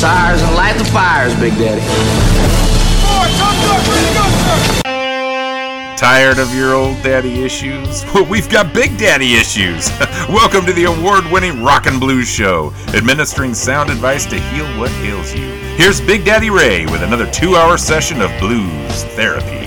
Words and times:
tires 0.00 0.40
and 0.42 0.54
light 0.54 0.78
the 0.78 0.84
fires, 0.84 1.34
Big 1.40 1.54
Daddy. 1.58 1.82
Tired 5.96 6.38
of 6.38 6.54
your 6.54 6.74
old 6.74 7.02
daddy 7.02 7.42
issues? 7.42 8.04
Well, 8.14 8.24
we've 8.24 8.48
got 8.48 8.72
big 8.72 8.96
daddy 8.96 9.34
issues. 9.34 9.90
Welcome 10.28 10.64
to 10.66 10.72
the 10.72 10.84
award 10.84 11.24
winning 11.32 11.64
Rock 11.64 11.86
and 11.86 11.98
Blues 11.98 12.28
Show, 12.28 12.72
administering 12.94 13.54
sound 13.54 13.90
advice 13.90 14.24
to 14.26 14.38
heal 14.38 14.66
what 14.78 14.92
ails 15.02 15.34
you. 15.34 15.48
Here's 15.76 16.00
Big 16.00 16.24
Daddy 16.24 16.50
Ray 16.50 16.86
with 16.86 17.02
another 17.02 17.28
two 17.32 17.56
hour 17.56 17.76
session 17.76 18.20
of 18.20 18.30
blues 18.38 19.02
therapy. 19.16 19.57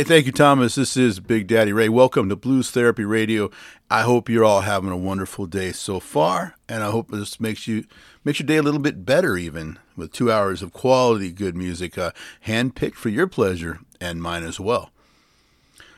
Hey, 0.00 0.04
thank 0.04 0.24
you, 0.24 0.32
Thomas. 0.32 0.76
This 0.76 0.96
is 0.96 1.20
Big 1.20 1.46
Daddy 1.46 1.74
Ray. 1.74 1.90
Welcome 1.90 2.30
to 2.30 2.34
Blues 2.34 2.70
Therapy 2.70 3.04
Radio. 3.04 3.50
I 3.90 4.00
hope 4.00 4.30
you're 4.30 4.46
all 4.46 4.62
having 4.62 4.88
a 4.88 4.96
wonderful 4.96 5.44
day 5.44 5.72
so 5.72 6.00
far, 6.00 6.54
and 6.70 6.82
I 6.82 6.90
hope 6.90 7.10
this 7.10 7.38
makes 7.38 7.68
you 7.68 7.84
makes 8.24 8.40
your 8.40 8.46
day 8.46 8.56
a 8.56 8.62
little 8.62 8.80
bit 8.80 9.04
better, 9.04 9.36
even 9.36 9.78
with 9.96 10.10
two 10.10 10.32
hours 10.32 10.62
of 10.62 10.72
quality 10.72 11.30
good 11.30 11.54
music, 11.54 11.98
uh, 11.98 12.12
handpicked 12.46 12.94
for 12.94 13.10
your 13.10 13.26
pleasure 13.26 13.80
and 14.00 14.22
mine 14.22 14.42
as 14.42 14.58
well. 14.58 14.90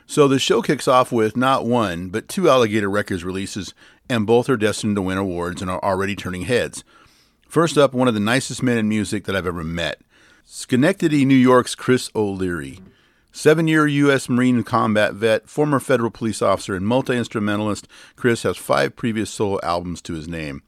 So 0.04 0.26
the 0.26 0.40
show 0.40 0.62
kicks 0.62 0.88
off 0.88 1.12
with 1.12 1.36
not 1.36 1.64
one 1.64 2.08
but 2.08 2.26
two 2.26 2.50
Alligator 2.50 2.90
Records 2.90 3.22
releases, 3.22 3.72
and 4.08 4.26
both 4.26 4.50
are 4.50 4.56
destined 4.56 4.96
to 4.96 5.02
win 5.02 5.18
awards 5.18 5.62
and 5.62 5.70
are 5.70 5.84
already 5.84 6.16
turning 6.16 6.42
heads. 6.42 6.82
First 7.46 7.78
up, 7.78 7.94
one 7.94 8.08
of 8.08 8.14
the 8.14 8.18
nicest 8.18 8.64
men 8.64 8.78
in 8.78 8.88
music 8.88 9.26
that 9.26 9.36
I've 9.36 9.46
ever 9.46 9.62
met, 9.62 10.00
Schenectady, 10.44 11.24
New 11.24 11.36
York's 11.36 11.76
Chris 11.76 12.10
O'Leary. 12.16 12.80
Seven 13.34 13.66
year 13.66 13.86
U.S. 13.86 14.28
Marine 14.28 14.62
combat 14.62 15.14
vet, 15.14 15.48
former 15.48 15.80
federal 15.80 16.10
police 16.10 16.42
officer, 16.42 16.76
and 16.76 16.86
multi 16.86 17.16
instrumentalist, 17.16 17.88
Chris 18.14 18.42
has 18.42 18.58
five 18.58 18.94
previous 18.94 19.30
solo 19.30 19.58
albums 19.62 20.02
to 20.02 20.12
his 20.12 20.28
name. 20.28 20.62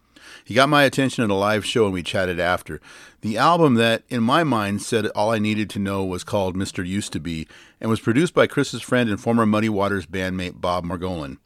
He 0.47 0.55
got 0.55 0.71
my 0.71 0.85
attention 0.85 1.23
at 1.23 1.31
a 1.31 1.35
live 1.35 1.67
show 1.67 1.85
and 1.85 1.93
we 1.93 2.03
chatted 2.03 2.41
after. 2.41 2.81
The 3.21 3.37
album 3.37 3.75
that, 3.75 4.03
in 4.09 4.23
my 4.23 4.45
mind, 4.45 4.81
said 4.81 5.07
all 5.09 5.31
I 5.31 5.39
needed 5.39 5.69
to 5.71 5.79
know 5.79 6.05
was 6.05 6.25
called 6.25 6.57
Mr. 6.57 6.87
Used 6.87 7.13
to 7.13 7.21
Be 7.21 7.47
and 7.83 7.91
was 7.91 8.01
produced 8.01 8.33
by 8.33 8.47
Chris's 8.47 8.81
friend 8.81 9.11
and 9.11 9.21
former 9.21 9.45
Muddy 9.45 9.69
Waters 9.69 10.07
bandmate 10.07 10.63
Bob 10.63 10.87
Margolin. 10.87 11.37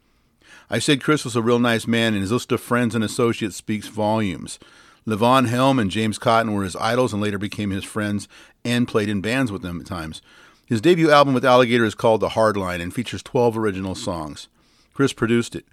I 0.71 0.79
said 0.79 1.03
Chris 1.03 1.25
was 1.25 1.35
a 1.35 1.43
real 1.43 1.59
nice 1.59 1.89
man 1.89 2.15
and 2.15 2.23
his 2.23 2.33
list 2.33 2.53
of 2.53 2.61
friends 2.61 2.95
and 2.95 3.03
associates 3.03 3.57
speaks 3.57 3.89
volumes. 3.89 4.61
Levon 5.07 5.49
Helm 5.49 5.79
and 5.81 5.91
James 5.91 6.19
Cotton 6.19 6.53
were 6.53 6.65
his 6.65 6.77
idols 6.77 7.13
and 7.13 7.23
later 7.23 7.39
became 7.39 7.71
his 7.71 7.85
friends 7.85 8.29
and 8.65 8.87
played 8.87 9.09
in 9.09 9.21
bands 9.21 9.51
with 9.51 9.63
them 9.63 9.81
at 9.81 9.87
times. 9.87 10.23
His 10.69 10.83
debut 10.83 11.11
album 11.11 11.33
with 11.33 11.47
Alligator 11.47 11.87
is 11.87 11.95
called 11.95 12.21
The 12.21 12.29
Hard 12.29 12.55
Line 12.55 12.83
and 12.83 12.93
features 12.93 13.23
12 13.23 13.57
original 13.57 13.95
songs. 13.95 14.49
Chris 14.93 15.15
produced 15.15 15.57
it. 15.57 15.65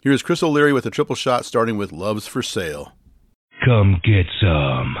Here 0.00 0.10
is 0.10 0.22
Chris 0.22 0.42
O'Leary 0.42 0.72
with 0.72 0.86
a 0.86 0.90
triple 0.90 1.14
shot 1.14 1.44
starting 1.44 1.76
with 1.76 1.92
Love's 1.92 2.26
for 2.26 2.42
Sale. 2.42 2.94
Come 3.62 4.00
get 4.02 4.24
some. 4.40 4.96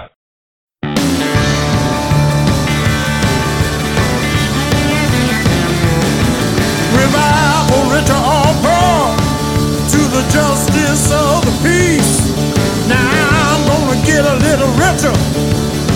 Revival, 6.92 7.82
rich 7.88 8.10
or 8.12 8.52
poor, 8.60 9.16
to 9.88 10.00
the 10.12 10.28
justice 10.28 11.10
of 11.10 11.40
the 11.46 11.56
peace. 11.64 12.36
Now 12.86 13.56
I'm 13.56 13.64
gonna 13.66 14.04
get 14.04 14.26
a 14.26 14.36
little 14.44 14.72
richer 14.76 15.14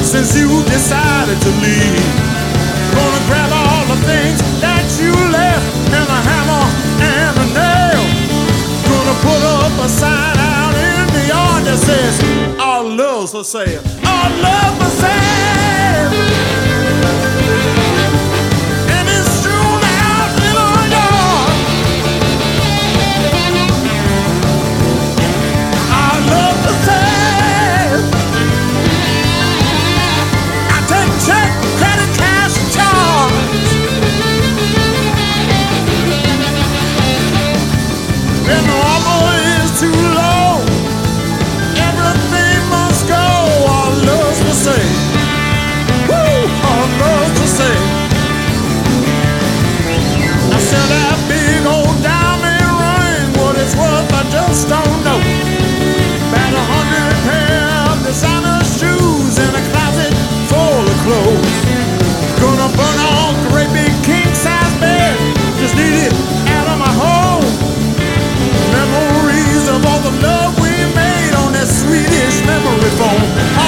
since 0.03 0.35
you 0.41 0.49
decided 0.65 1.39
to 1.43 1.51
leave. 1.61 2.32
Gonna 2.97 3.23
grab 3.29 3.51
all 3.53 3.85
the 3.93 3.99
things 4.07 4.39
that 4.61 4.85
you 5.01 5.13
left 5.33 5.65
and 5.99 6.09
a 6.19 6.21
hammer 6.31 6.67
and 7.01 7.35
a 7.45 7.47
nail. 7.57 8.05
Gonna 8.89 9.17
put 9.27 9.43
up 9.43 9.73
a 9.81 9.89
sign 9.89 10.37
out 10.39 10.75
in 10.77 11.05
the 11.17 11.25
yard 11.33 11.65
that 11.65 11.79
says, 11.79 12.15
Our 12.61 12.85
love's 12.85 13.33
for 13.33 13.45
sale. 13.45 13.83
Our 14.05 14.29
love 14.45 14.75
for 14.79 14.91
sale. 15.01 16.13
sell 50.73 50.89
that 50.89 51.19
big 51.29 51.63
old 51.69 51.97
diamond 52.01 52.65
ring. 52.81 53.29
What 53.37 53.61
it's 53.61 53.77
worth, 53.77 54.09
I 54.09 54.25
just 54.33 54.69
don't 54.73 55.01
know. 55.05 55.21
A 56.53 56.65
hundred 56.75 57.17
pair 57.25 57.65
of 57.89 57.97
designer 58.05 58.61
shoes 58.77 59.37
a 59.41 59.63
closet 59.73 60.13
full 60.49 60.85
of 60.93 60.99
clothes. 61.05 61.57
Gonna 62.41 62.69
burn 62.77 62.99
all 63.09 63.33
big 63.73 63.93
king 64.05 64.33
size. 64.35 64.73
Just 65.61 65.77
need 65.77 65.97
it 66.09 66.13
out 66.57 66.69
of 66.73 66.79
my 66.85 66.93
home. 67.05 67.47
Memories 68.77 69.65
of 69.73 69.81
all 69.87 70.01
the 70.09 70.15
love 70.21 70.53
we 70.61 70.73
made 70.93 71.35
on 71.41 71.53
that 71.57 71.69
Swedish 71.69 72.37
memory 72.45 72.93
phone. 73.01 73.62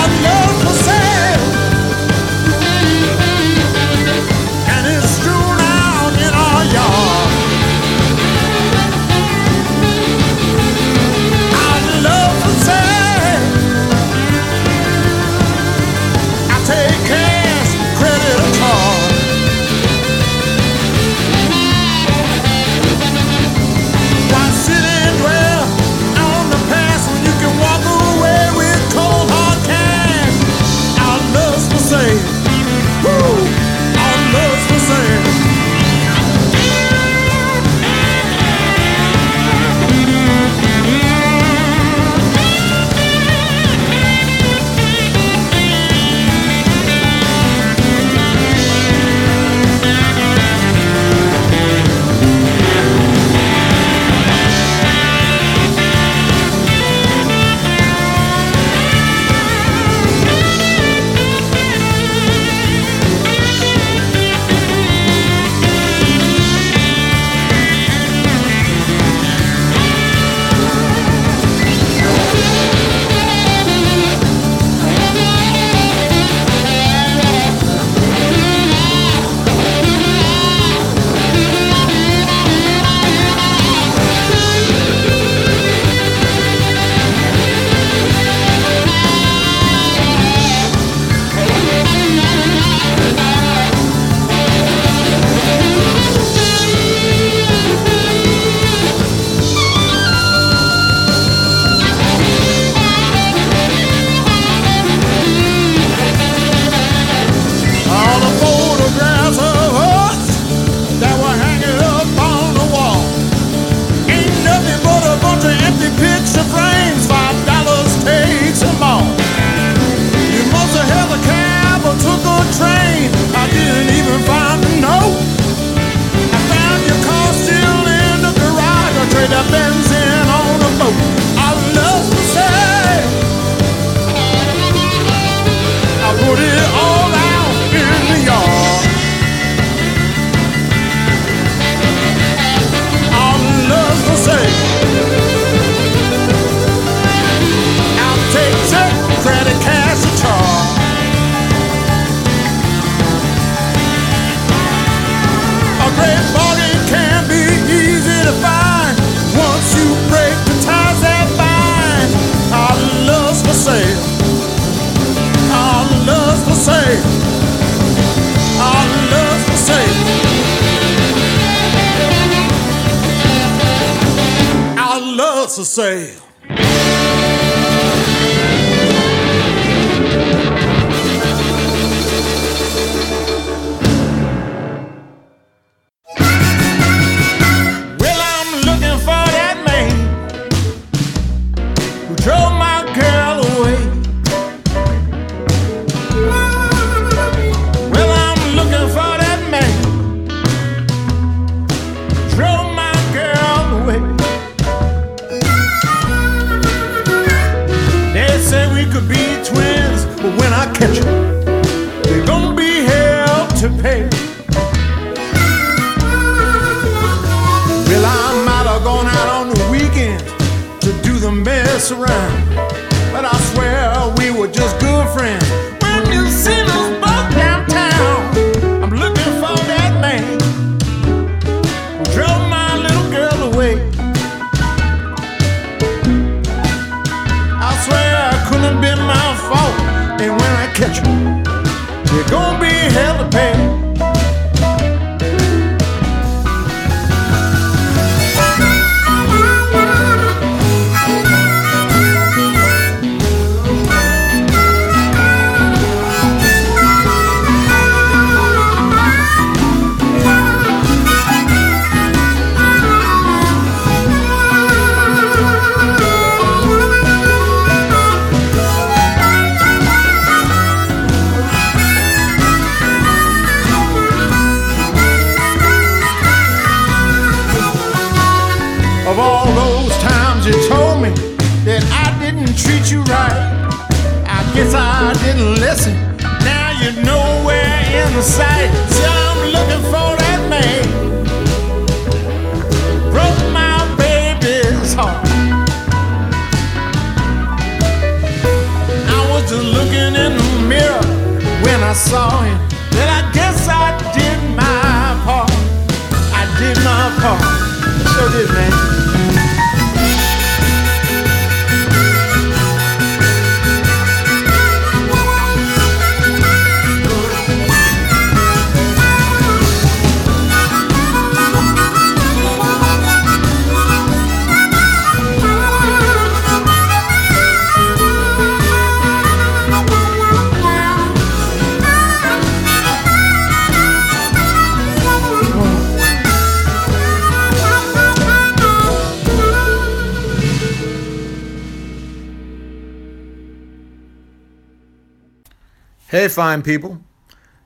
fine 346.34 346.62
people. 346.62 347.00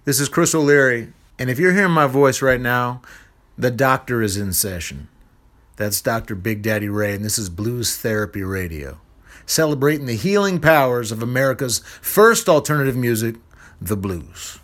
This 0.05 0.21
is 0.21 0.29
Chris 0.29 0.55
O'Leary. 0.55 1.13
And 1.39 1.49
if 1.49 1.59
you're 1.59 1.73
hearing 1.73 1.93
my 1.93 2.07
voice 2.07 2.43
right 2.43 2.61
now, 2.61 3.01
the 3.57 3.71
doctor 3.71 4.23
is 4.23 4.37
in 4.37 4.53
session. 4.53 5.09
That's 5.77 6.03
Dr. 6.03 6.35
Big 6.35 6.61
Daddy 6.63 6.89
Ray, 6.89 7.15
and 7.15 7.25
this 7.25 7.39
is 7.39 7.49
Blues 7.49 7.97
Therapy 7.97 8.43
Radio, 8.43 8.99
celebrating 9.47 10.07
the 10.07 10.17
healing 10.17 10.61
powers 10.61 11.11
of 11.11 11.23
America's 11.23 11.79
first 12.03 12.49
alternative 12.49 12.97
music, 12.97 13.37
the 13.81 13.97
blues. 13.97 14.59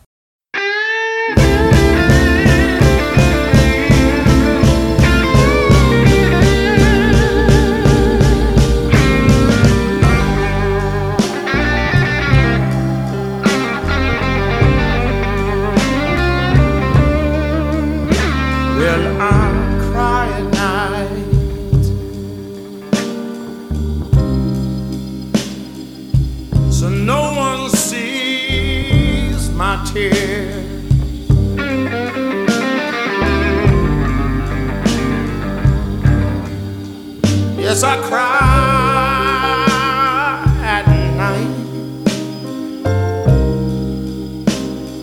as 37.75 37.83
I 37.83 37.97
cry 38.03 39.67
at 40.63 40.87
night. 41.17 41.55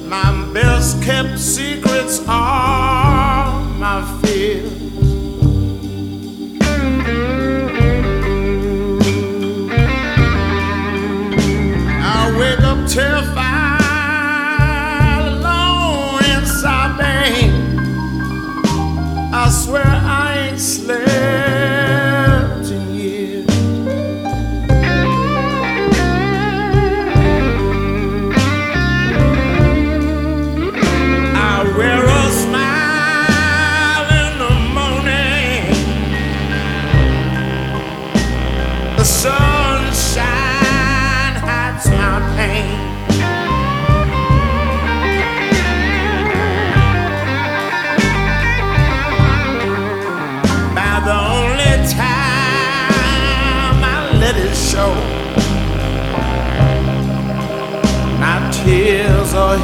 My 0.07 0.53
best 0.53 1.03
kept 1.03 1.37
secrets 1.37 2.25
are 2.29 3.65
my. 3.77 4.20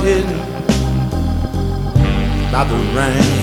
hidden 0.03 0.37
by 2.51 2.63
the 2.63 2.75
rain. 2.95 3.36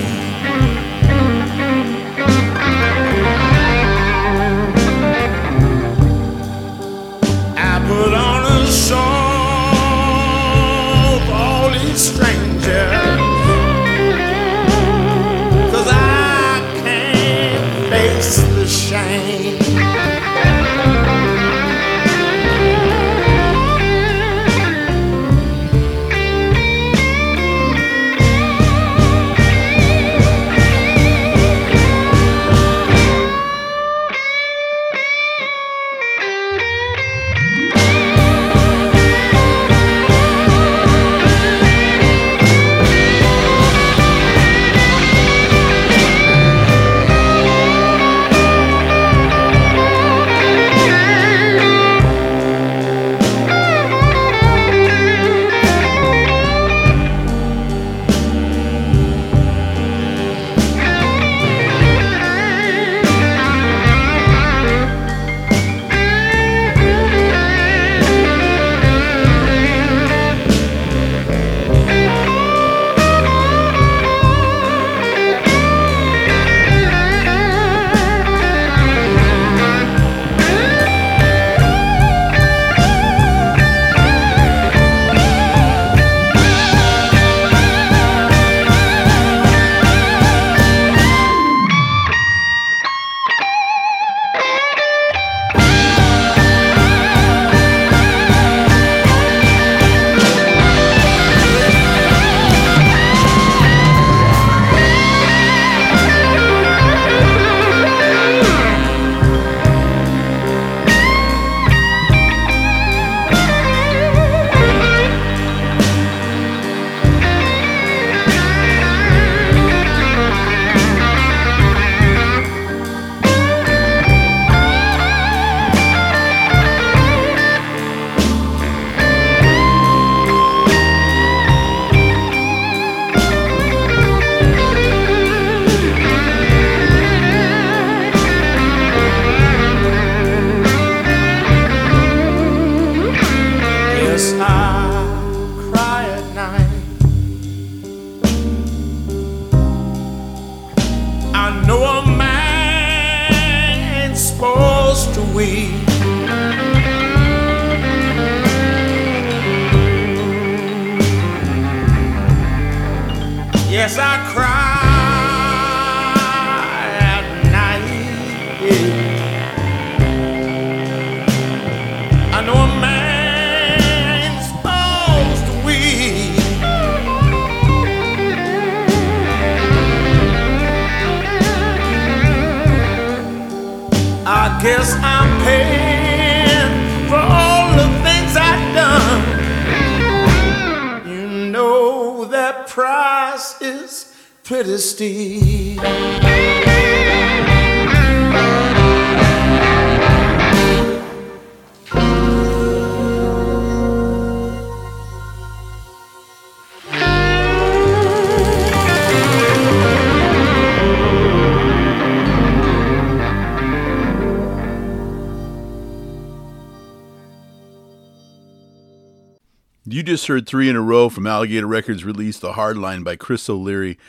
Just 220.25 220.29
heard 220.29 220.47
three 220.47 220.67
in 220.67 220.75
a 220.75 220.81
row 220.81 221.07
from 221.07 221.27
Alligator 221.27 221.67
Records 221.67 222.03
release 222.03 222.39
The 222.39 222.53
Hardline 222.53 223.03
by 223.03 223.15
Chris 223.15 223.47
O'Leary. 223.47 223.99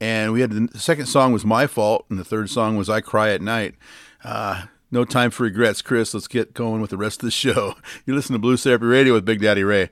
And 0.00 0.32
we 0.32 0.40
had 0.40 0.50
the 0.50 0.78
second 0.78 1.04
song 1.04 1.30
was 1.30 1.44
My 1.44 1.66
Fault, 1.66 2.06
and 2.08 2.18
the 2.18 2.24
third 2.24 2.48
song 2.48 2.78
was 2.78 2.88
I 2.88 3.02
Cry 3.02 3.28
at 3.28 3.42
Night. 3.42 3.74
Uh, 4.24 4.64
no 4.90 5.04
time 5.04 5.30
for 5.30 5.42
regrets, 5.42 5.82
Chris. 5.82 6.14
Let's 6.14 6.26
get 6.26 6.54
going 6.54 6.80
with 6.80 6.88
the 6.88 6.96
rest 6.96 7.20
of 7.20 7.26
the 7.26 7.30
show. 7.30 7.74
You 8.06 8.14
listen 8.14 8.32
to 8.32 8.38
Blues 8.38 8.62
Therapy 8.62 8.86
Radio 8.86 9.12
with 9.12 9.26
Big 9.26 9.42
Daddy 9.42 9.62
Ray. 9.62 9.90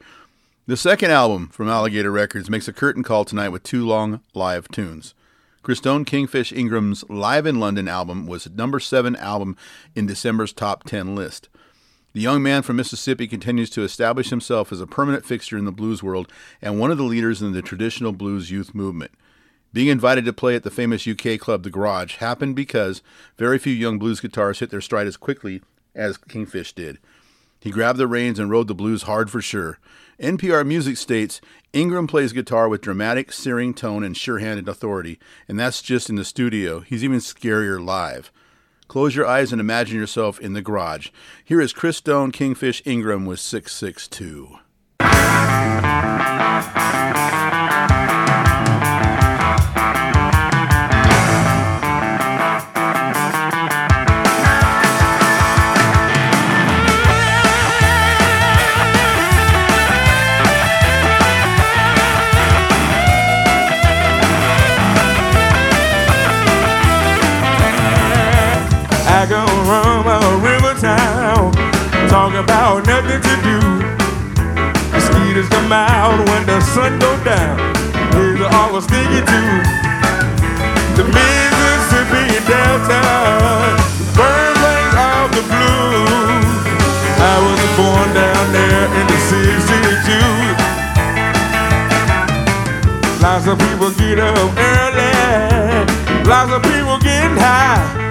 The 0.67 0.79
second 0.79 1.11
album 1.11 1.49
from 1.49 1.69
Alligator 1.69 2.11
Records 2.11 2.49
makes 2.49 2.69
a 2.69 2.73
curtain 2.73 3.03
call 3.03 3.27
tonight 3.27 3.51
with 3.51 3.63
two 3.63 3.87
long 3.87 4.23
live 4.33 4.69
tunes. 4.69 5.13
Christone 5.63 6.07
Kingfish 6.07 6.55
Ingram's 6.55 7.05
Live 7.11 7.45
in 7.45 7.61
London 7.61 7.87
album 7.87 8.27
was 8.27 8.49
number 8.49 8.81
seven 8.81 9.15
album 9.17 9.59
in 9.95 10.07
December's 10.07 10.55
top 10.55 10.85
10 10.85 11.15
list. 11.15 11.51
The 12.17 12.23
young 12.23 12.43
man 12.43 12.63
from 12.63 12.77
Mississippi 12.77 13.27
continues 13.27 13.69
to 13.69 13.83
establish 13.83 14.31
himself 14.31 14.73
as 14.73 14.81
a 14.81 14.87
permanent 14.87 15.27
fixture 15.27 15.59
in 15.59 15.67
the 15.67 15.71
blues 15.71 16.03
world 16.03 16.33
and 16.63 16.81
one 16.81 16.91
of 16.91 16.97
the 16.97 17.05
leaders 17.05 17.43
in 17.43 17.53
the 17.53 17.61
traditional 17.61 18.13
blues 18.13 18.51
youth 18.51 18.75
movement. 18.75 19.11
Being 19.75 19.89
invited 19.89 20.25
to 20.25 20.33
play 20.33 20.57
at 20.57 20.63
the 20.63 20.71
famous 20.71 21.07
UK 21.07 21.39
club 21.39 21.63
The 21.63 21.69
Garage 21.69 22.17
happened 22.17 22.57
because 22.57 23.03
very 23.37 23.59
few 23.59 23.75
young 23.75 23.99
blues 23.99 24.23
guitarists 24.23 24.61
hit 24.61 24.71
their 24.71 24.81
stride 24.81 25.07
as 25.07 25.19
quickly 25.19 25.61
as 25.95 26.17
Kingfish 26.17 26.73
did. 26.73 26.97
He 27.61 27.71
grabbed 27.71 27.99
the 27.99 28.07
reins 28.07 28.39
and 28.39 28.51
rode 28.51 28.69
the 28.69 28.75
blues 28.75 29.03
hard 29.03 29.31
for 29.31 29.43
sure. 29.43 29.79
NPR 30.19 30.67
Music 30.67 30.97
states 30.97 31.43
Ingram 31.75 32.07
plays 32.07 32.33
guitar 32.33 32.67
with 32.67 32.81
dramatic, 32.81 33.31
searing 33.31 33.75
tone 33.75 34.03
and 34.03 34.17
sure 34.17 34.39
handed 34.39 34.71
authority, 34.71 35.19
and 35.47 35.61
that's 35.61 35.83
just 35.83 36.09
in 36.09 36.17
the 36.17 36.25
studio. 36.25 36.81
He's 36.81 37.05
even 37.05 37.19
scarier 37.19 37.79
live. 37.79 38.33
Close 38.89 39.17
your 39.17 39.27
eyes 39.27 39.53
and 39.53 39.61
imagine 39.61 39.99
yourself 39.99 40.39
in 40.41 40.53
the 40.53 40.63
garage. 40.63 41.09
Here 41.45 41.61
is 41.61 41.73
Christone 41.73 42.33
Kingfish 42.33 42.83
Ingram 42.85 43.27
with 43.27 43.41
662. 43.41 44.59
To 73.21 73.35
do. 73.43 73.59
Mosquitoes 74.93 75.49
come 75.49 75.73
out 75.73 76.17
when 76.29 76.47
the 76.47 76.61
sun 76.61 76.99
goes 76.99 77.23
down. 77.25 77.57
Here's 78.13 78.41
all 78.41 78.73
was 78.73 78.87
thinking 78.87 79.25
too. 79.25 79.53
The 80.97 81.05
Mississippi 81.05 82.25
Delta, 82.49 83.01
of 84.17 85.29
the. 85.35 85.43
I 87.19 87.37
was 87.45 87.61
born 87.77 88.09
down 88.15 88.53
there 88.53 88.87
in 88.99 89.07
the 89.07 89.19
62. 89.29 90.67
Lots 93.23 93.47
of 93.47 93.59
people 93.59 93.91
get 93.93 94.19
up 94.19 94.37
early. 94.57 95.13
Lots 96.25 96.53
of 96.53 96.63
people 96.63 96.99
getting 96.99 97.37
high. 97.37 98.06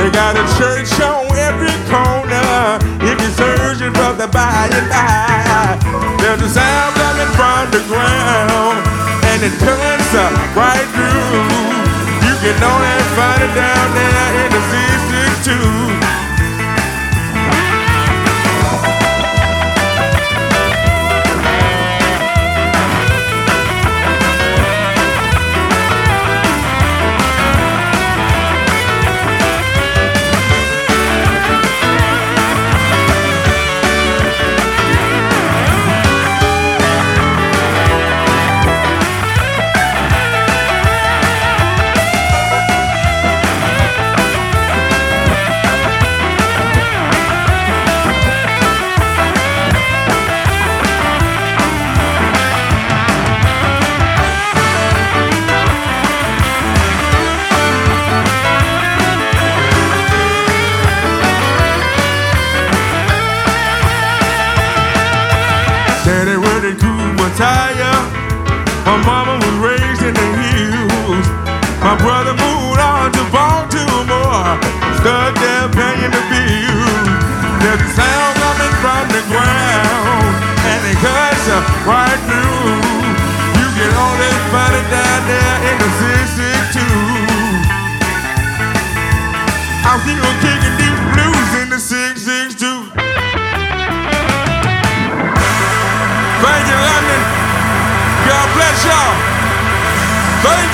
They 0.00 0.08
got 0.08 0.32
a 0.32 0.40
church 0.56 0.88
on 1.04 1.28
every 1.36 1.76
corner. 1.92 2.80
If 3.04 3.20
you're 3.20 3.36
searching 3.36 3.92
for 3.92 4.16
the 4.16 4.28
by 4.32 4.64
and 4.72 4.88
by, 4.88 5.76
there's 6.16 6.40
a 6.40 6.48
sound 6.48 6.96
coming 6.96 7.28
from 7.36 7.68
the 7.68 7.84
ground, 7.84 8.80
and 9.28 9.44
it 9.44 9.52
cuts 9.60 10.14
uh, 10.16 10.32
right 10.56 10.88
through. 10.96 11.44
You 12.24 12.34
can 12.40 12.56
only 12.64 12.96
find 13.12 13.42
it 13.44 13.52
down 13.52 13.88
there 13.92 14.32
in 14.40 14.48
the 14.56 14.62
C62. 14.72 15.79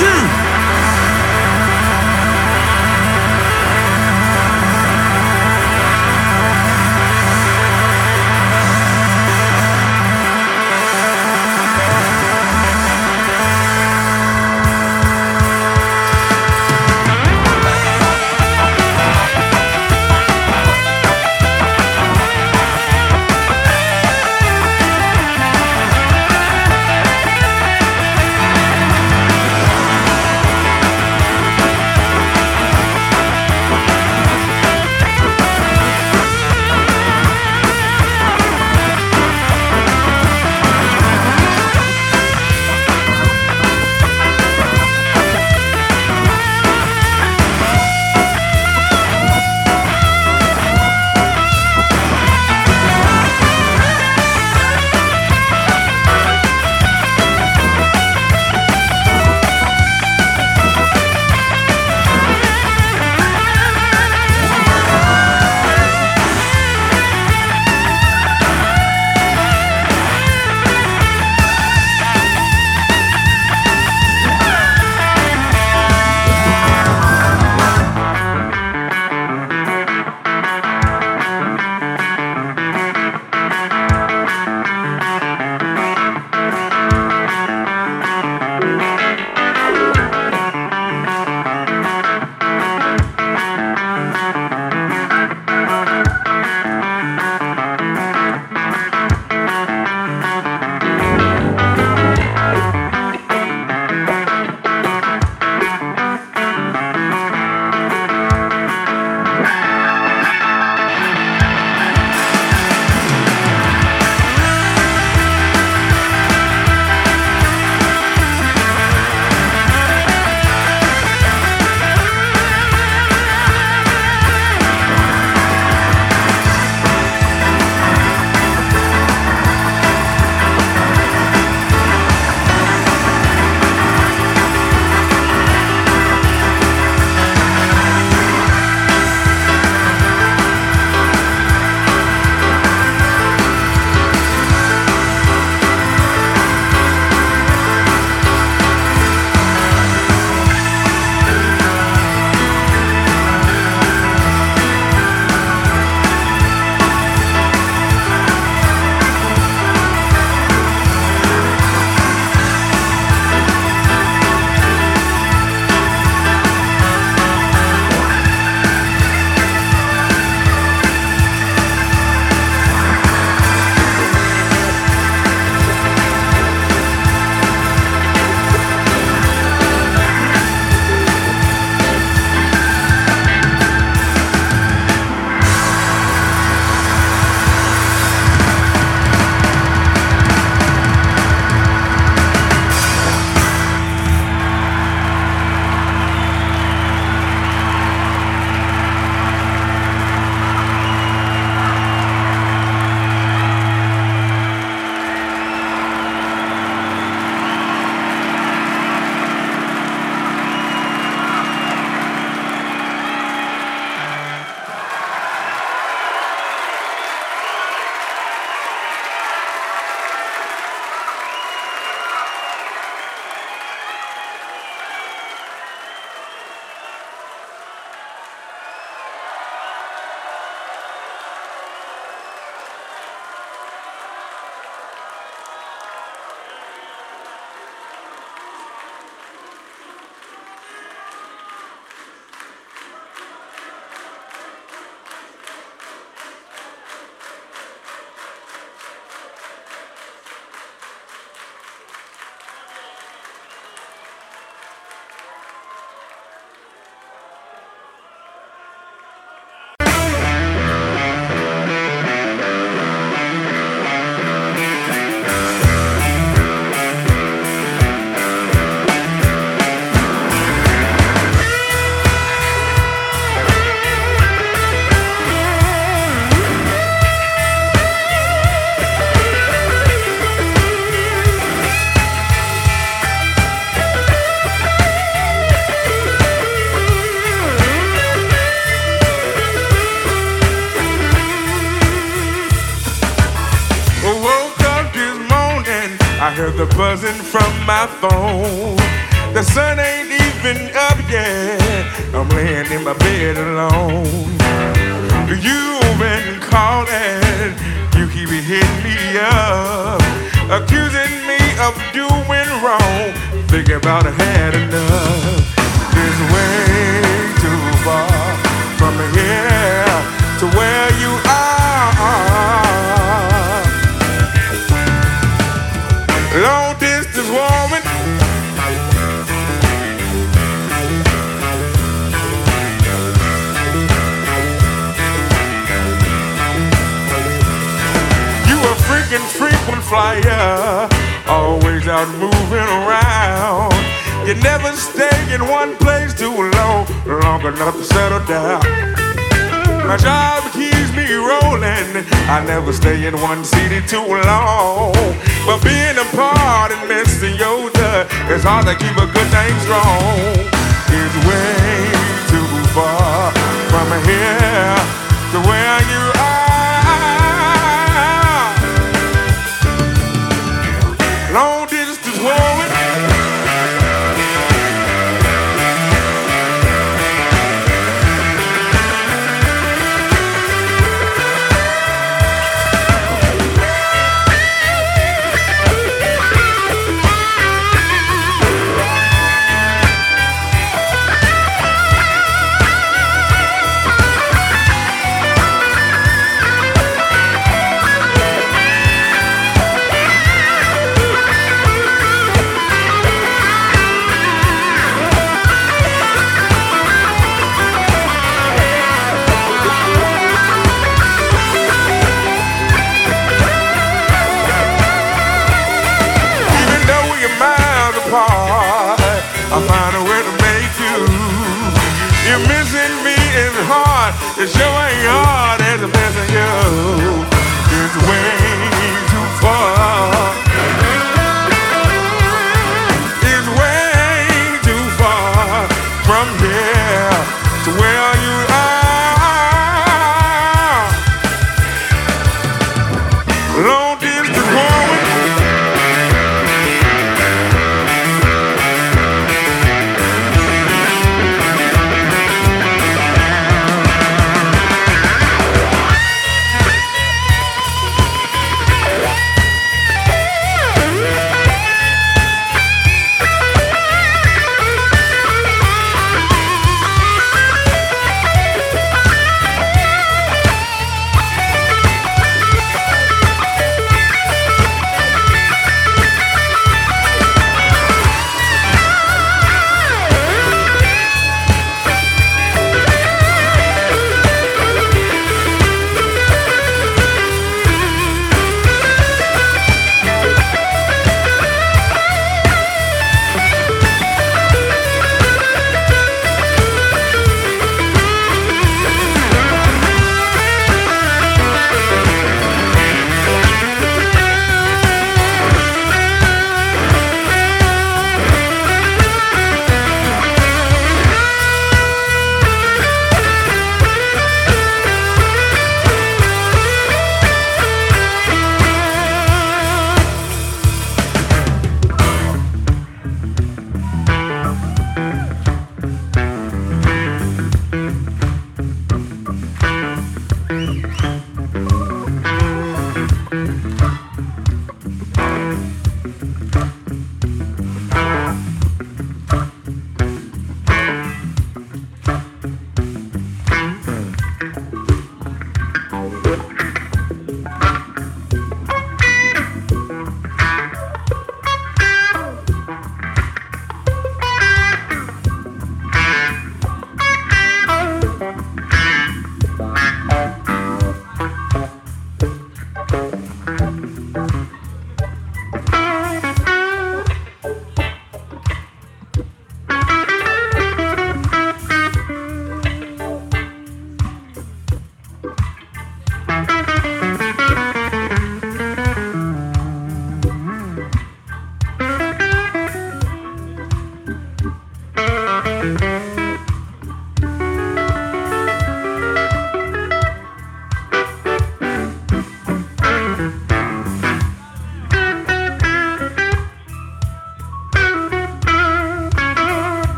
You. 0.00 0.45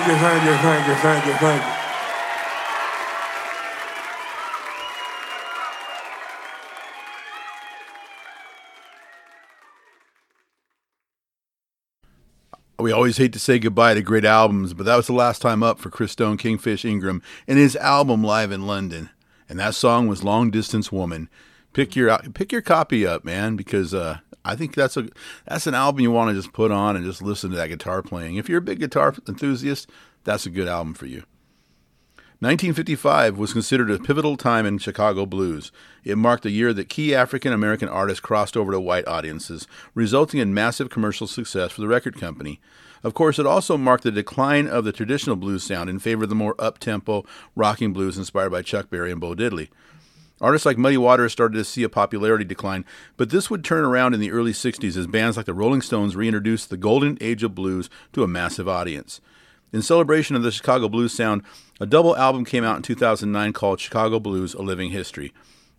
Thank 0.00 0.12
you, 0.12 0.18
thank 0.18 0.44
you, 0.44 0.54
thank 0.56 0.88
you, 0.88 0.94
thank 0.94 1.26
you, 1.26 1.32
thank 1.34 1.62
you. 1.62 1.70
We 12.82 12.92
always 12.92 13.18
hate 13.18 13.34
to 13.34 13.38
say 13.38 13.58
goodbye 13.58 13.92
to 13.92 14.00
great 14.00 14.24
albums, 14.24 14.72
but 14.72 14.86
that 14.86 14.96
was 14.96 15.06
the 15.06 15.12
last 15.12 15.42
time 15.42 15.62
up 15.62 15.78
for 15.78 15.90
Christone 15.90 16.38
Kingfish 16.38 16.86
Ingram 16.86 17.20
and 17.46 17.58
his 17.58 17.76
album 17.76 18.24
live 18.24 18.52
in 18.52 18.66
London. 18.66 19.10
And 19.50 19.58
that 19.58 19.74
song 19.74 20.06
was 20.06 20.24
Long 20.24 20.50
Distance 20.50 20.90
Woman. 20.90 21.28
Pick 21.74 21.94
your 21.94 22.16
pick 22.32 22.52
your 22.52 22.62
copy 22.62 23.06
up, 23.06 23.22
man, 23.22 23.54
because 23.54 23.92
uh, 23.92 24.20
I 24.50 24.56
think 24.56 24.74
that's 24.74 24.96
a 24.96 25.08
that's 25.46 25.68
an 25.68 25.74
album 25.74 26.00
you 26.00 26.10
want 26.10 26.30
to 26.30 26.34
just 26.34 26.52
put 26.52 26.72
on 26.72 26.96
and 26.96 27.04
just 27.04 27.22
listen 27.22 27.50
to 27.50 27.56
that 27.56 27.68
guitar 27.68 28.02
playing. 28.02 28.34
If 28.34 28.48
you're 28.48 28.58
a 28.58 28.62
big 28.62 28.80
guitar 28.80 29.14
enthusiast, 29.28 29.88
that's 30.24 30.44
a 30.44 30.50
good 30.50 30.66
album 30.66 30.94
for 30.94 31.06
you. 31.06 31.22
1955 32.40 33.38
was 33.38 33.52
considered 33.52 33.90
a 33.90 33.98
pivotal 33.98 34.36
time 34.36 34.66
in 34.66 34.78
Chicago 34.78 35.24
blues. 35.26 35.70
It 36.04 36.16
marked 36.16 36.42
the 36.42 36.50
year 36.50 36.72
that 36.72 36.88
key 36.88 37.14
African 37.14 37.52
American 37.52 37.88
artists 37.88 38.20
crossed 38.20 38.56
over 38.56 38.72
to 38.72 38.80
white 38.80 39.06
audiences, 39.06 39.68
resulting 39.94 40.40
in 40.40 40.54
massive 40.54 40.90
commercial 40.90 41.26
success 41.26 41.70
for 41.70 41.82
the 41.82 41.88
record 41.88 42.18
company. 42.18 42.58
Of 43.04 43.14
course, 43.14 43.38
it 43.38 43.46
also 43.46 43.76
marked 43.76 44.04
the 44.04 44.10
decline 44.10 44.66
of 44.66 44.84
the 44.84 44.92
traditional 44.92 45.36
blues 45.36 45.62
sound 45.62 45.88
in 45.88 45.98
favor 45.98 46.24
of 46.24 46.28
the 46.28 46.34
more 46.34 46.54
up-tempo, 46.58 47.24
rocking 47.54 47.92
blues 47.92 48.18
inspired 48.18 48.50
by 48.50 48.62
Chuck 48.62 48.90
Berry 48.90 49.12
and 49.12 49.20
Bo 49.20 49.34
Diddley. 49.34 49.68
Artists 50.40 50.64
like 50.64 50.78
Muddy 50.78 50.96
Waters 50.96 51.32
started 51.32 51.58
to 51.58 51.64
see 51.64 51.82
a 51.82 51.88
popularity 51.88 52.44
decline, 52.44 52.86
but 53.18 53.28
this 53.28 53.50
would 53.50 53.62
turn 53.62 53.84
around 53.84 54.14
in 54.14 54.20
the 54.20 54.32
early 54.32 54.52
60s 54.52 54.96
as 54.96 55.06
bands 55.06 55.36
like 55.36 55.44
the 55.44 55.52
Rolling 55.52 55.82
Stones 55.82 56.16
reintroduced 56.16 56.70
the 56.70 56.78
golden 56.78 57.18
age 57.20 57.42
of 57.42 57.54
blues 57.54 57.90
to 58.14 58.22
a 58.22 58.28
massive 58.28 58.66
audience. 58.66 59.20
In 59.72 59.82
celebration 59.82 60.34
of 60.36 60.42
the 60.42 60.50
Chicago 60.50 60.88
blues 60.88 61.12
sound, 61.12 61.42
a 61.78 61.86
double 61.86 62.16
album 62.16 62.44
came 62.44 62.64
out 62.64 62.76
in 62.76 62.82
2009 62.82 63.52
called 63.52 63.80
Chicago 63.80 64.18
Blues 64.18 64.54
A 64.54 64.62
Living 64.62 64.90
History. 64.90 65.32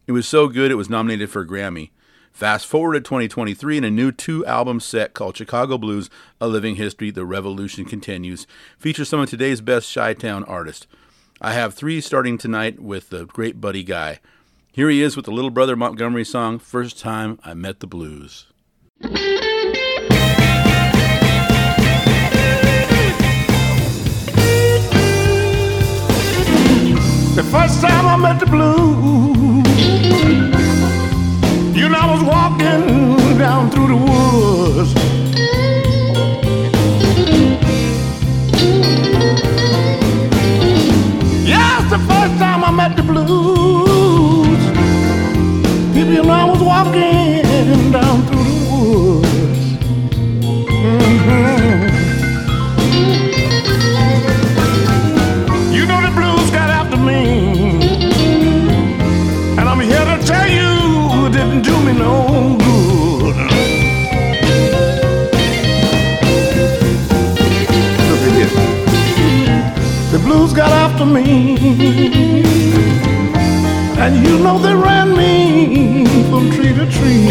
It 0.06 0.12
was 0.12 0.28
so 0.28 0.48
good 0.48 0.72
it 0.72 0.76
was 0.76 0.90
nominated 0.90 1.30
for 1.30 1.42
a 1.42 1.48
Grammy. 1.48 1.90
Fast 2.32 2.66
forward 2.66 2.94
to 2.94 3.02
2023 3.02 3.78
and 3.78 3.86
a 3.86 3.92
new 3.92 4.12
two 4.12 4.46
album 4.46 4.80
set 4.80 5.14
called 5.14 5.36
Chicago 5.36 5.78
Blues 5.78 6.10
A 6.40 6.48
Living 6.48 6.76
History 6.76 7.12
The 7.12 7.26
Revolution 7.26 7.84
Continues 7.84 8.48
features 8.78 9.10
some 9.10 9.20
of 9.20 9.30
today's 9.30 9.60
best 9.60 9.94
Chi 9.94 10.14
Town 10.14 10.44
artists. 10.46 10.88
I 11.42 11.54
have 11.54 11.74
three 11.74 12.00
starting 12.00 12.38
tonight 12.38 12.80
with 12.80 13.10
the 13.10 13.26
great 13.26 13.60
Buddy 13.60 13.84
Guy. 13.84 14.20
Here 14.74 14.90
he 14.90 15.02
is 15.02 15.18
with 15.18 15.26
the 15.26 15.32
Little 15.32 15.50
Brother 15.50 15.76
Montgomery 15.76 16.24
song, 16.24 16.58
First 16.58 16.98
Time 16.98 17.38
I 17.44 17.54
Met 17.54 17.82
the 17.82 17.88
Blues. 17.88 18.48
The 27.36 27.44
first 27.52 27.82
time 27.82 28.06
I 28.08 28.16
met 28.16 28.40
the 28.40 28.46
blues, 28.46 29.68
you 31.76 31.90
know, 31.90 32.00
I 32.00 32.14
was 32.14 32.24
walking 32.24 33.38
down 33.38 33.72
through 33.72 33.88
the 33.88 33.98
woods. 33.98 34.94
Yes, 41.46 41.90
the 41.92 42.00
first 42.00 42.40
time 42.40 42.64
I 42.64 42.72
met 42.72 42.96
the 42.96 43.04
blues, 43.04 43.91
know, 46.18 46.30
I 46.30 46.44
was 46.46 46.62
walking 46.62 47.92
down 47.92 48.26
through 48.28 48.44
the 48.44 48.66
woods. 48.72 49.64
Mhm. 50.82 51.92
You 55.72 55.86
know 55.86 56.00
the 56.08 56.12
blues 56.18 56.50
got 56.52 56.70
after 56.80 56.98
me. 56.98 57.22
And 59.58 59.66
I'm 59.70 59.80
here 59.80 60.06
to 60.12 60.18
tell 60.32 60.50
you 60.58 60.72
it 61.28 61.32
didn't 61.38 61.62
do 61.62 61.76
me 61.86 61.94
no 61.94 62.14
good. 62.66 63.36
Look 68.10 68.24
at 68.28 68.34
here. 68.40 68.54
The 70.12 70.20
blues 70.26 70.52
got 70.54 70.72
after 70.72 71.06
me. 71.06 72.31
Know 74.44 74.58
they 74.58 74.74
ran 74.74 75.16
me 75.16 76.04
from 76.32 76.50
tree 76.52 76.74
to 76.74 76.86
tree. 76.90 77.28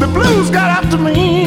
The 0.00 0.08
blues 0.08 0.50
got 0.50 0.84
after 0.84 0.98
me. 0.98 1.46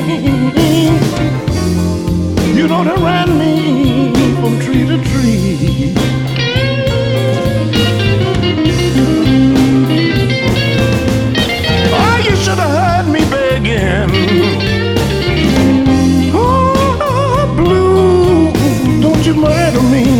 You 2.55 2.67
know 2.69 2.83
they 2.85 2.95
ran 3.03 3.37
me 3.37 4.13
from 4.39 4.59
tree 4.61 4.85
to 4.87 4.97
tree. 5.03 6.24
you 19.25 19.33
murder 19.33 19.81
me? 19.81 20.14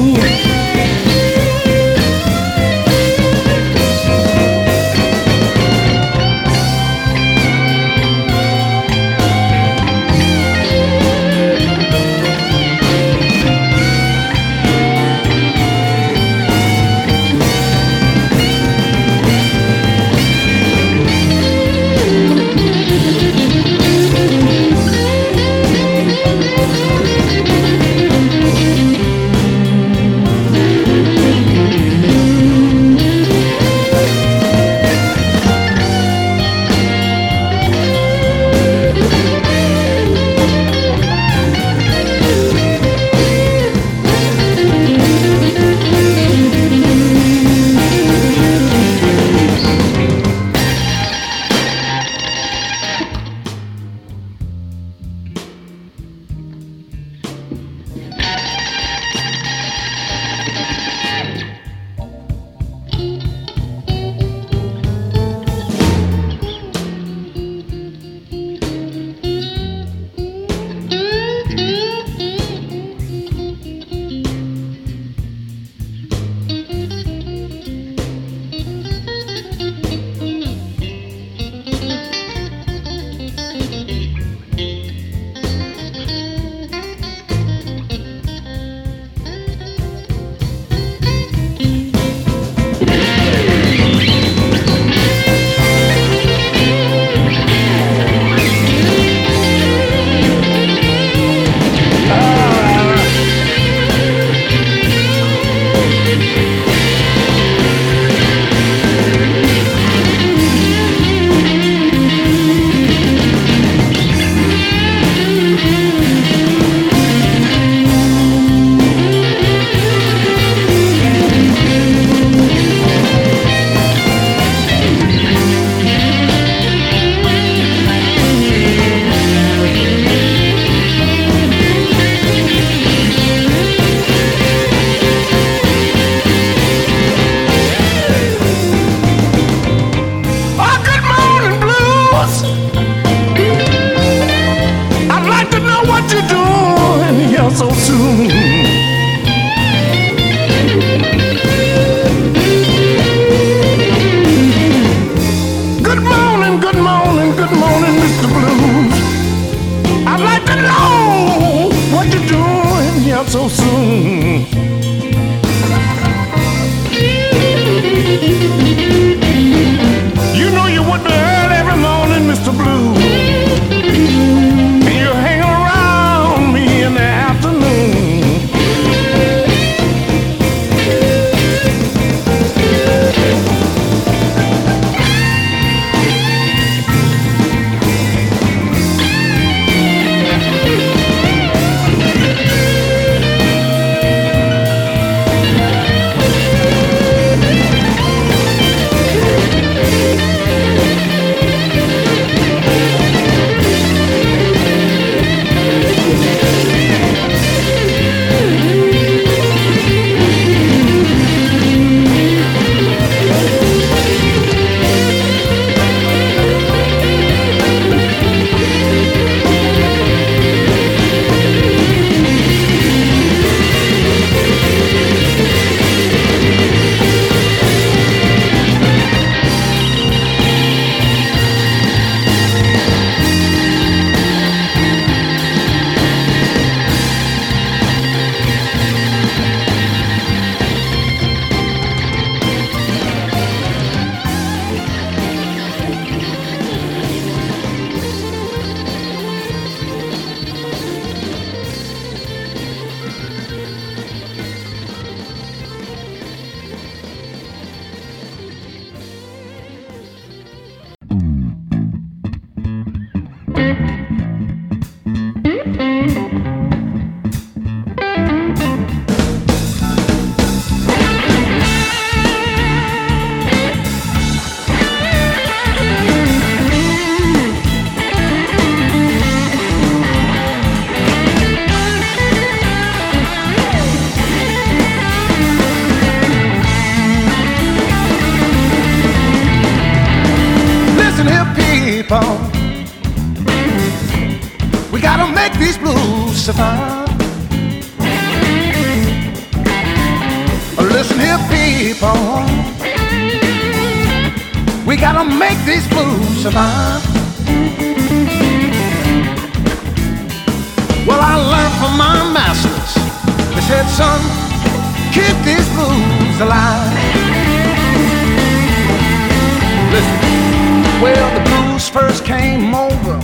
Well, 321.05 321.29
the 321.37 321.43
blues 321.49 321.87
first 321.87 322.25
came 322.25 322.73
over. 322.73 323.15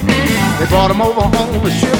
They 0.60 0.68
brought 0.68 0.90
them 0.90 1.02
over 1.02 1.22
on 1.22 1.32
the 1.66 1.72
ship. 1.72 1.98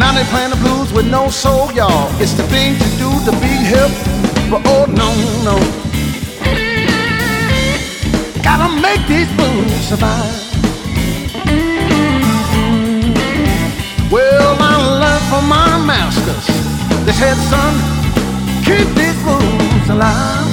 Now 0.00 0.10
they 0.12 0.24
playing 0.34 0.50
the 0.50 0.60
blues 0.66 0.92
with 0.92 1.08
no 1.08 1.28
soul, 1.28 1.72
y'all. 1.72 2.08
It's 2.20 2.32
the 2.32 2.42
thing 2.54 2.74
to 2.82 2.88
do 3.02 3.10
to 3.26 3.32
be 3.44 3.52
hip. 3.72 3.92
But 4.50 4.62
oh 4.74 4.84
no, 5.00 5.08
no. 5.48 5.56
Gotta 8.42 8.68
make 8.86 9.02
these 9.06 9.30
blues 9.38 9.70
survive. 9.90 10.34
Well, 14.10 14.56
I 14.58 14.74
learned 15.02 15.26
from 15.30 15.44
my 15.48 15.70
masters. 15.92 16.46
They 17.06 17.12
said, 17.12 17.36
son, 17.52 17.72
keep 18.66 18.88
these 18.98 19.18
blues 19.22 19.88
alive. 19.94 20.46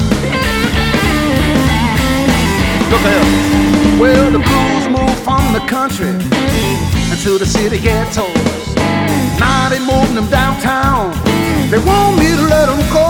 Look 2.91 3.01
here. 3.01 3.42
Well, 3.99 4.31
the 4.31 4.39
blues 4.39 4.87
moved 4.89 5.19
from 5.23 5.53
the 5.53 5.61
country 5.67 6.09
into 7.11 7.37
the 7.37 7.45
city 7.45 7.79
ghettos. 7.79 8.75
Now 9.39 9.69
they 9.69 9.79
moving 9.79 10.15
them 10.15 10.29
downtown. 10.29 11.11
They 11.69 11.79
want 11.79 12.19
me 12.19 12.27
to 12.35 12.41
let 12.41 12.67
them 12.67 12.79
go. 12.91 13.07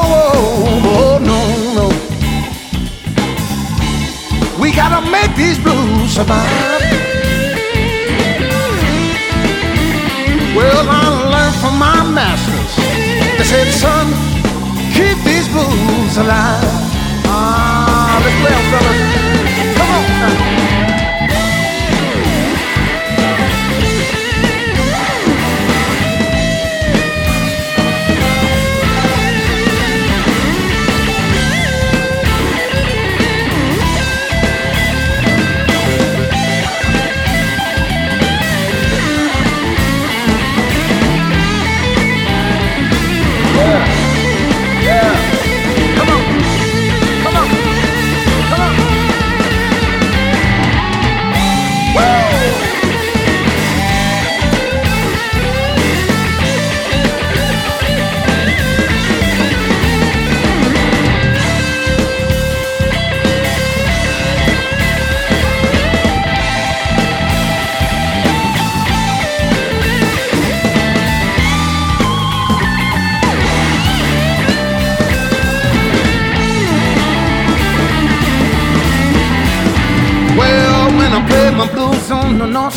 Oh, 0.86 1.20
no, 1.22 1.40
no. 1.74 1.88
We 4.62 4.72
gotta 4.72 5.02
make 5.10 5.36
these 5.36 5.58
blues 5.58 6.12
survive. 6.12 6.82
Well, 10.56 10.86
I 10.88 11.04
learned 11.34 11.56
from 11.62 11.80
my 11.80 12.04
masters. 12.14 12.76
They 13.38 13.44
said, 13.44 13.72
son, 13.74 14.08
keep 14.94 15.18
these 15.26 15.48
blues 15.48 16.18
alive. 16.18 16.64
Ah, 17.26 18.22
let's 18.24 18.38
play 18.42 18.56
fellas. 18.72 19.33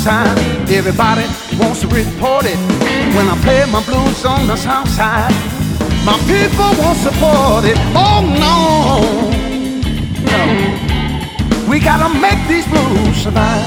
Side, 0.07 0.39
everybody 0.71 1.27
wants 1.59 1.81
to 1.81 1.89
report 1.89 2.45
it. 2.47 2.59
When 3.17 3.27
I 3.27 3.37
play 3.43 3.67
my 3.67 3.83
blues 3.83 4.25
on 4.25 4.47
the 4.47 4.55
south 4.55 4.89
side, 4.91 5.35
my 6.07 6.17
people 6.31 6.71
won't 6.79 7.01
support 7.07 7.65
it. 7.67 7.77
Oh 7.91 8.23
no, 8.47 8.55
no. 10.31 10.41
We 11.69 11.81
gotta 11.81 12.09
make 12.27 12.39
these 12.47 12.67
blues 12.71 13.17
survive. 13.25 13.67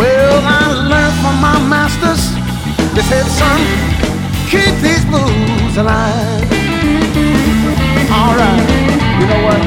Well, 0.00 0.40
I 0.60 0.64
learned 0.92 1.16
from 1.22 1.36
my 1.48 1.58
masters. 1.74 2.22
They 2.94 3.04
said, 3.10 3.26
son, 3.40 3.60
keep 4.48 4.74
these 4.80 5.04
blues 5.12 5.76
alive. 5.76 6.48
All 8.16 8.34
right, 8.40 8.64
you 9.20 9.26
know 9.30 9.40
what? 9.48 9.60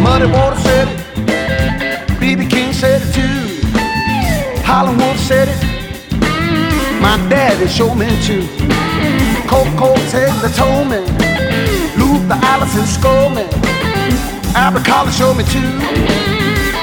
Muddy 0.00 0.30
Water 0.30 0.60
said 0.60 1.05
Howlin' 4.76 4.98
Wolf 4.98 5.18
said 5.18 5.48
it. 5.48 5.56
My 7.00 7.16
daddy 7.30 7.66
showed 7.66 7.94
me 7.94 8.12
too. 8.20 8.44
Koko 9.48 9.96
Taylor 10.12 10.50
told 10.52 10.88
me. 10.92 11.00
Luther 11.96 12.38
Allison 12.44 12.84
scored 12.84 13.32
me. 13.32 13.48
Albert 14.54 14.84
Collins 14.84 15.16
showed 15.16 15.38
me 15.38 15.44
too. 15.44 15.80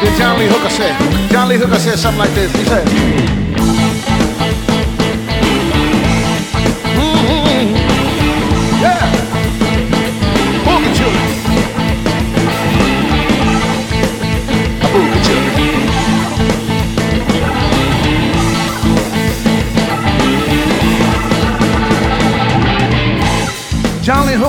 Then 0.02 0.18
John 0.18 0.40
Lee 0.40 0.48
Hooker 0.48 0.72
said. 0.72 0.98
John 1.30 1.50
Lee 1.50 1.58
Hooker 1.58 1.78
said 1.78 2.00
something 2.00 2.18
like 2.18 2.34
this. 2.34 2.52
He 2.56 2.64
said. 2.66 3.83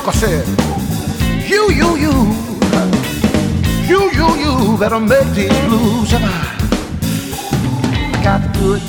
Hooker 0.04 0.18
said, 0.18 0.46
You, 1.48 1.70
you, 1.72 1.96
you, 1.96 2.12
you, 3.88 4.10
you, 4.12 4.36
you 4.36 4.76
better 4.76 5.00
make 5.00 5.26
these 5.28 5.58
blues 5.64 6.10
survive. 6.10 6.60
I 8.12 8.20
got 8.22 8.42
to 8.42 8.60
do 8.60 8.74
it. 8.74 8.82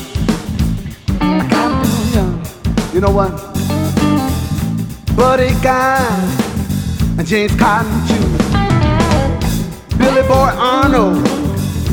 I 1.21 1.47
got 1.47 1.85
to 1.85 2.11
do 2.11 2.19
it. 2.19 2.93
You 2.93 2.99
know 2.99 3.11
what? 3.11 3.31
Buddy 5.15 5.53
Guy 5.63 6.05
and 7.17 7.25
James 7.25 7.55
Cotton 7.55 7.93
too. 8.09 9.97
Billy 9.97 10.27
Boy 10.27 10.51
Arnold, 10.57 11.25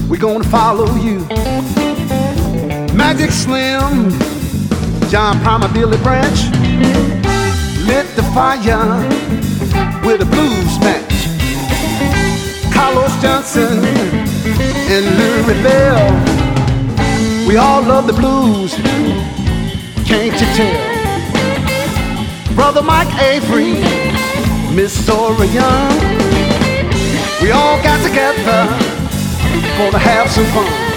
we 0.09 0.19
gonna 0.19 0.43
follow 0.43 0.93
you. 0.97 1.21
Magic 2.93 3.31
Slim, 3.31 4.11
John 5.11 5.39
Primer, 5.43 5.73
Billy 5.73 5.99
Branch, 5.99 7.22
fire 8.35 8.99
with 10.05 10.23
a 10.23 10.25
blues 10.25 10.79
match. 10.81 11.29
Carlos 12.73 13.15
Johnson 13.21 13.85
and 14.95 15.05
Lurrie 15.19 15.63
Bell, 15.63 17.47
we 17.47 17.57
all 17.59 17.83
love 17.83 18.07
the 18.07 18.15
blues, 18.15 18.75
can't 20.07 20.33
you 20.41 20.49
tell? 20.57 20.93
Brother 22.55 22.83
Mike 22.83 23.15
Avery, 23.21 23.75
Miss 24.75 24.93
Zora 25.05 25.47
Young, 25.47 25.99
we 27.43 27.51
all 27.51 27.83
got 27.83 28.03
together 28.07 28.67
gonna 29.79 29.99
have 29.99 30.31
some 30.31 30.47
fun. 30.47 30.92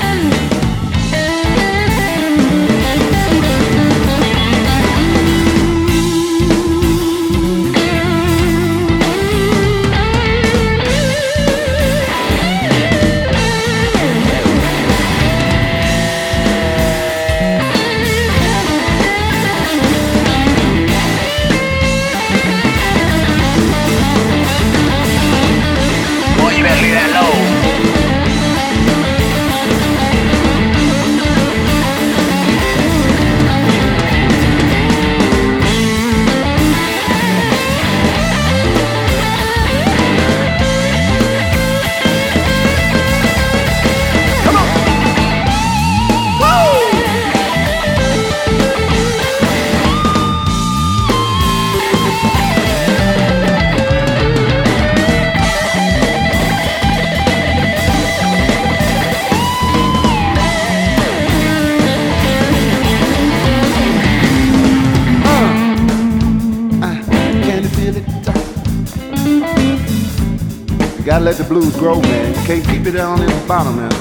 Let 71.25 71.37
the 71.37 71.43
blues 71.43 71.75
grow, 71.77 71.99
man. 72.01 72.35
You 72.35 72.45
can't 72.45 72.63
keep 72.63 72.85
it 72.85 72.91
down 72.91 73.19
in 73.19 73.25
the 73.25 73.45
bottom, 73.47 73.77
man. 73.77 73.91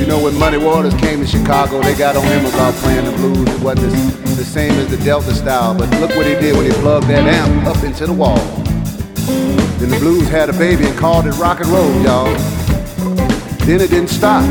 You 0.00 0.06
know, 0.06 0.18
when 0.24 0.34
Muddy 0.38 0.56
Waters 0.56 0.94
came 0.94 1.20
to 1.20 1.26
Chicago, 1.26 1.82
they 1.82 1.94
got 1.94 2.16
on 2.16 2.24
him 2.24 2.46
about 2.46 2.72
playing 2.76 3.04
the 3.04 3.12
blues. 3.12 3.46
It 3.46 3.60
wasn't 3.60 3.92
the, 3.92 4.30
the 4.36 4.44
same 4.46 4.72
as 4.80 4.88
the 4.88 4.96
Delta 5.04 5.34
style, 5.34 5.76
but 5.76 5.90
look 6.00 6.16
what 6.16 6.26
he 6.26 6.32
did 6.36 6.56
when 6.56 6.64
he 6.64 6.72
plugged 6.80 7.06
that 7.08 7.26
amp 7.28 7.66
up 7.66 7.84
into 7.84 8.06
the 8.06 8.14
wall. 8.14 8.38
Then 9.76 9.90
the 9.90 9.98
blues 10.00 10.26
had 10.28 10.48
a 10.48 10.54
baby 10.54 10.86
and 10.86 10.98
called 10.98 11.26
it 11.26 11.32
rock 11.32 11.60
and 11.60 11.68
roll, 11.68 11.92
y'all. 12.00 12.32
Then 13.66 13.82
it 13.82 13.90
didn't 13.90 14.08
stop. 14.08 14.48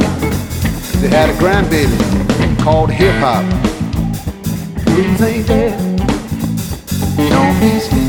They 1.02 1.08
had 1.08 1.32
a 1.32 1.34
grandbaby 1.40 1.98
called 2.64 2.92
hip 2.92 3.16
hop. 3.16 3.44
Blues 4.86 5.22
ain't 5.24 5.48
dead. 5.48 5.98
Don't 7.32 7.60
be 7.60 7.80
scared. 7.80 8.07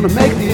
Gonna 0.00 0.14
make 0.14 0.34
these 0.38 0.49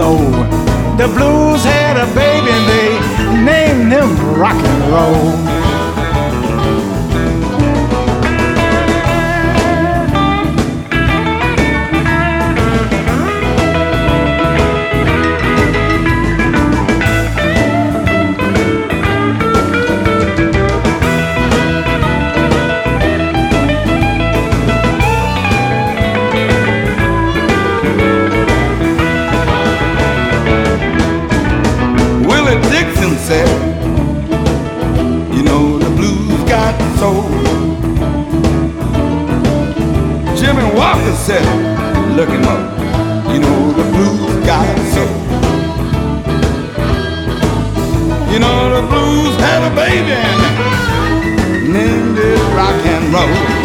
soul. 0.00 0.30
The 0.96 1.06
blues 1.14 1.39
Jimmy 40.50 40.74
Walker 40.74 41.12
said, 41.12 41.46
Look 42.16 42.28
him 42.28 42.42
up. 42.42 42.76
You 43.32 43.38
know, 43.38 43.70
the 43.70 43.84
blues 43.84 44.44
got 44.44 44.66
soul. 44.92 45.06
You 48.32 48.40
know, 48.40 48.74
the 48.74 48.88
blues 48.88 49.36
had 49.36 49.70
a 49.70 49.72
baby 49.76 50.10
and 50.10 51.72
named 51.72 52.18
it 52.18 52.56
rock 52.56 52.84
and 52.84 53.14
roll. 53.14 53.59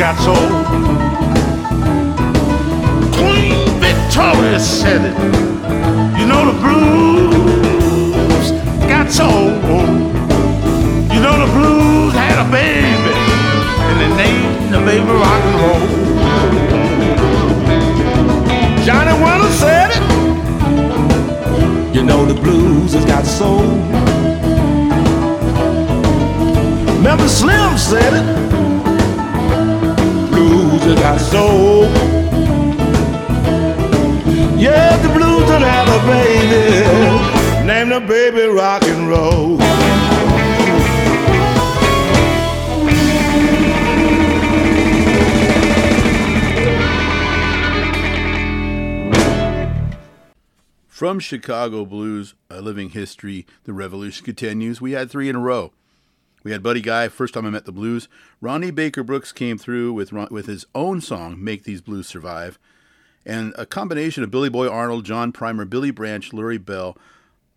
Got 0.00 0.16
soul. 0.24 0.48
Queen 3.12 3.52
Victoria 3.78 4.58
said 4.58 5.02
it. 5.04 5.14
You 6.18 6.24
know 6.26 6.42
the 6.50 6.56
blues 6.58 8.46
got 8.88 9.10
soul. 9.10 9.50
You 11.12 11.20
know 11.20 11.36
the 11.44 11.50
blues 11.52 12.14
had 12.14 12.38
a 12.40 12.44
baby, 12.50 13.14
and 13.90 14.00
they 14.00 14.08
named 14.16 14.72
the 14.72 14.80
baby 14.86 15.04
rock 15.04 15.42
and 15.50 15.56
roll. 15.60 15.82
Johnny 18.86 19.12
Winter 19.22 19.52
said 19.52 19.90
it. 19.90 20.04
You 21.94 22.02
know 22.04 22.24
the 22.24 22.40
blues 22.40 22.94
has 22.94 23.04
got 23.04 23.26
soul. 23.26 23.66
Memphis 27.02 27.38
Slim 27.40 27.76
said 27.76 28.14
it. 28.14 28.59
Blues 30.40 30.82
has 30.84 30.94
got 30.94 31.20
soul. 31.20 31.84
Yeah, 34.58 34.96
the 34.96 35.08
blues 35.10 35.50
had 35.50 35.86
a 35.86 36.00
baby. 36.06 37.40
The 37.90 38.00
baby 38.00 38.42
rock 38.46 38.84
and 38.84 39.08
roll. 39.08 39.58
From 50.86 51.18
Chicago 51.18 51.84
Blues, 51.84 52.34
a 52.48 52.60
living 52.60 52.90
history, 52.90 53.44
the 53.64 53.72
revolution 53.72 54.24
continues. 54.24 54.80
We 54.80 54.92
had 54.92 55.10
three 55.10 55.28
in 55.28 55.34
a 55.34 55.40
row. 55.40 55.72
We 56.42 56.52
had 56.52 56.62
Buddy 56.62 56.80
Guy, 56.80 57.08
first 57.08 57.34
time 57.34 57.46
I 57.46 57.50
met 57.50 57.66
the 57.66 57.72
blues. 57.72 58.08
Ronnie 58.40 58.70
Baker 58.70 59.02
Brooks 59.02 59.32
came 59.32 59.58
through 59.58 59.92
with 59.92 60.12
with 60.12 60.46
his 60.46 60.66
own 60.74 61.00
song, 61.00 61.42
Make 61.42 61.64
These 61.64 61.80
Blues 61.82 62.06
Survive. 62.06 62.58
And 63.26 63.52
a 63.58 63.66
combination 63.66 64.24
of 64.24 64.30
Billy 64.30 64.48
Boy 64.48 64.68
Arnold, 64.68 65.04
John 65.04 65.32
Primer, 65.32 65.66
Billy 65.66 65.90
Branch, 65.90 66.30
Lurrie 66.30 66.64
Bell 66.64 66.96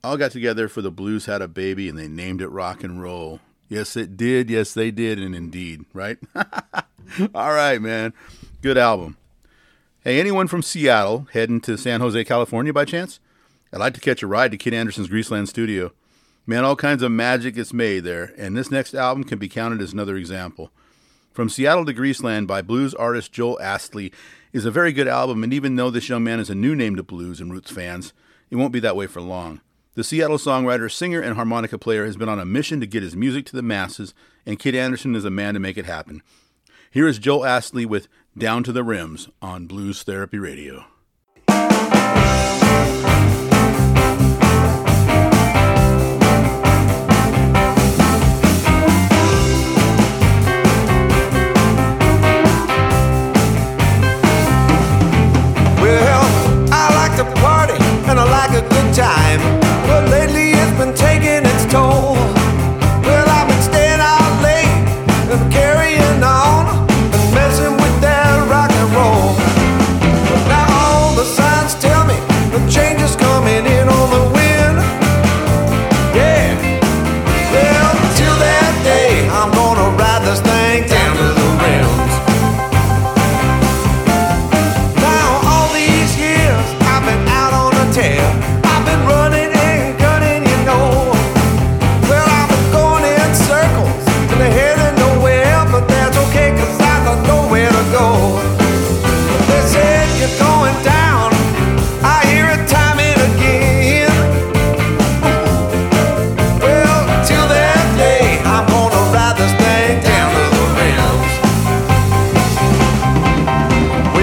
all 0.03 0.17
got 0.17 0.31
together 0.31 0.67
for 0.67 0.81
The 0.81 0.91
Blues 0.91 1.25
Had 1.25 1.41
a 1.41 1.47
Baby 1.47 1.87
and 1.87 1.97
they 1.97 2.09
named 2.09 2.41
it 2.41 2.49
rock 2.49 2.83
and 2.83 3.01
roll. 3.01 3.39
Yes, 3.69 3.95
it 3.95 4.17
did. 4.17 4.49
Yes, 4.49 4.73
they 4.73 4.91
did. 4.91 5.19
And 5.19 5.33
indeed, 5.33 5.85
right? 5.93 6.17
all 7.33 7.53
right, 7.53 7.81
man. 7.81 8.13
Good 8.61 8.77
album. 8.77 9.17
Hey, 10.03 10.19
anyone 10.19 10.47
from 10.47 10.61
Seattle 10.61 11.27
heading 11.31 11.61
to 11.61 11.77
San 11.77 12.01
Jose, 12.01 12.23
California 12.25 12.73
by 12.73 12.83
chance? 12.83 13.21
I'd 13.71 13.79
like 13.79 13.93
to 13.93 14.01
catch 14.01 14.21
a 14.21 14.27
ride 14.27 14.51
to 14.51 14.57
Kid 14.57 14.73
Anderson's 14.73 15.07
Greaseland 15.07 15.47
studio. 15.47 15.93
Man, 16.45 16.65
all 16.65 16.75
kinds 16.75 17.01
of 17.01 17.11
magic 17.11 17.55
is 17.55 17.73
made 17.73 18.01
there, 18.01 18.33
and 18.37 18.57
this 18.57 18.69
next 18.69 18.93
album 18.93 19.23
can 19.23 19.39
be 19.39 19.47
counted 19.47 19.81
as 19.81 19.93
another 19.93 20.17
example. 20.17 20.71
From 21.31 21.47
Seattle 21.47 21.85
to 21.85 21.93
Greaseland 21.93 22.47
by 22.47 22.61
blues 22.61 22.93
artist 22.93 23.31
Joel 23.31 23.61
Astley 23.61 24.11
is 24.51 24.65
a 24.65 24.71
very 24.71 24.91
good 24.91 25.07
album, 25.07 25.41
and 25.43 25.53
even 25.53 25.77
though 25.77 25.89
this 25.89 26.09
young 26.09 26.21
man 26.21 26.41
is 26.41 26.49
a 26.49 26.55
new 26.55 26.75
name 26.75 26.97
to 26.97 27.03
blues 27.03 27.39
and 27.39 27.49
roots 27.49 27.71
fans, 27.71 28.11
it 28.49 28.57
won't 28.57 28.73
be 28.73 28.81
that 28.81 28.97
way 28.97 29.07
for 29.07 29.21
long. 29.21 29.61
The 29.95 30.03
Seattle 30.03 30.37
songwriter, 30.37 30.91
singer, 30.91 31.21
and 31.21 31.35
harmonica 31.35 31.77
player 31.77 32.05
has 32.05 32.17
been 32.17 32.27
on 32.27 32.39
a 32.39 32.45
mission 32.45 32.81
to 32.81 32.87
get 32.87 33.03
his 33.03 33.15
music 33.15 33.45
to 33.45 33.55
the 33.55 33.61
masses, 33.61 34.13
and 34.45 34.59
Kid 34.59 34.75
Anderson 34.75 35.15
is 35.15 35.23
a 35.23 35.29
man 35.29 35.53
to 35.53 35.61
make 35.61 35.77
it 35.77 35.85
happen. 35.85 36.21
Here 36.91 37.07
is 37.07 37.19
Joel 37.19 37.45
Astley 37.45 37.85
with 37.85 38.09
Down 38.37 38.63
to 38.63 38.73
the 38.73 38.83
Rims 38.83 39.29
on 39.41 39.65
Blues 39.65 40.03
Therapy 40.03 40.39
Radio. 40.39 40.87
time. 58.93 59.62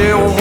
Well, 0.00 0.30
one 0.30 0.39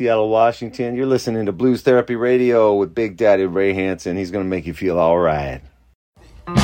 Seattle, 0.00 0.30
Washington. 0.30 0.94
You're 0.94 1.04
listening 1.04 1.44
to 1.44 1.52
Blues 1.52 1.82
Therapy 1.82 2.16
Radio 2.16 2.74
with 2.74 2.94
Big 2.94 3.18
Daddy 3.18 3.44
Ray 3.44 3.74
Hansen. 3.74 4.16
He's 4.16 4.30
going 4.30 4.42
to 4.42 4.48
make 4.48 4.66
you 4.66 4.72
feel 4.72 4.98
all 4.98 5.18
right. 5.18 5.60
Well, 6.46 6.56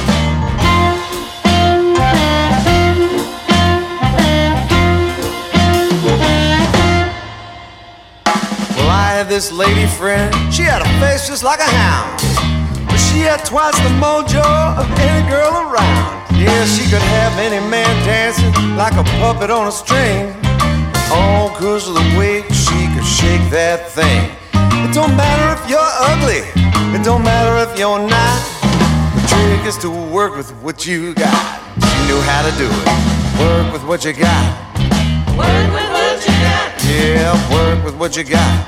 I 8.88 9.12
had 9.12 9.26
this 9.28 9.52
lady 9.52 9.86
friend. 9.86 10.34
She 10.50 10.62
had 10.62 10.80
a 10.80 10.88
face 10.98 11.28
just 11.28 11.44
like 11.44 11.60
a 11.60 11.64
hound. 11.64 12.18
But 12.88 12.96
she 12.96 13.18
had 13.18 13.44
twice 13.44 13.76
the 13.80 13.90
mojo 14.00 14.40
of 14.78 14.90
any 14.98 15.28
girl 15.28 15.52
around. 15.52 16.24
Yeah, 16.40 16.64
she 16.64 16.84
could 16.84 17.02
have 17.02 17.38
any 17.38 17.60
man 17.68 18.02
dancing 18.06 18.76
like 18.76 18.94
a 18.94 19.04
puppet 19.20 19.50
on 19.50 19.68
a 19.68 19.72
string. 19.72 20.34
All 21.12 21.50
cause 21.50 21.86
of 21.86 21.96
the 21.96 22.18
way 22.18 22.42
shake 23.06 23.46
that 23.50 23.86
thing. 23.94 24.34
It 24.82 24.92
don't 24.92 25.14
matter 25.16 25.54
if 25.54 25.62
you're 25.70 25.92
ugly. 26.10 26.42
It 26.90 27.04
don't 27.04 27.22
matter 27.22 27.54
if 27.62 27.78
you're 27.78 28.02
not. 28.02 28.38
The 29.14 29.22
trick 29.30 29.62
is 29.64 29.78
to 29.78 29.90
work 29.90 30.36
with 30.36 30.50
what 30.62 30.86
you 30.86 31.14
got. 31.14 31.62
She 31.78 31.98
knew 32.10 32.20
how 32.26 32.42
to 32.42 32.52
do 32.58 32.66
it. 32.66 32.86
Work 33.38 33.72
with 33.72 33.84
what 33.86 34.04
you 34.04 34.12
got. 34.12 34.44
Work 35.38 35.70
with 35.70 35.88
what 35.94 36.18
you 36.26 36.34
got. 36.42 36.74
Yeah, 36.82 37.32
work 37.54 37.84
with 37.84 37.96
what 37.96 38.16
you 38.16 38.24
got. 38.24 38.66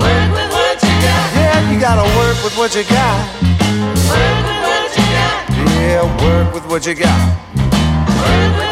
Work 0.00 0.28
with 0.32 0.50
what 0.50 0.82
you 0.82 0.94
got. 1.04 1.24
Yeah, 1.36 1.70
you 1.70 1.80
gotta 1.80 2.08
work 2.16 2.38
with 2.42 2.56
what 2.56 2.74
you 2.74 2.84
got. 2.84 3.16
Work 3.42 4.38
with 4.48 4.60
what 4.64 4.88
you 4.96 5.04
got. 5.12 5.34
Yeah, 5.76 6.02
work 6.24 6.54
with 6.54 6.66
what 6.66 6.86
you 6.86 6.94
got. 6.94 7.20
Work 7.56 8.56
with 8.56 8.56
what 8.56 8.56
you 8.56 8.66
got. 8.66 8.71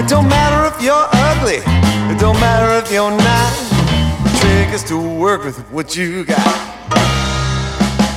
It 0.00 0.08
don't 0.08 0.30
matter 0.30 0.64
if 0.74 0.82
you're 0.82 1.08
ugly. 1.12 1.60
It 2.10 2.18
don't 2.18 2.40
matter 2.40 2.72
if 2.82 2.90
you're 2.90 3.10
not. 3.10 3.52
The 4.24 4.30
trick 4.40 4.72
is 4.72 4.82
to 4.84 4.96
work 4.96 5.44
with 5.44 5.58
what 5.70 5.94
you 5.94 6.24
got. 6.24 6.56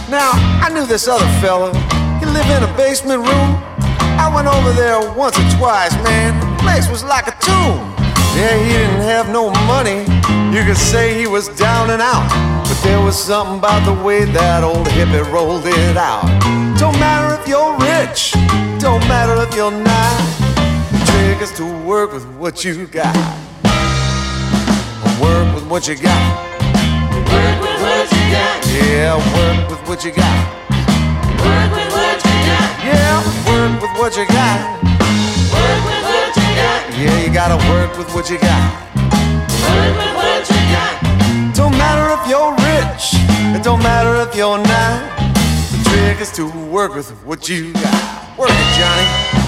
Now, 0.09 0.31
I 0.63 0.71
knew 0.73 0.85
this 0.85 1.09
other 1.09 1.27
fella. 1.41 1.73
He 2.19 2.25
lived 2.25 2.49
in 2.51 2.63
a 2.63 2.73
basement 2.77 3.19
room. 3.19 3.59
I 4.15 4.31
went 4.33 4.47
over 4.47 4.71
there 4.71 5.11
once 5.11 5.37
or 5.37 5.43
twice, 5.57 5.93
man. 6.05 6.39
The 6.39 6.63
place 6.63 6.89
was 6.89 7.03
like 7.03 7.27
a 7.27 7.35
tomb. 7.43 7.83
Yeah, 8.33 8.55
he 8.63 8.71
didn't 8.71 9.01
have 9.01 9.27
no 9.27 9.51
money. 9.67 10.07
You 10.55 10.63
could 10.63 10.77
say 10.77 11.19
he 11.19 11.27
was 11.27 11.49
down 11.49 11.89
and 11.89 12.01
out. 12.01 12.29
But 12.63 12.81
there 12.81 13.01
was 13.01 13.21
something 13.21 13.59
about 13.59 13.83
the 13.83 14.01
way 14.01 14.23
that 14.23 14.63
old 14.63 14.87
hippie 14.87 15.29
rolled 15.29 15.65
it 15.65 15.97
out. 15.97 16.23
Don't 16.79 16.97
matter 16.97 17.35
if 17.41 17.45
you're 17.45 17.75
rich, 17.77 18.31
don't 18.79 19.05
matter 19.09 19.35
if 19.43 19.53
you're 19.53 19.69
not. 19.69 20.42
The 21.23 21.29
trick 21.29 21.41
is 21.41 21.51
to 21.53 21.65
work 21.87 22.11
with 22.11 22.25
what 22.35 22.65
you 22.65 22.85
got. 22.85 23.15
Work 25.21 25.55
with 25.55 25.65
what 25.69 25.87
you 25.87 25.95
got. 25.95 26.19
Work 27.31 27.61
with 27.63 27.79
what 27.79 28.11
you 28.11 28.23
got. 28.27 28.67
Yeah, 28.67 29.15
work 29.31 29.69
with 29.69 29.87
what 29.87 30.03
you 30.03 30.11
got. 30.11 30.37
Work 31.39 31.71
with 31.79 31.93
what 31.95 32.19
you 32.27 32.35
got. 32.43 32.67
Yeah, 32.83 33.23
work 33.47 33.81
with 33.81 33.95
what 33.97 34.17
you 34.17 34.27
got. 34.27 34.83
Work 34.83 35.79
with 35.87 36.03
what 36.03 36.35
you 36.35 36.49
got. 36.59 36.99
Yeah, 36.99 37.25
you 37.25 37.33
gotta 37.33 37.55
work 37.71 37.97
with 37.97 38.13
what 38.13 38.29
you 38.29 38.37
got. 38.37 38.91
Work 38.91 39.95
with 39.95 40.15
what 40.19 40.49
you 40.49 40.59
got. 40.75 41.55
Don't 41.55 41.71
matter 41.71 42.19
if 42.19 42.27
you're 42.27 42.51
rich, 42.67 43.15
it 43.55 43.63
don't 43.63 43.81
matter 43.81 44.13
if 44.27 44.35
you're 44.35 44.57
not. 44.57 45.33
The 45.71 45.89
trick 45.89 46.19
is 46.19 46.33
to 46.33 46.49
work 46.67 46.93
with 46.93 47.11
what 47.23 47.47
you 47.47 47.71
got. 47.71 48.37
Work 48.37 48.49
it, 48.51 48.77
Johnny. 48.77 49.42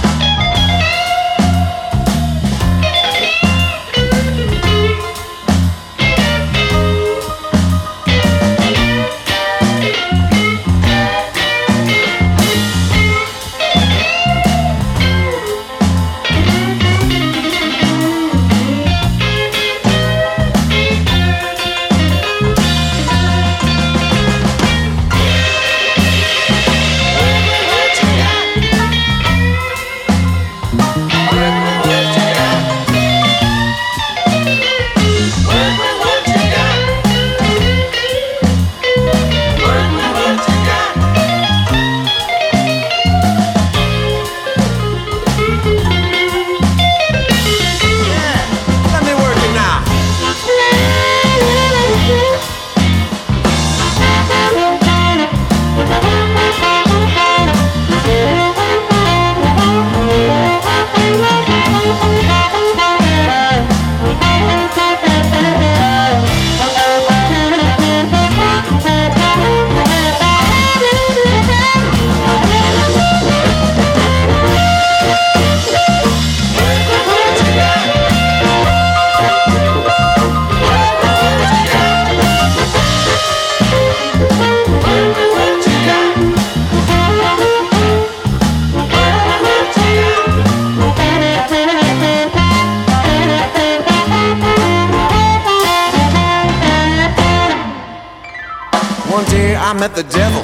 Met 99.80 99.96
the 99.96 100.04
devil. 100.04 100.44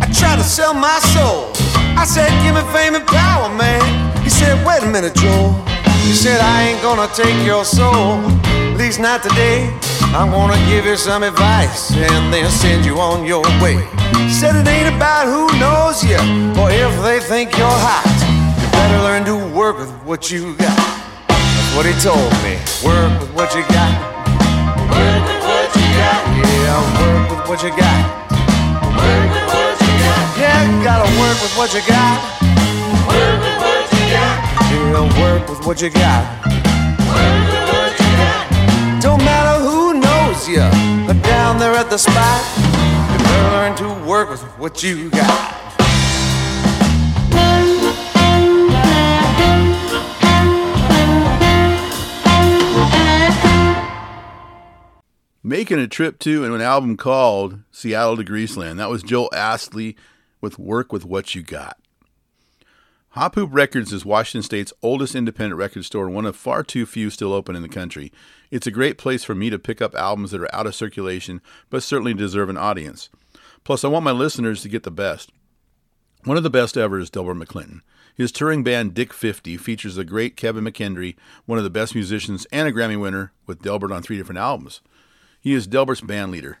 I 0.00 0.08
tried 0.12 0.36
to 0.36 0.44
sell 0.44 0.72
my 0.72 0.98
soul. 1.12 1.52
I 1.96 2.04
said, 2.04 2.28
Give 2.42 2.54
me 2.54 2.64
fame 2.72 2.94
and 2.94 3.06
power, 3.06 3.52
man. 3.52 3.82
He 4.22 4.30
said, 4.30 4.64
Wait 4.66 4.82
a 4.82 4.86
minute, 4.86 5.14
Joel. 5.14 5.52
He 6.04 6.12
said, 6.12 6.40
I 6.40 6.68
ain't 6.68 6.82
gonna 6.82 7.08
take 7.12 7.36
your 7.44 7.64
soul. 7.64 8.22
At 8.72 8.78
least 8.78 9.00
not 9.00 9.22
today. 9.22 9.68
I'm 10.16 10.30
gonna 10.30 10.58
give 10.68 10.86
you 10.86 10.96
some 10.96 11.22
advice 11.22 11.90
and 11.92 12.32
then 12.32 12.50
send 12.50 12.84
you 12.86 12.98
on 12.98 13.26
your 13.26 13.42
way. 13.60 13.76
Said, 14.30 14.56
It 14.56 14.68
ain't 14.68 14.94
about 14.94 15.26
who 15.26 15.52
knows 15.60 16.02
you 16.04 16.16
or 16.60 16.70
if 16.70 16.92
they 17.02 17.20
think 17.20 17.56
you're 17.58 17.66
hot. 17.68 18.08
You 18.60 18.68
better 18.72 19.02
learn 19.04 19.24
to 19.26 19.36
work 19.54 19.78
with 19.78 19.92
what 20.04 20.30
you 20.30 20.56
got. 20.56 20.76
That's 21.28 21.76
what 21.76 21.84
he 21.84 21.92
told 22.00 22.32
me. 22.40 22.56
Work 22.84 23.20
with 23.20 23.32
what 23.34 23.54
you 23.54 23.62
got. 23.68 23.92
Work 24.88 25.22
with 25.28 25.42
what 25.44 25.68
you 25.76 25.88
got. 26.00 26.20
Yeah, 26.40 26.80
work 27.00 27.30
with 27.30 27.48
what 27.48 27.62
you 27.62 27.70
got. 27.76 28.15
Got. 30.56 30.66
Yeah, 30.66 30.84
gotta 30.84 31.08
work 31.20 31.40
with 31.42 31.54
what 31.56 31.74
you 31.74 31.80
got. 31.86 32.40
Work 33.08 33.40
with 33.40 33.56
what 33.58 33.92
you 33.92 34.04
got. 34.10 34.36
Yeah, 34.70 35.20
work 35.22 35.48
with 35.48 35.66
what 35.66 35.82
you 35.82 35.90
got. 35.90 36.46
Work 36.46 37.50
with 37.50 37.68
what 37.72 37.92
you 38.00 38.10
got. 38.16 39.02
Don't 39.02 39.24
matter 39.24 39.62
who 39.62 39.94
knows 39.94 40.48
you, 40.48 40.68
but 41.06 41.22
down 41.22 41.58
there 41.58 41.72
at 41.72 41.90
the 41.90 41.98
spot, 41.98 42.42
you 43.12 43.18
better 43.18 43.50
learn 43.52 43.76
to 43.76 44.08
work 44.08 44.30
with 44.30 44.42
what 44.58 44.82
you 44.82 45.10
got. 45.10 45.62
Making 55.42 55.78
a 55.78 55.86
trip 55.86 56.18
to 56.20 56.44
and 56.44 56.52
an 56.52 56.60
album 56.60 56.96
called 56.96 57.60
Seattle 57.70 58.16
to 58.16 58.24
Greaseland. 58.24 58.78
That 58.78 58.90
was 58.90 59.04
Joel 59.04 59.30
Astley 59.32 59.96
with 60.40 60.58
Work 60.58 60.92
with 60.92 61.04
What 61.04 61.34
You 61.34 61.42
Got. 61.42 61.78
Hop 63.10 63.34
Hoop 63.34 63.48
Records 63.52 63.94
is 63.94 64.04
Washington 64.04 64.42
State's 64.42 64.74
oldest 64.82 65.14
independent 65.14 65.56
record 65.56 65.84
store 65.86 66.10
one 66.10 66.26
of 66.26 66.36
far 66.36 66.62
too 66.62 66.84
few 66.84 67.08
still 67.08 67.32
open 67.32 67.56
in 67.56 67.62
the 67.62 67.68
country. 67.68 68.12
It's 68.50 68.66
a 68.66 68.70
great 68.70 68.98
place 68.98 69.24
for 69.24 69.34
me 69.34 69.48
to 69.48 69.58
pick 69.58 69.80
up 69.80 69.94
albums 69.94 70.32
that 70.32 70.42
are 70.42 70.54
out 70.54 70.66
of 70.66 70.74
circulation 70.74 71.40
but 71.70 71.82
certainly 71.82 72.12
deserve 72.12 72.50
an 72.50 72.58
audience. 72.58 73.08
Plus, 73.64 73.84
I 73.84 73.88
want 73.88 74.04
my 74.04 74.12
listeners 74.12 74.60
to 74.62 74.68
get 74.68 74.82
the 74.82 74.90
best. 74.90 75.32
One 76.24 76.36
of 76.36 76.42
the 76.42 76.50
best 76.50 76.76
ever 76.76 76.98
is 76.98 77.08
Delbert 77.08 77.38
McClinton. 77.38 77.80
His 78.14 78.32
touring 78.32 78.62
band 78.62 78.94
Dick50 78.94 79.58
features 79.60 79.94
the 79.94 80.04
great 80.04 80.36
Kevin 80.36 80.64
McKendree, 80.64 81.16
one 81.46 81.58
of 81.58 81.64
the 81.64 81.70
best 81.70 81.94
musicians 81.94 82.46
and 82.52 82.66
a 82.66 82.72
Grammy 82.72 83.00
winner, 83.00 83.32
with 83.46 83.62
Delbert 83.62 83.92
on 83.92 84.02
three 84.02 84.16
different 84.16 84.38
albums. 84.38 84.80
He 85.40 85.54
is 85.54 85.66
Delbert's 85.66 86.00
band 86.00 86.32
leader. 86.32 86.58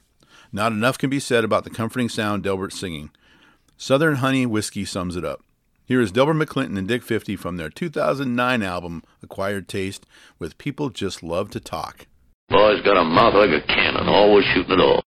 Not 0.52 0.72
enough 0.72 0.96
can 0.96 1.10
be 1.10 1.20
said 1.20 1.44
about 1.44 1.64
the 1.64 1.70
comforting 1.70 2.08
sound 2.08 2.42
Delbert's 2.42 2.78
singing. 2.78 3.10
Southern 3.78 4.16
Honey 4.16 4.46
Whiskey 4.46 4.86
sums 4.86 5.16
it 5.16 5.24
up. 5.24 5.42
Here 5.84 6.00
is 6.00 6.10
Delbert 6.10 6.36
McClinton 6.36 6.78
and 6.78 6.88
Dick50 6.88 7.38
from 7.38 7.58
their 7.58 7.68
2009 7.68 8.62
album, 8.62 9.02
Acquired 9.22 9.68
Taste, 9.68 10.06
with 10.38 10.56
People 10.56 10.88
Just 10.88 11.22
Love 11.22 11.50
to 11.50 11.60
Talk. 11.60 12.06
Boy's 12.48 12.82
got 12.82 12.96
a 12.96 13.04
mouth 13.04 13.34
like 13.34 13.50
a 13.50 13.60
cannon, 13.66 14.08
always 14.08 14.46
shooting 14.54 14.72
it 14.72 14.80
all. 14.80 15.02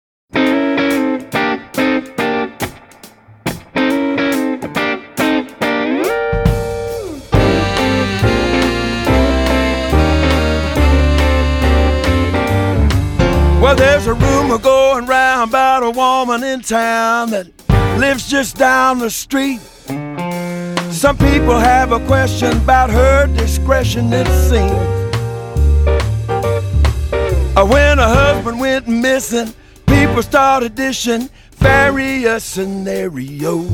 Well, 13.62 13.76
there's 13.76 14.06
a 14.06 14.14
rumor 14.14 14.58
going 14.58 14.77
round 15.06 15.50
about 15.50 15.82
a 15.82 15.90
woman 15.90 16.42
in 16.42 16.60
town 16.60 17.30
that 17.30 17.46
lives 17.98 18.28
just 18.28 18.56
down 18.56 18.98
the 18.98 19.10
street. 19.10 19.60
Some 20.90 21.16
people 21.16 21.58
have 21.58 21.92
a 21.92 22.04
question 22.06 22.56
about 22.56 22.90
her 22.90 23.26
discretion, 23.26 24.12
it 24.12 24.26
seems. 24.48 24.72
Uh, 27.56 27.66
When 27.66 27.98
her 27.98 28.14
husband 28.22 28.60
went 28.60 28.88
missing, 28.88 29.52
people 29.86 30.22
started 30.22 30.74
dishing 30.74 31.28
various 31.52 32.44
scenarios. 32.44 33.70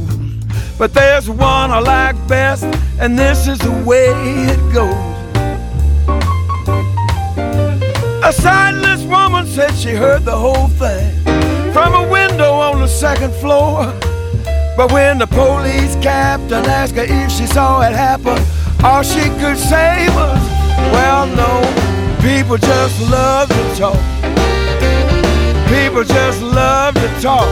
But 0.79 0.93
there's 0.93 1.29
one 1.31 1.71
I 1.71 1.79
like 1.79 2.17
best, 2.29 2.65
and 2.99 3.19
this 3.19 3.47
is 3.47 3.59
the 3.59 3.73
way 3.85 4.09
it 4.53 4.73
goes. 4.73 5.14
A 8.25 8.33
sightless 8.33 9.03
woman 9.03 9.47
said 9.47 9.75
she 9.75 9.91
heard 9.91 10.25
the 10.25 10.35
whole 10.35 10.69
thing 10.69 11.13
from 11.75 11.93
a 11.93 12.09
window 12.09 12.53
on 12.53 12.81
the 12.81 12.87
second 12.87 13.35
floor. 13.35 13.93
But 14.79 14.91
when 14.93 15.19
the 15.19 15.27
police 15.27 15.95
captain 15.97 16.65
asked 16.65 16.95
her 16.95 17.05
if 17.07 17.31
she 17.31 17.45
saw 17.45 17.83
it 17.83 17.93
happen, 17.93 18.43
all 18.83 19.03
she 19.03 19.29
could 19.41 19.59
say 19.59 20.09
was, 20.17 20.41
Well, 20.91 21.27
no, 21.37 21.53
people 22.23 22.57
just 22.57 22.99
love 23.11 23.51
to 23.51 23.65
talk. 23.77 24.01
People 25.69 26.03
just 26.03 26.41
love 26.41 26.95
to 26.95 27.09
talk. 27.21 27.47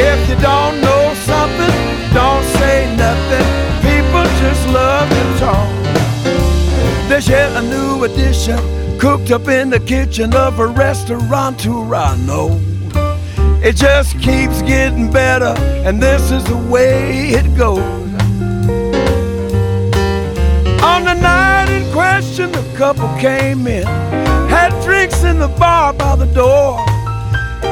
If 0.00 0.30
you 0.30 0.36
don't 0.36 0.80
know 0.80 1.12
something, 1.28 1.76
don't 2.14 2.44
say 2.56 2.88
nothing. 2.96 3.46
People 3.84 4.24
just 4.40 4.66
love 4.68 5.10
to 5.10 5.38
talk. 5.38 5.68
There's 7.06 7.28
yet 7.28 7.54
a 7.54 7.60
new 7.60 8.04
addition 8.04 8.81
cooked 9.02 9.32
up 9.32 9.48
in 9.48 9.68
the 9.68 9.80
kitchen 9.80 10.32
of 10.32 10.60
a 10.60 10.66
restaurant 10.68 11.66
I 11.66 12.16
know. 12.18 12.60
Oh, 12.94 13.60
it 13.60 13.74
just 13.74 14.12
keeps 14.20 14.62
getting 14.62 15.10
better, 15.10 15.56
and 15.84 16.00
this 16.00 16.30
is 16.30 16.44
the 16.44 16.56
way 16.56 17.30
it 17.30 17.56
goes. 17.56 17.80
On 20.84 21.04
the 21.04 21.14
night 21.14 21.68
in 21.68 21.92
question, 21.92 22.52
the 22.52 22.62
couple 22.76 23.08
came 23.18 23.66
in, 23.66 23.82
had 24.48 24.70
drinks 24.84 25.24
in 25.24 25.40
the 25.40 25.48
bar 25.48 25.92
by 25.92 26.14
the 26.14 26.26
door. 26.26 26.76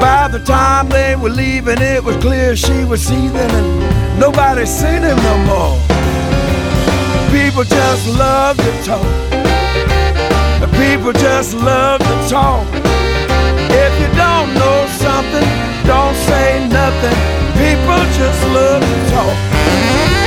By 0.01 0.27
the 0.33 0.43
time 0.45 0.89
they 0.89 1.15
were 1.15 1.31
leaving, 1.31 1.81
it 1.81 2.03
was 2.03 2.17
clear 2.17 2.57
she 2.57 2.85
was 2.85 3.03
seething 3.07 3.51
and 3.59 4.19
nobody 4.19 4.67
seen 4.67 5.03
him 5.03 5.17
no 5.17 5.37
more. 5.47 5.79
People 7.31 7.63
just 7.63 8.19
love 8.19 8.57
to 8.57 8.83
talk. 8.83 9.40
People 10.69 11.13
just 11.13 11.55
love 11.55 12.01
to 12.01 12.29
talk. 12.29 12.67
If 13.73 13.93
you 14.01 14.09
don't 14.15 14.53
know 14.55 14.87
something, 14.99 15.49
don't 15.87 16.15
say 16.29 16.69
nothing. 16.69 17.17
People 17.57 18.01
just 18.13 18.43
love 18.49 18.83
to 18.83 19.11
talk. 19.11 20.20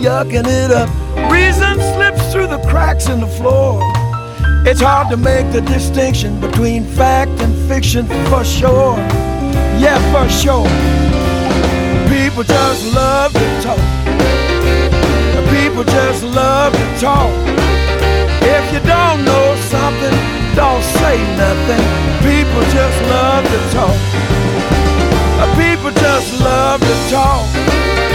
Yucking 0.00 0.46
it 0.46 0.70
up, 0.70 0.88
reason 1.30 1.78
slips 1.92 2.32
through 2.32 2.46
the 2.46 2.58
cracks 2.68 3.08
in 3.08 3.20
the 3.20 3.26
floor. 3.26 3.80
It's 4.64 4.80
hard 4.80 5.10
to 5.10 5.16
make 5.16 5.52
the 5.52 5.60
distinction 5.60 6.40
between 6.40 6.84
fact 6.84 7.30
and 7.40 7.52
fiction 7.68 8.06
for 8.30 8.44
sure. 8.44 8.96
Yeah, 9.76 10.00
for 10.12 10.28
sure. 10.28 10.68
People 12.08 12.44
just 12.44 12.94
love 12.94 13.32
to 13.32 13.46
talk. 13.60 13.80
People 15.52 15.84
just 15.84 16.24
love 16.24 16.72
to 16.72 17.00
talk. 17.00 17.30
If 18.42 18.72
you 18.72 18.80
don't 18.80 19.24
know 19.24 19.54
something, 19.68 20.16
don't 20.56 20.82
say 20.96 21.16
nothing. 21.36 21.82
People 22.24 22.62
just 22.72 22.98
love 23.12 23.44
to 23.44 23.60
talk. 23.76 23.98
People 25.56 25.90
just 25.92 26.40
love 26.40 26.80
to 26.80 27.10
talk. 27.10 28.09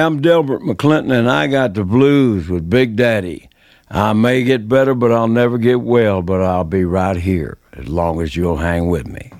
I'm 0.00 0.22
Delbert 0.22 0.62
McClinton, 0.62 1.12
and 1.12 1.30
I 1.30 1.46
got 1.46 1.74
the 1.74 1.84
blues 1.84 2.48
with 2.48 2.70
Big 2.70 2.96
Daddy. 2.96 3.50
I 3.90 4.14
may 4.14 4.44
get 4.44 4.66
better, 4.66 4.94
but 4.94 5.12
I'll 5.12 5.28
never 5.28 5.58
get 5.58 5.82
well, 5.82 6.22
but 6.22 6.40
I'll 6.40 6.64
be 6.64 6.84
right 6.84 7.16
here 7.16 7.58
as 7.74 7.86
long 7.86 8.22
as 8.22 8.34
you'll 8.34 8.56
hang 8.56 8.88
with 8.88 9.06
me. 9.06 9.30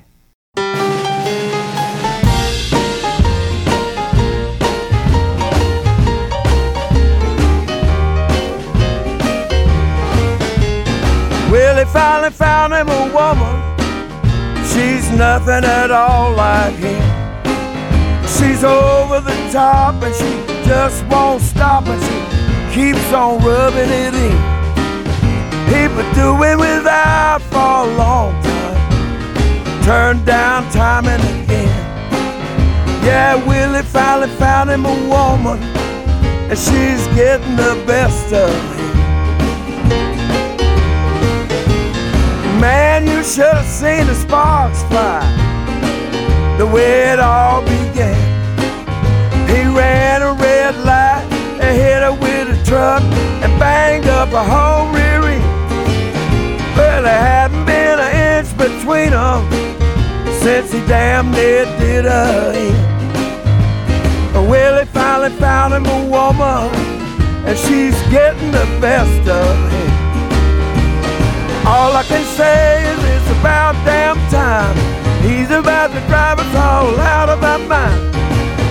Well, 11.51 11.79
he 11.79 11.85
finally 11.91 12.33
found 12.33 12.75
him 12.75 12.89
a 12.89 13.13
woman. 13.15 13.57
She's 14.67 15.11
nothing 15.17 15.65
at 15.65 15.91
all 15.91 16.33
like 16.33 16.75
him. 16.75 17.21
She's 18.23 18.63
over 18.63 19.21
the 19.21 19.51
top 19.53 20.03
and 20.03 20.15
she 20.15 20.50
just 20.71 21.05
won't 21.07 21.43
stop 21.43 21.85
and 21.89 22.01
she 22.01 22.19
keeps 22.73 23.13
on 23.13 23.43
rubbing 23.43 23.91
it 23.91 24.15
in. 24.15 24.37
Been 25.69 26.15
doing 26.15 26.59
without 26.61 27.43
for 27.51 27.73
a 27.83 27.97
long 27.97 28.33
time. 28.41 29.83
Turned 29.83 30.25
down 30.25 30.71
time 30.71 31.07
and 31.07 31.23
again. 31.43 31.69
Yeah, 33.05 33.35
Willie 33.49 33.83
finally 33.83 34.29
found 34.37 34.71
him 34.71 34.87
a 34.87 34.95
woman 35.09 35.59
and 36.51 36.57
she's 36.57 37.05
getting 37.19 37.57
the 37.57 37.75
best 37.85 38.33
of 38.33 38.55
him. 38.77 38.95
Man, 42.61 43.09
you 43.09 43.25
should 43.25 43.55
have 43.55 43.67
seen 43.67 44.07
the 44.07 44.15
sparks 44.15 44.85
fly 44.85 45.21
the 46.59 46.67
way 46.67 47.11
it 47.13 47.19
all 47.19 47.63
began. 47.63 48.30
Ran 49.75 50.23
a 50.23 50.33
red 50.33 50.77
light 50.85 51.27
and 51.61 51.77
hit 51.77 52.03
her 52.03 52.13
with 52.13 52.49
a 52.49 52.65
truck 52.65 53.03
and 53.43 53.59
banged 53.59 54.07
up 54.07 54.33
a 54.33 54.43
whole 54.43 54.93
rear 54.93 55.23
end. 55.23 55.45
Well, 56.77 57.03
there 57.03 57.19
hadn't 57.19 57.65
been 57.65 57.99
an 57.99 58.13
inch 58.37 58.51
between 58.57 59.11
them 59.11 59.49
since 60.41 60.73
he 60.73 60.81
damn 60.87 61.31
near 61.31 61.65
did 61.79 62.05
her 62.05 62.53
in. 62.55 62.91
Well, 64.49 64.79
he 64.81 64.87
finally 64.87 65.31
found 65.37 65.75
him 65.75 65.87
a 65.87 66.05
woman 66.07 66.75
and 67.47 67.57
she's 67.57 68.01
getting 68.11 68.51
the 68.51 68.67
best 68.81 69.29
of 69.29 69.57
him. 69.71 69.91
All 71.67 71.93
I 71.95 72.03
can 72.03 72.25
say 72.37 72.83
is 72.93 72.99
it's 73.05 73.39
about 73.39 73.75
damn 73.85 74.17
time. 74.31 74.75
He's 75.23 75.51
about 75.51 75.93
to 75.93 76.01
drive 76.09 76.39
us 76.41 76.55
all 76.57 76.99
out 76.99 77.29
of 77.29 77.45
our 77.45 77.59
mind. 77.59 78.11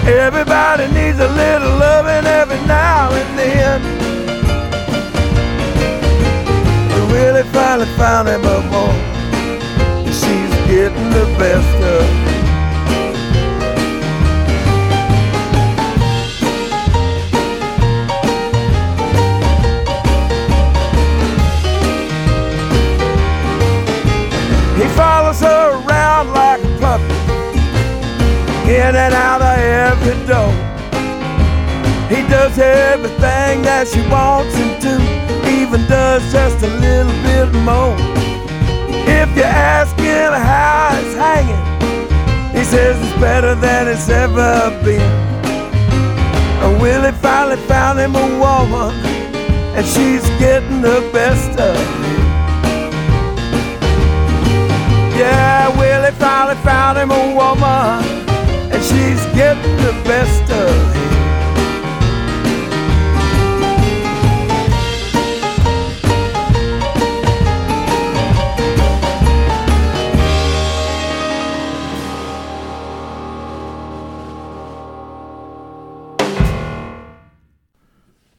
Everybody 0.09 0.87
needs 0.87 1.19
a 1.19 1.27
little 1.27 1.69
loving 1.77 2.25
every 2.25 2.57
now 2.65 3.11
and 3.11 3.37
then. 3.37 3.81
But 6.89 7.11
Willie 7.11 7.43
finally 7.53 7.85
found 7.95 8.27
him 8.27 8.43
a 8.43 8.59
woman. 8.71 9.05
She's 10.07 10.49
getting 10.67 11.09
the 11.11 11.25
best 11.37 11.83
of. 11.83 12.09
He 24.75 24.87
follows 24.95 25.39
her 25.41 25.85
around 25.85 26.33
like 26.33 26.48
in 28.69 28.95
and 28.95 29.13
out 29.15 29.41
of 29.41 29.57
every 29.57 30.13
door. 30.27 30.53
He 32.07 32.21
does 32.29 32.57
everything 32.59 33.63
that 33.63 33.87
she 33.87 34.01
wants 34.09 34.55
him 34.55 34.79
to, 34.85 34.93
even 35.49 35.81
does 35.87 36.21
just 36.31 36.61
a 36.63 36.69
little 36.77 37.17
bit 37.25 37.49
more. 37.65 37.97
If 39.09 39.35
you 39.35 39.43
ask 39.43 39.97
him 39.97 40.33
how 40.33 40.89
it's 41.01 41.15
hanging, 41.17 41.65
he 42.53 42.63
says 42.63 42.95
it's 43.01 43.19
better 43.19 43.55
than 43.55 43.87
it's 43.87 44.07
ever 44.07 44.69
been. 44.83 45.01
And 46.61 46.79
Willie 46.79 47.11
finally 47.23 47.57
found 47.65 47.97
him 47.97 48.15
a 48.15 48.27
woman, 48.37 48.93
and 49.75 49.85
she's 49.85 50.25
getting 50.37 50.81
the 50.81 51.09
best 51.11 51.59
of 51.59 51.75
him. 51.75 52.19
Yeah, 55.17 55.69
Willie 55.77 56.11
finally 56.19 56.55
found 56.63 56.99
him 56.99 57.09
a 57.09 57.33
woman, 57.33 58.18
and 58.79 58.85
she's 58.85 59.25
getting 59.35 59.75
the 59.77 59.91
best 60.05 60.51
of 60.51 60.95
him. 60.95 61.09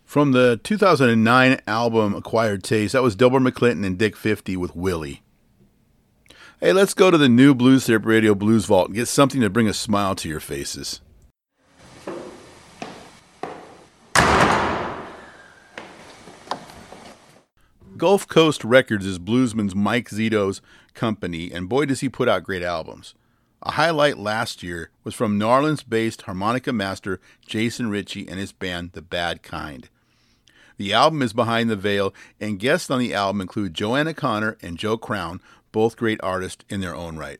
From 0.04 0.32
the 0.32 0.58
2009 0.64 1.60
album 1.68 2.14
Acquired 2.16 2.64
Taste, 2.64 2.94
that 2.94 3.02
was 3.02 3.14
Delbert 3.14 3.42
McClinton 3.42 3.86
and 3.86 3.96
Dick50 3.96 4.56
with 4.56 4.74
Willie. 4.74 5.22
Hey, 6.62 6.74
let's 6.74 6.92
go 6.92 7.10
to 7.10 7.16
the 7.16 7.26
new 7.26 7.54
Blues 7.54 7.86
Therapy 7.86 8.08
Radio 8.08 8.34
Blues 8.34 8.66
Vault 8.66 8.88
and 8.88 8.94
get 8.94 9.08
something 9.08 9.40
to 9.40 9.48
bring 9.48 9.66
a 9.66 9.72
smile 9.72 10.14
to 10.16 10.28
your 10.28 10.40
faces. 10.40 11.00
Gulf 17.96 18.28
Coast 18.28 18.62
Records 18.62 19.06
is 19.06 19.18
bluesman's 19.18 19.74
Mike 19.74 20.10
Zito's 20.10 20.60
company, 20.92 21.50
and 21.50 21.66
boy, 21.66 21.86
does 21.86 22.00
he 22.00 22.10
put 22.10 22.28
out 22.28 22.44
great 22.44 22.62
albums. 22.62 23.14
A 23.62 23.72
highlight 23.72 24.18
last 24.18 24.62
year 24.62 24.90
was 25.02 25.14
from 25.14 25.38
New 25.38 25.46
Orleans 25.46 25.82
based 25.82 26.22
harmonica 26.22 26.74
master 26.74 27.20
Jason 27.46 27.88
Ricci 27.88 28.28
and 28.28 28.38
his 28.38 28.52
band 28.52 28.92
The 28.92 29.00
Bad 29.00 29.42
Kind. 29.42 29.88
The 30.80 30.94
album 30.94 31.20
is 31.20 31.34
Behind 31.34 31.68
the 31.68 31.76
Veil, 31.76 32.14
and 32.40 32.58
guests 32.58 32.90
on 32.90 33.00
the 33.00 33.12
album 33.12 33.42
include 33.42 33.74
Joanna 33.74 34.14
Connor 34.14 34.56
and 34.62 34.78
Joe 34.78 34.96
Krown, 34.96 35.40
both 35.72 35.94
great 35.94 36.18
artists 36.22 36.64
in 36.70 36.80
their 36.80 36.94
own 36.96 37.18
right. 37.18 37.38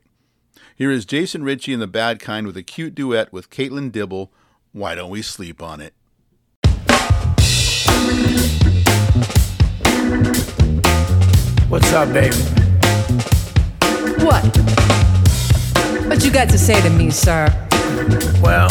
Here 0.77 0.91
is 0.91 1.07
Jason 1.07 1.43
Ricci 1.43 1.73
and 1.73 1.81
The 1.81 1.87
Bad 1.87 2.21
Kind 2.21 2.47
with 2.47 2.59
a 2.59 2.63
cute 2.63 2.95
duet 2.95 3.33
with 3.33 3.49
Caitlin 3.49 3.91
Dibble, 3.91 4.31
Why 4.73 4.95
Don't 4.95 5.09
We 5.09 5.23
Sleep 5.23 5.63
on 5.63 5.81
It? 5.81 5.95
What's 11.71 11.93
up, 11.95 12.13
baby? 12.13 12.37
What? 14.23 14.45
What 16.07 16.23
you 16.23 16.31
got 16.31 16.51
to 16.51 16.59
say 16.59 16.79
to 16.83 16.91
me, 16.91 17.11
sir? 17.11 17.70
Well, 18.41 18.69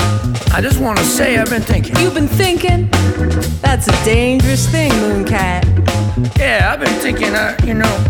I 0.52 0.60
just 0.62 0.80
want 0.80 0.98
to 0.98 1.04
say 1.06 1.38
I've 1.38 1.50
been 1.50 1.62
thinking. 1.62 1.96
You've 1.98 2.14
been 2.14 2.28
thinking? 2.28 2.90
That's 3.62 3.88
a 3.88 4.04
dangerous 4.04 4.68
thing, 4.68 4.92
Mooncat. 4.92 6.38
Yeah, 6.38 6.72
I've 6.74 6.80
been 6.80 7.00
thinking, 7.02 7.34
uh, 7.34 7.58
you 7.64 7.74
know, 7.74 8.06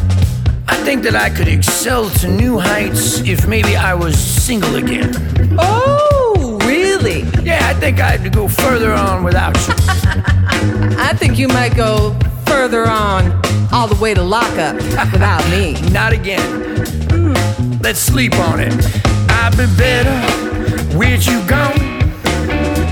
I 0.68 0.76
think 0.84 1.04
that 1.04 1.16
I 1.16 1.30
could 1.30 1.48
excel 1.48 2.10
to 2.10 2.28
new 2.28 2.60
heights 2.60 3.20
if 3.22 3.48
maybe 3.48 3.76
I 3.76 3.94
was 3.94 4.18
single 4.18 4.76
again. 4.76 5.12
Oh, 5.60 6.58
really? 6.66 7.22
Yeah, 7.44 7.60
I 7.70 7.74
think 7.74 8.00
I'd 8.00 8.34
go 8.34 8.48
further 8.48 8.94
on 8.94 9.24
without 9.24 9.56
you. 9.58 9.74
I 10.98 11.14
think 11.16 11.38
you 11.38 11.48
might 11.48 11.76
go 11.76 12.18
further 12.46 12.88
on 12.88 13.32
all 13.72 13.88
the 13.88 13.98
way 14.02 14.14
to 14.14 14.24
lockup 14.24 14.76
without 15.12 15.48
me. 15.50 15.74
Not 15.92 16.14
again. 16.14 17.80
Let's 17.82 18.00
sleep 18.00 18.36
on 18.36 18.60
it. 18.60 18.74
I'd 19.30 19.56
be 19.58 19.66
better 19.78 20.79
with 20.96 21.28
you 21.28 21.40
go? 21.48 21.72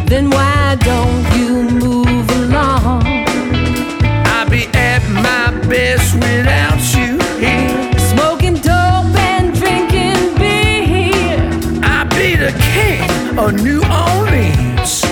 Then 0.05 0.29
why 0.29 0.77
don't 0.81 1.25
you 1.37 1.63
move 1.63 2.29
along? 2.31 3.03
I'll 4.25 4.49
be 4.49 4.67
at 4.73 5.03
my 5.09 5.51
best 5.67 6.15
without 6.15 6.79
you 6.95 7.17
here. 7.39 7.99
Smoking 7.99 8.55
dope 8.55 9.15
and 9.31 9.53
drinking 9.53 10.35
beer. 10.35 11.37
I'll 11.83 12.09
be 12.09 12.35
the 12.35 12.53
king 12.73 13.37
of 13.37 13.53
New 13.61 13.81
Orleans. 14.05 15.03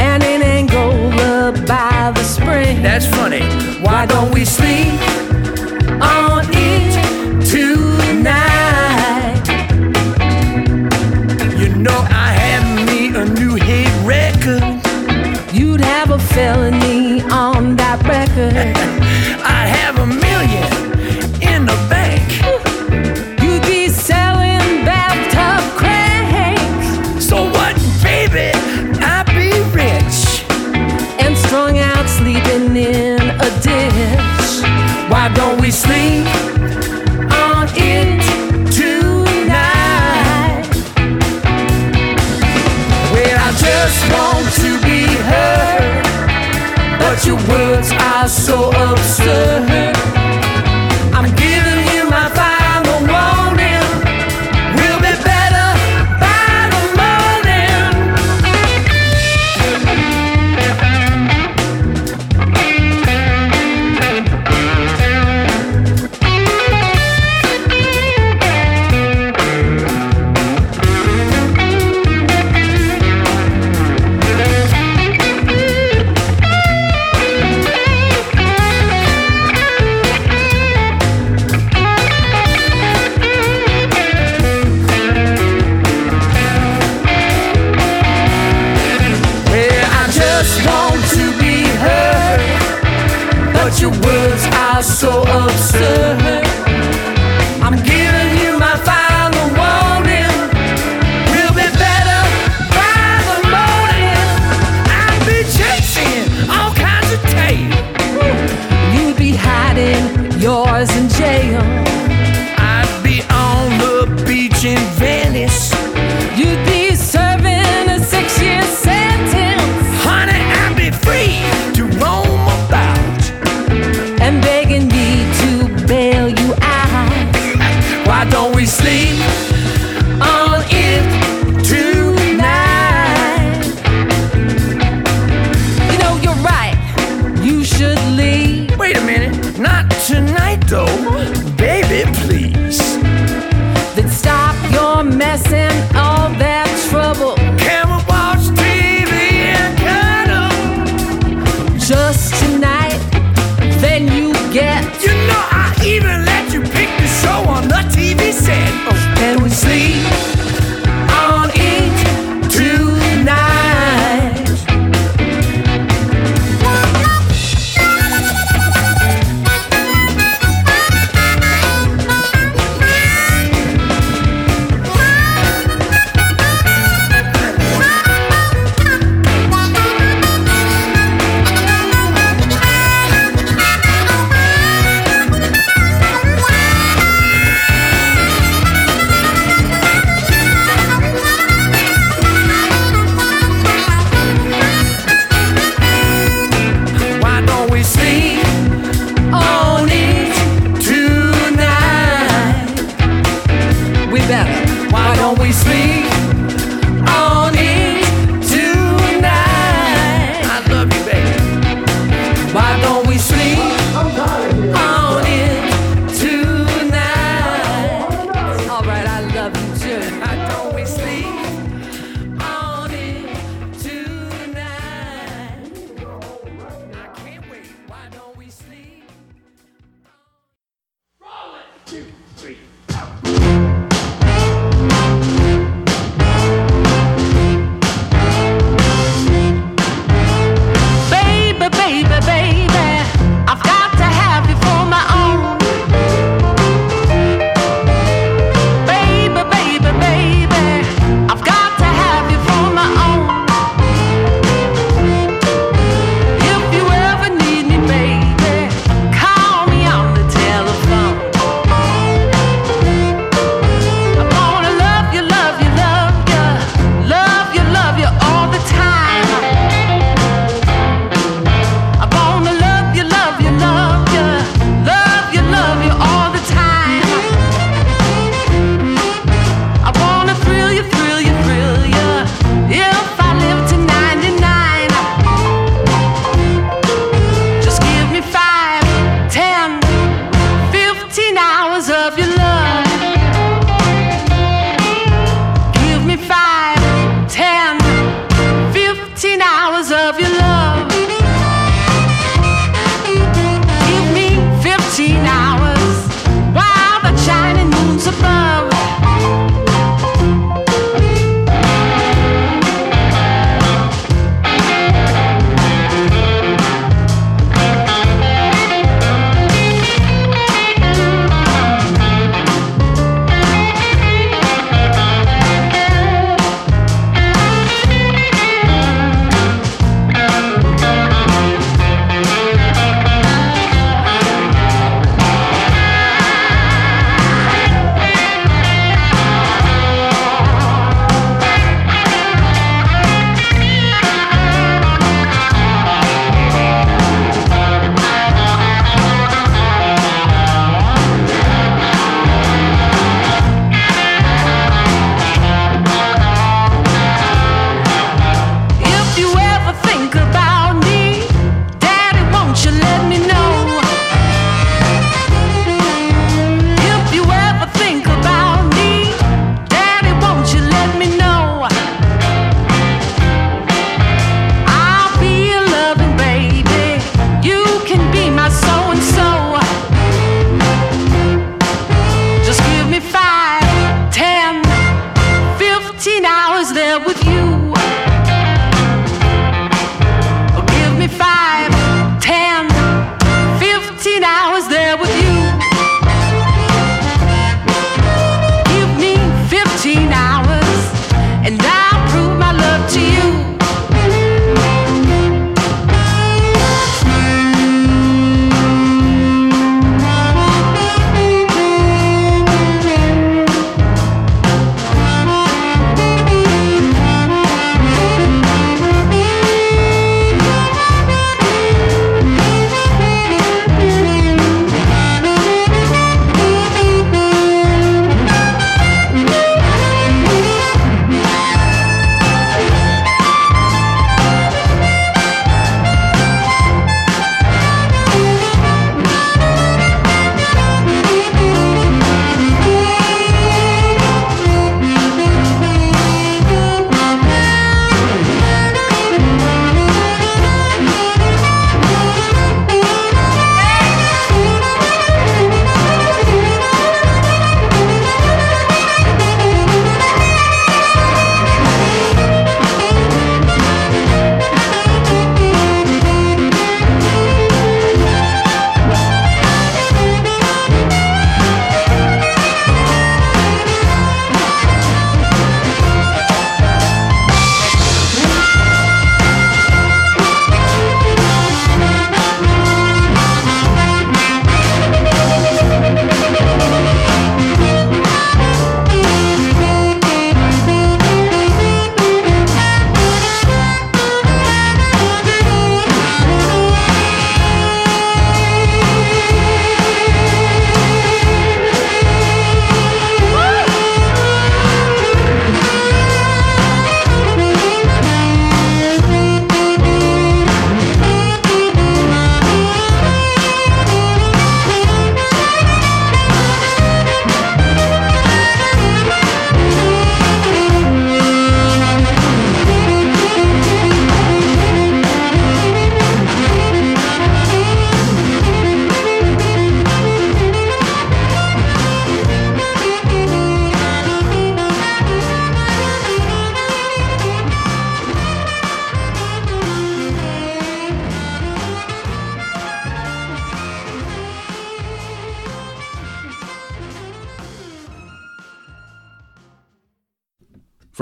And 0.00 0.22
in 0.22 0.42
Angola 0.42 1.52
by 1.66 2.12
the 2.14 2.24
spring. 2.24 2.82
That's 2.82 3.06
funny. 3.06 3.42
Why 3.80 4.06
don't 4.06 4.32
we 4.32 4.44
sleep 4.44 5.15
your 47.26 47.36
words 47.48 47.90
are 47.92 48.28
so 48.28 48.70
absurd. 48.70 49.85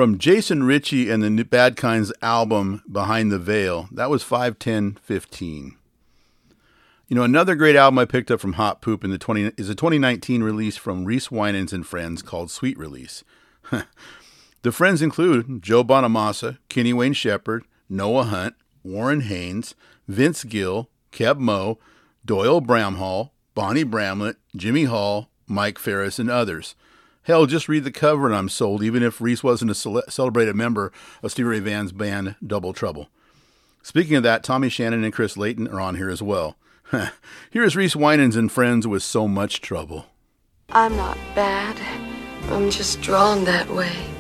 From 0.05 0.19
Jason 0.19 0.65
Ricci 0.65 1.09
and 1.09 1.23
the 1.23 1.45
Bad 1.45 1.79
Kinds 1.79 2.13
album 2.21 2.83
Behind 2.93 3.33
the 3.33 3.39
Veil, 3.39 3.89
that 3.91 4.11
was 4.11 4.23
51015. 4.23 5.79
You 7.09 7.17
know, 7.17 7.23
another 7.23 7.55
great 7.55 7.75
album 7.75 7.99
I 7.99 8.05
picked 8.05 8.31
up 8.31 8.39
from 8.39 8.53
Hot 8.53 8.83
Poop 8.83 9.03
in 9.03 9.11
the 9.11 9.17
20 9.17 9.53
is 9.57 9.71
a 9.71 9.75
2019 9.75 10.43
release 10.43 10.77
from 10.77 11.07
Reese 11.07 11.29
Wynans 11.29 11.73
and 11.73 11.87
Friends 11.87 12.21
called 12.21 12.51
Sweet 12.51 12.77
Release. 12.77 13.25
the 14.61 14.73
friends 14.73 15.01
include 15.01 15.63
Joe 15.63 15.83
Bonamassa, 15.83 16.59
Kenny 16.69 16.93
Wayne 16.93 17.15
Shepherd, 17.15 17.65
Noah 17.89 18.25
Hunt, 18.25 18.57
Warren 18.83 19.23
Haynes, 19.23 19.75
Vince 20.07 20.45
Gill, 20.45 20.91
Keb 21.13 21.39
Mo, 21.39 21.79
Doyle 22.27 22.61
Bramhall, 22.61 23.31
Bonnie 23.55 23.85
Bramlett, 23.85 24.37
Jimmy 24.55 24.85
Hall, 24.85 25.31
Mike 25.47 25.79
Farris, 25.79 26.19
and 26.19 26.31
others. 26.31 26.75
Hell, 27.25 27.47
just 27.47 27.69
read 27.69 27.85
the 27.85 27.91
cover 27.91 28.27
and 28.27 28.37
I'm 28.37 28.51
sold, 28.51 28.83
even 28.83 29.03
if 29.03 29.21
Reese 29.21 29.43
wasn't 29.43 29.71
a 29.71 29.75
cele- 29.75 30.03
celebrated 30.09 30.55
member 30.55 30.93
of 31.23 31.31
Stevie 31.31 31.49
Ray 31.49 31.61
Vaughan's 31.61 31.93
band 31.93 32.37
Double 32.47 32.75
Trouble. 32.75 33.09
Speaking 33.83 34.17
of 34.17 34.23
that, 34.23 34.43
Tommy 34.43 34.69
Shannon 34.69 35.05
and 35.05 35.13
Chris 35.13 35.37
Layton 35.37 35.69
are 35.69 35.81
on 35.81 35.97
here 35.97 36.11
as 36.11 36.23
well. 36.23 36.57
here 37.51 37.65
is 37.65 37.77
Reese 37.77 37.95
Wynans 37.95 38.37
and 38.37 38.53
friends 38.53 38.87
with 38.87 39.03
so 39.03 39.27
much 39.27 39.63
trouble. 39.63 40.07
I'm 40.71 40.97
not 40.97 41.17
bad. 41.35 41.77
I'm 42.51 42.71
just 42.71 43.01
drawn 43.01 43.45
that 43.45 43.71
way. 43.71 44.14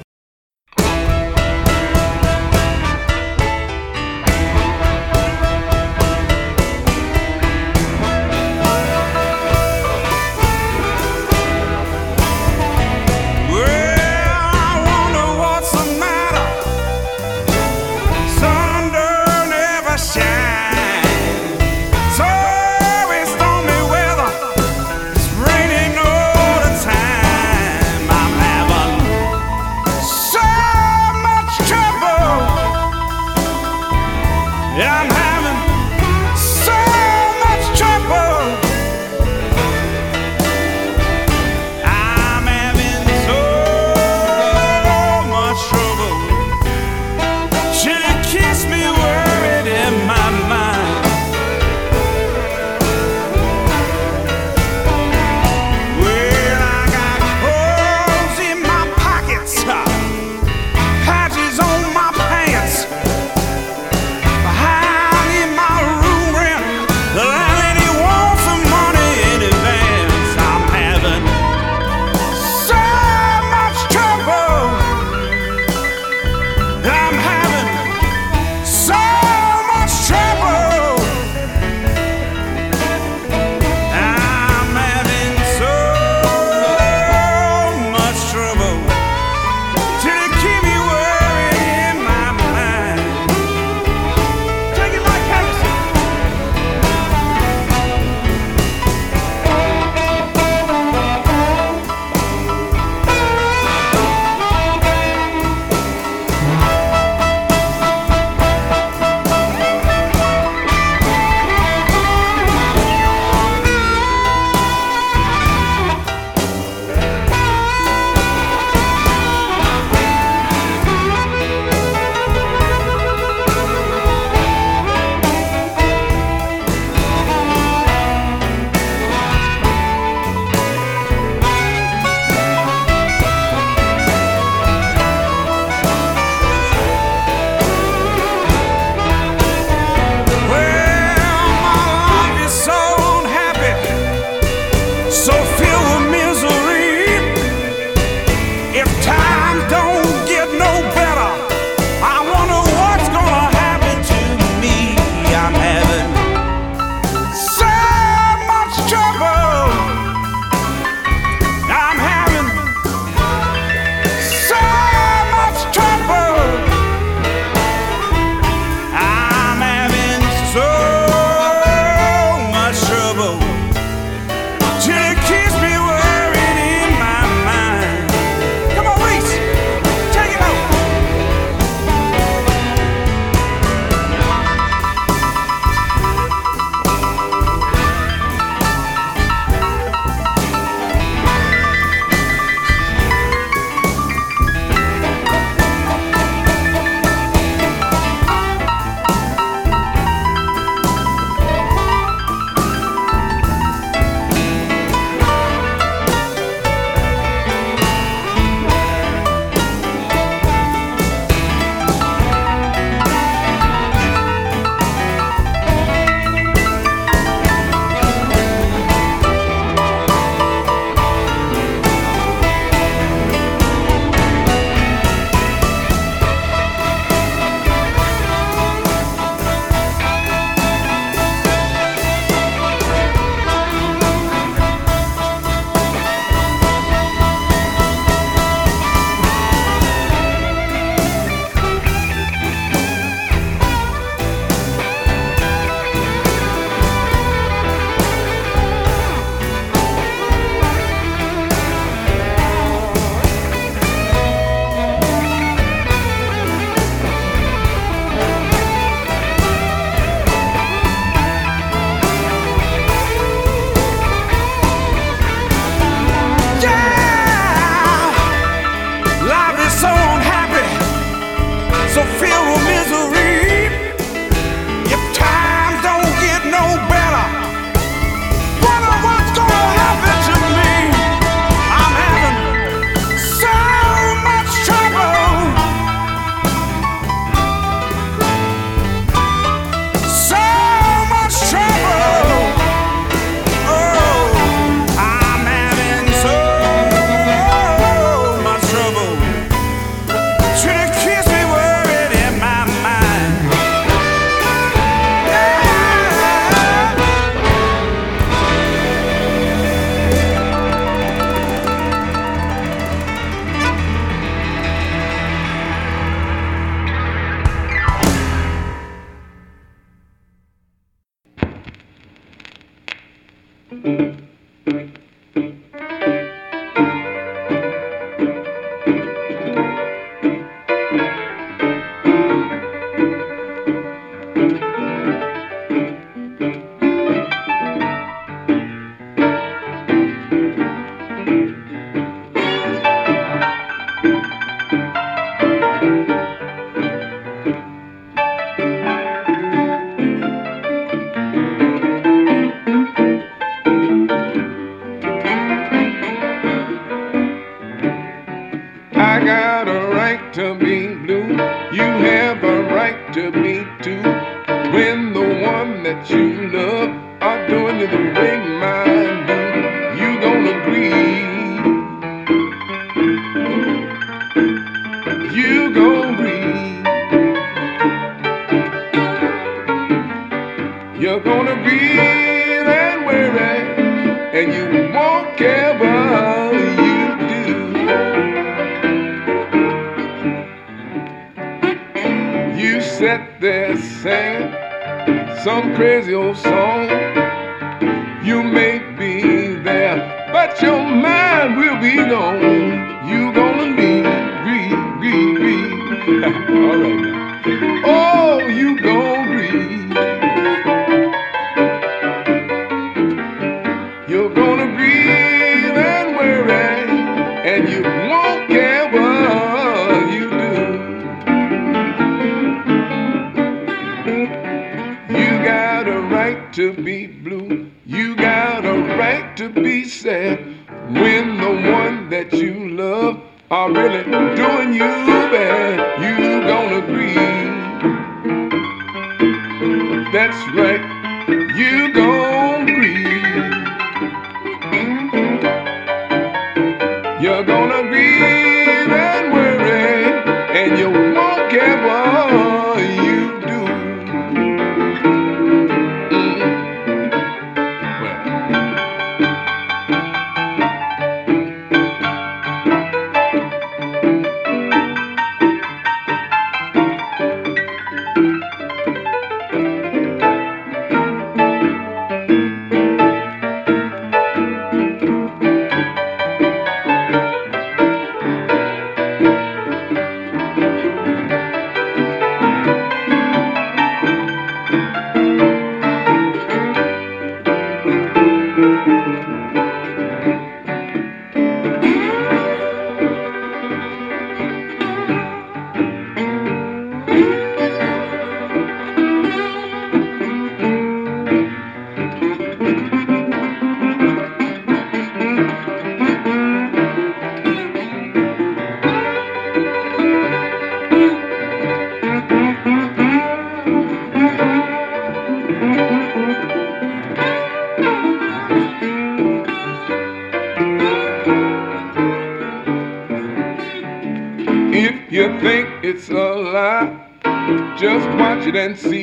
Just 528.54 528.93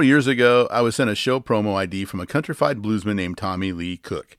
Several 0.00 0.08
years 0.08 0.26
ago, 0.28 0.66
I 0.70 0.80
was 0.80 0.96
sent 0.96 1.10
a 1.10 1.14
show 1.14 1.40
promo 1.40 1.74
ID 1.74 2.06
from 2.06 2.20
a 2.20 2.26
countrified 2.26 2.78
bluesman 2.78 3.16
named 3.16 3.36
Tommy 3.36 3.70
Lee 3.70 3.98
Cook. 3.98 4.34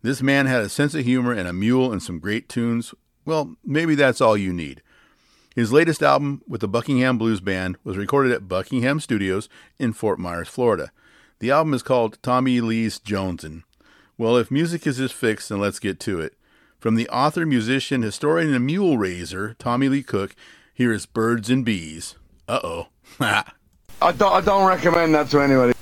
This 0.00 0.22
man 0.22 0.46
had 0.46 0.62
a 0.62 0.70
sense 0.70 0.94
of 0.94 1.04
humor 1.04 1.34
and 1.34 1.46
a 1.46 1.52
mule 1.52 1.92
and 1.92 2.02
some 2.02 2.18
great 2.18 2.48
tunes. 2.48 2.94
Well, 3.26 3.56
maybe 3.62 3.94
that's 3.94 4.22
all 4.22 4.38
you 4.38 4.54
need. 4.54 4.80
His 5.54 5.70
latest 5.70 6.02
album 6.02 6.40
with 6.48 6.62
the 6.62 6.66
Buckingham 6.66 7.18
Blues 7.18 7.42
Band 7.42 7.76
was 7.84 7.98
recorded 7.98 8.32
at 8.32 8.48
Buckingham 8.48 9.00
Studios 9.00 9.50
in 9.78 9.92
Fort 9.92 10.18
Myers, 10.18 10.48
Florida. 10.48 10.90
The 11.40 11.50
album 11.50 11.74
is 11.74 11.82
called 11.82 12.16
Tommy 12.22 12.62
Lee's 12.62 12.98
Jonesin'. 12.98 13.64
Well, 14.16 14.38
if 14.38 14.50
music 14.50 14.86
is 14.86 14.96
his 14.96 15.12
fix, 15.12 15.48
then 15.48 15.60
let's 15.60 15.78
get 15.78 16.00
to 16.00 16.20
it. 16.20 16.38
From 16.80 16.94
the 16.94 17.10
author, 17.10 17.44
musician, 17.44 18.00
historian, 18.00 18.54
and 18.54 18.64
mule 18.64 18.96
raiser, 18.96 19.56
Tommy 19.58 19.90
Lee 19.90 20.02
Cook, 20.02 20.34
here 20.72 20.90
is 20.90 21.04
Birds 21.04 21.50
and 21.50 21.66
Bees. 21.66 22.14
Uh 22.48 22.60
oh. 22.64 22.86
I 24.02 24.10
don't, 24.10 24.32
I 24.32 24.40
don't 24.40 24.66
recommend 24.66 25.14
that 25.14 25.28
to 25.30 25.40
anybody. 25.40 25.72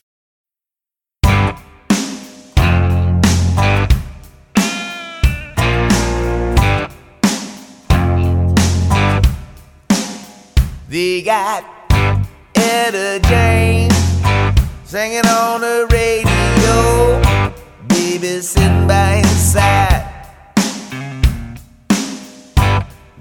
They 10.91 11.23
got 11.23 11.65
Etta 12.55 13.21
James 13.27 13.95
singing 14.85 15.25
on 15.25 15.63
the 15.63 15.89
radio, 15.91 17.23
baby 17.89 18.43
sitting 18.43 18.87
by 18.87 19.23
his 19.23 19.53
side. 19.53 19.90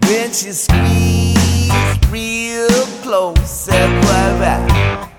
When 0.10 0.34
she 0.34 0.52
squeezed 0.53 2.10
real 2.10 2.68
close, 3.03 3.48
said, 3.48 3.90
What 4.06 4.38
about 4.38 5.11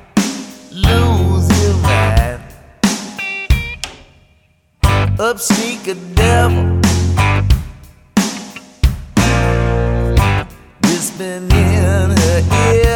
losing 0.72 1.80
mind? 1.80 2.42
Up 5.20 5.38
sneak 5.38 5.86
a 5.86 5.94
devil. 5.94 6.80
Whispering 10.82 11.52
in 11.52 12.10
her 12.10 12.42
ear. 12.74 12.89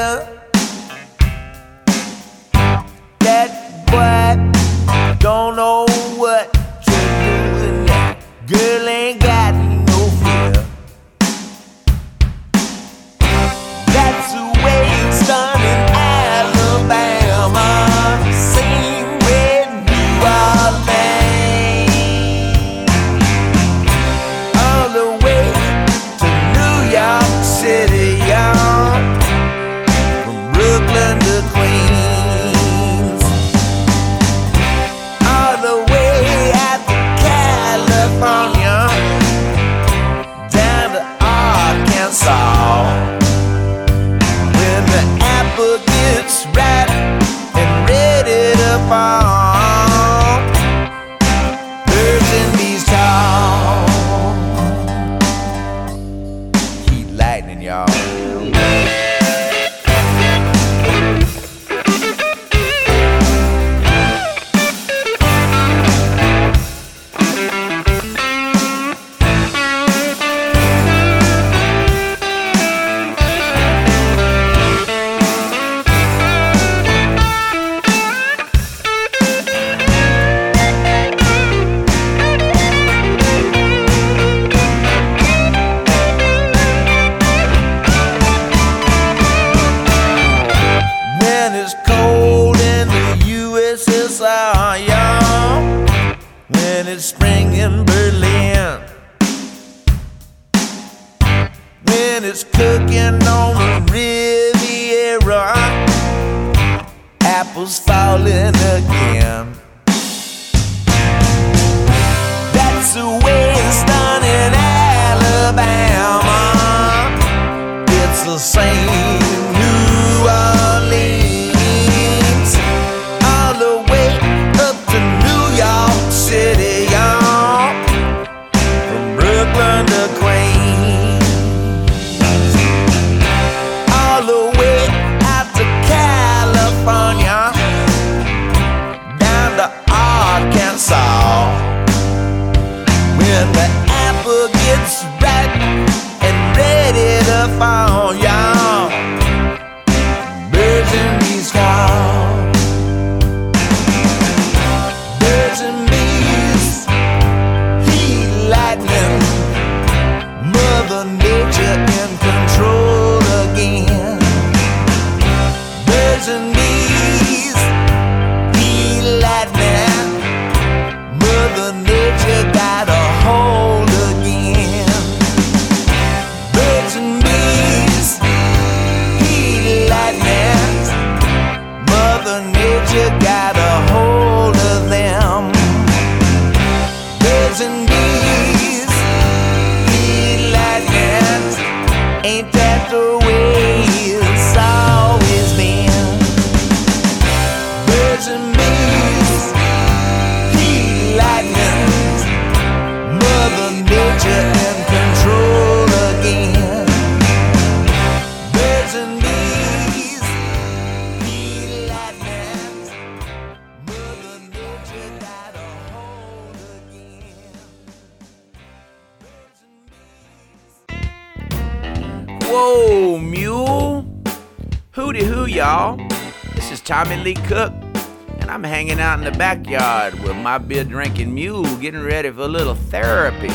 drinking 230.89 231.35
mule 231.35 231.65
getting 231.77 232.03
ready 232.03 232.31
for 232.31 232.43
a 232.43 232.49
little 232.49 232.75
therapy 232.75 233.49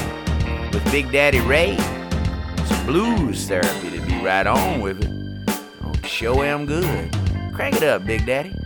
with 0.73 0.83
Big 0.91 1.11
Daddy 1.11 1.39
Ray. 1.39 1.77
Some 2.65 2.85
blues 2.85 3.47
therapy 3.47 3.91
to 3.91 4.05
be 4.05 4.13
right 4.23 4.47
on 4.47 4.81
with 4.81 5.03
it. 5.03 6.05
Show 6.05 6.41
him 6.41 6.65
good. 6.65 7.11
Crank 7.53 7.75
it 7.75 7.83
up, 7.83 8.05
Big 8.05 8.25
Daddy. 8.25 8.58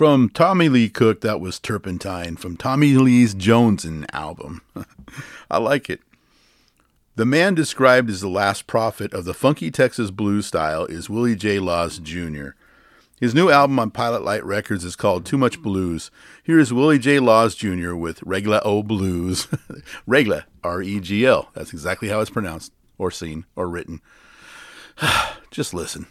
From 0.00 0.30
Tommy 0.30 0.70
Lee 0.70 0.88
Cook, 0.88 1.20
that 1.20 1.42
was 1.42 1.60
Turpentine 1.60 2.36
from 2.36 2.56
Tommy 2.56 2.94
Lee's 2.94 3.34
Jonesin 3.34 4.06
album. 4.14 4.62
I 5.50 5.58
like 5.58 5.90
it. 5.90 6.00
The 7.16 7.26
man 7.26 7.54
described 7.54 8.08
as 8.08 8.22
the 8.22 8.28
last 8.30 8.66
prophet 8.66 9.12
of 9.12 9.26
the 9.26 9.34
funky 9.34 9.70
Texas 9.70 10.10
blues 10.10 10.46
style 10.46 10.86
is 10.86 11.10
Willie 11.10 11.36
J. 11.36 11.58
Laws 11.58 11.98
Jr. 11.98 12.52
His 13.20 13.34
new 13.34 13.50
album 13.50 13.78
on 13.78 13.90
Pilot 13.90 14.24
Light 14.24 14.42
Records 14.42 14.86
is 14.86 14.96
called 14.96 15.26
Too 15.26 15.36
Much 15.36 15.60
Blues. 15.60 16.10
Here 16.42 16.58
is 16.58 16.72
Willie 16.72 16.98
J. 16.98 17.18
Laws 17.18 17.54
Jr. 17.54 17.94
with 17.94 18.22
Regla 18.22 18.62
O 18.64 18.82
Blues. 18.82 19.48
Regla, 20.06 20.46
R 20.64 20.80
E 20.80 20.98
G 21.00 21.26
L. 21.26 21.50
That's 21.52 21.74
exactly 21.74 22.08
how 22.08 22.20
it's 22.20 22.30
pronounced, 22.30 22.72
or 22.96 23.10
seen, 23.10 23.44
or 23.54 23.68
written. 23.68 24.00
Just 25.50 25.74
listen. 25.74 26.06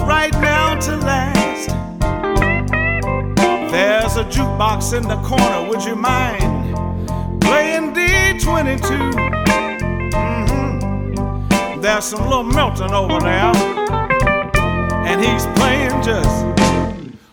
Right 0.00 0.32
now 0.34 0.74
to 0.80 0.96
last. 0.96 1.68
There's 3.70 4.16
a 4.16 4.24
jukebox 4.24 4.92
in 4.96 5.04
the 5.04 5.16
corner, 5.22 5.68
would 5.68 5.84
you 5.84 5.94
mind 5.94 6.76
playing 7.40 7.94
D22? 7.94 9.12
Mm-hmm. 10.12 11.80
There's 11.80 12.04
some 12.04 12.22
Little 12.28 12.42
Milton 12.42 12.92
over 12.92 13.20
there, 13.20 13.54
and 15.06 15.20
he's 15.20 15.46
playing 15.58 16.02
just 16.02 16.44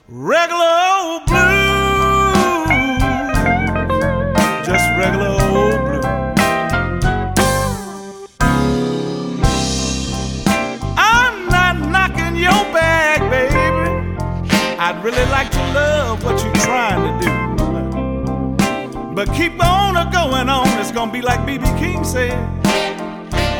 regular 0.07 0.71
old 0.93 1.25
blues, 1.25 2.97
just 4.65 4.85
regular 4.99 5.29
old 5.29 5.79
blues. 5.81 5.90
I'd 14.91 15.01
really 15.05 15.25
like 15.31 15.49
to 15.51 15.73
love 15.73 16.21
what 16.21 16.43
you're 16.43 16.53
trying 16.55 16.99
to 17.07 17.13
do. 17.23 17.31
But 19.15 19.31
keep 19.33 19.53
on 19.63 19.95
a 19.95 20.11
going 20.11 20.49
on, 20.49 20.67
it's 20.81 20.91
gonna 20.91 21.13
be 21.13 21.21
like 21.21 21.45
B.B. 21.45 21.63
King 21.79 22.03
said. 22.03 22.33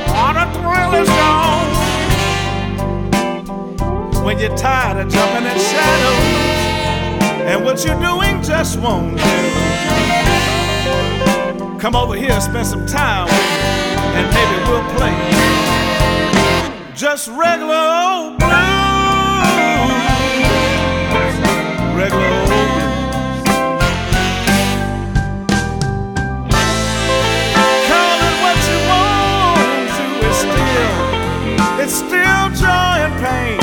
All 0.10 0.34
the 0.34 0.46
thrill 0.52 0.94
is 1.02 1.08
gone 1.08 1.72
when 4.26 4.40
you're 4.40 4.58
tired 4.58 5.06
of 5.06 5.10
jumping 5.10 5.46
in 5.46 5.58
shadows 5.58 6.26
and 7.48 7.64
what 7.64 7.86
you're 7.86 8.02
doing 8.02 8.44
just 8.44 8.78
won't 8.82 9.16
do. 9.16 9.24
Come 11.80 11.96
over 11.96 12.16
here, 12.16 12.42
spend 12.42 12.68
some 12.68 12.86
time 12.86 13.28
with 13.28 13.34
me, 13.34 13.40
and 14.20 14.30
maybe 14.34 14.58
we'll 14.70 14.84
play 14.98 15.16
just 16.94 17.30
regular 17.30 17.74
it's 31.84 31.94
still 31.94 32.50
joy 32.62 32.68
and 32.68 33.26
pain. 33.26 33.61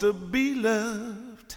To 0.00 0.14
be 0.14 0.54
loved. 0.54 1.56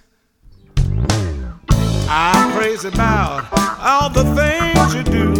I 2.09 2.51
praise 2.53 2.83
about 2.83 3.47
all 3.79 4.09
the 4.09 4.25
things 4.35 4.93
you 4.93 5.03
do. 5.03 5.33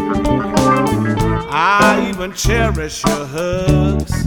I 1.51 2.07
even 2.07 2.31
cherish 2.33 3.03
your 3.03 3.25
hugs. 3.25 4.23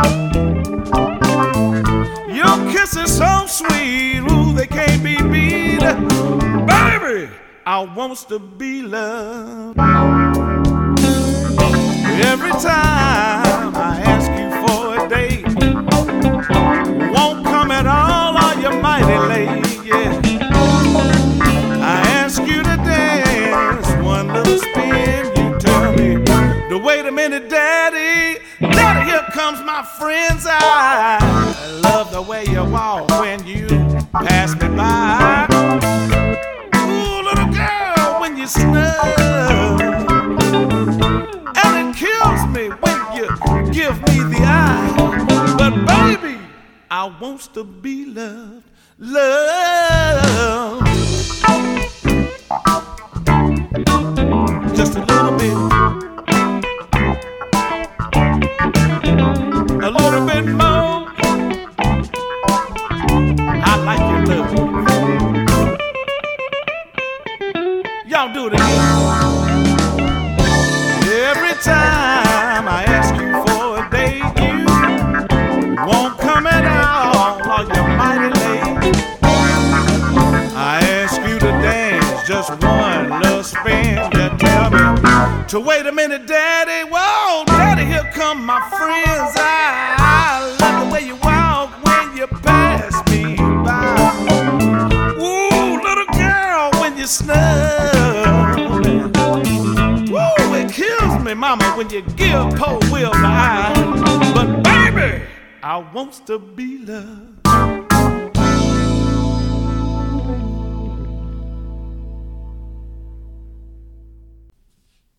Your 2.28 2.70
kisses 2.70 3.16
so 3.16 3.47
sweet, 3.47 4.19
ooh, 4.31 4.53
they 4.53 4.66
can't 4.66 5.03
be 5.03 5.16
beat. 5.23 5.81
Baby, 6.66 7.31
I 7.65 7.90
wants 7.97 8.24
to 8.24 8.39
be 8.39 8.82
loved. 8.82 9.78
Every 12.20 12.51
time 12.51 13.74
I 13.74 14.03
ask 14.05 14.31
you 14.39 14.51
for 14.66 15.03
a 15.03 15.09
date, 15.09 15.56
won't 16.51 17.44
come 17.44 17.70
at 17.70 17.86
all, 17.86 18.36
are 18.36 18.60
you 18.60 18.81
mighty 18.81 19.18
late? 19.28 19.85
Yeah. 19.85 20.20
I 21.82 22.01
ask 22.20 22.40
you 22.43 22.62
to 22.62 22.77
dance 22.85 23.89
one 24.05 24.28
little 24.28 24.59
spin. 24.59 25.27
You 25.36 25.59
tell 25.59 25.93
me 25.94 26.27
wait 26.86 27.05
a 27.05 27.10
minute, 27.10 27.48
Daddy. 27.48 28.40
Daddy, 28.60 29.10
here 29.10 29.27
comes 29.32 29.60
my 29.62 29.82
friend's 29.82 30.47
eye. 30.47 31.18
I 31.20 31.81
love 31.82 32.12
the 32.12 32.23
way 32.23 32.44
you 32.47 32.64
walk 32.64 33.09
when 33.20 33.44
you 33.44 33.66
pass 34.12 34.55
me 34.55 34.68
by. 34.68 35.48
Ooh, 36.77 37.23
little 37.24 37.52
girl, 37.52 38.20
when 38.20 38.36
you 38.36 38.47
snub. 38.47 38.95
I 46.98 47.05
wants 47.20 47.47
to 47.48 47.62
be 47.62 48.06
loved. 48.06 48.64
Love. 48.98 50.81
Just 54.74 54.97
a 54.97 55.05
little 55.05 55.36
bit. 55.36 55.52
A 59.82 59.90
little 59.90 60.24
bit 60.27 60.47
more. 60.47 61.12
I 63.62 63.77
like 63.85 64.05
your 64.10 64.23
love. 64.31 64.51
Y'all 68.06 68.32
do 68.32 68.47
it 68.47 68.55
again. 68.55 69.26
To 85.48 85.60
wait 85.60 85.86
a 85.86 85.93
minute, 85.93 86.27
Daddy. 86.27 86.90
Whoa, 86.90 87.44
Daddy, 87.47 87.85
here 87.85 88.10
come 88.12 88.44
my 88.44 88.59
friends. 88.68 89.32
I, 89.36 89.94
I 89.97 90.56
love 90.60 90.89
the 90.89 90.93
way 90.93 91.06
you 91.06 91.14
walk 91.16 91.70
when 91.85 92.16
you 92.16 92.27
pass 92.27 92.93
me 93.10 93.36
by. 93.36 93.94
Ooh, 95.23 95.81
little 95.81 96.06
girl, 96.18 96.70
when 96.81 96.98
you 96.98 97.06
snub. 97.06 98.59
Woo, 100.10 100.55
it 100.55 100.73
kills 100.73 101.24
me, 101.24 101.35
mama, 101.35 101.64
when 101.77 101.90
you 101.90 102.02
give 102.02 102.55
poor 102.56 102.81
Will 102.90 103.12
the 103.12 103.18
eye. 103.18 103.73
But 104.35 104.64
baby, 104.64 105.23
I 105.62 105.78
wants 105.78 106.18
to 106.20 106.39
be 106.40 106.78
loved. 106.78 107.36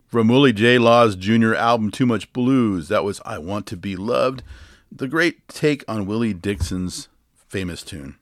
From 0.08 0.28
Willie 0.28 0.54
J. 0.54 0.78
Laws 0.78 1.16
junior 1.16 1.54
album 1.54 1.90
Too 1.90 2.06
Much 2.06 2.32
Blues, 2.32 2.88
that 2.88 3.04
was 3.04 3.20
I 3.26 3.36
Want 3.36 3.66
to 3.66 3.76
Be 3.76 3.94
Loved, 3.94 4.42
the 4.90 5.06
great 5.06 5.46
take 5.48 5.84
on 5.86 6.06
Willie 6.06 6.32
Dixon's 6.32 7.08
famous 7.34 7.82
tune. 7.82 8.16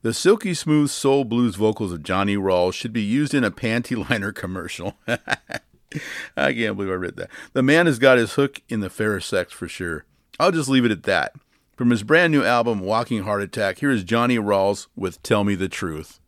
The 0.00 0.14
silky 0.14 0.54
smooth 0.54 0.88
soul 0.88 1.24
blues 1.24 1.56
vocals 1.56 1.92
of 1.92 2.02
Johnny 2.02 2.36
Rawls 2.36 2.72
should 2.72 2.94
be 2.94 3.02
used 3.02 3.34
in 3.34 3.44
a 3.44 3.50
panty 3.50 3.94
liner 4.10 4.32
commercial. 4.32 4.96
I 5.06 6.54
can't 6.54 6.74
believe 6.74 6.90
I 6.90 6.94
read 6.94 7.16
that. 7.16 7.28
The 7.52 7.62
man 7.62 7.84
has 7.84 7.98
got 7.98 8.16
his 8.16 8.32
hook 8.32 8.62
in 8.70 8.80
the 8.80 8.88
fairer 8.88 9.20
sex 9.20 9.52
for 9.52 9.68
sure. 9.68 10.06
I'll 10.38 10.52
just 10.52 10.70
leave 10.70 10.86
it 10.86 10.90
at 10.90 11.02
that. 11.02 11.34
From 11.76 11.90
his 11.90 12.02
brand 12.02 12.32
new 12.32 12.42
album, 12.42 12.80
Walking 12.80 13.24
Heart 13.24 13.42
Attack, 13.42 13.80
here 13.80 13.90
is 13.90 14.04
Johnny 14.04 14.38
Rawls 14.38 14.86
with 14.96 15.22
Tell 15.22 15.44
Me 15.44 15.54
the 15.54 15.68
Truth. 15.68 16.18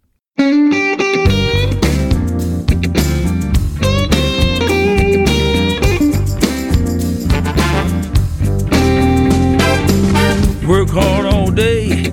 Work 10.69 10.91
hard 10.91 11.27
all 11.27 11.51
day, 11.51 12.11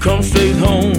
come 0.00 0.22
straight 0.22 0.56
home. 0.56 0.94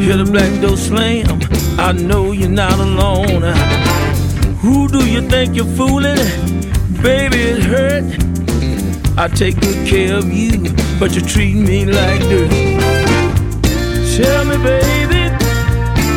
Hear 0.00 0.16
the 0.16 0.28
black 0.30 0.60
door 0.62 0.76
slam, 0.76 1.40
I 1.78 1.92
know 1.92 2.32
you're 2.32 2.48
not 2.48 2.78
alone. 2.78 3.42
Who 4.60 4.88
do 4.88 5.04
you 5.06 5.20
think 5.28 5.54
you're 5.54 5.66
fooling? 5.76 6.16
Baby, 7.02 7.36
it 7.52 7.62
hurt. 7.64 8.04
I 9.18 9.28
take 9.28 9.60
good 9.60 9.86
care 9.86 10.16
of 10.16 10.32
you, 10.32 10.72
but 10.98 11.14
you 11.14 11.20
treat 11.20 11.54
me 11.54 11.84
like 11.84 12.20
dirt. 12.22 12.50
Tell 14.16 14.44
me, 14.46 14.56
baby, 14.56 15.30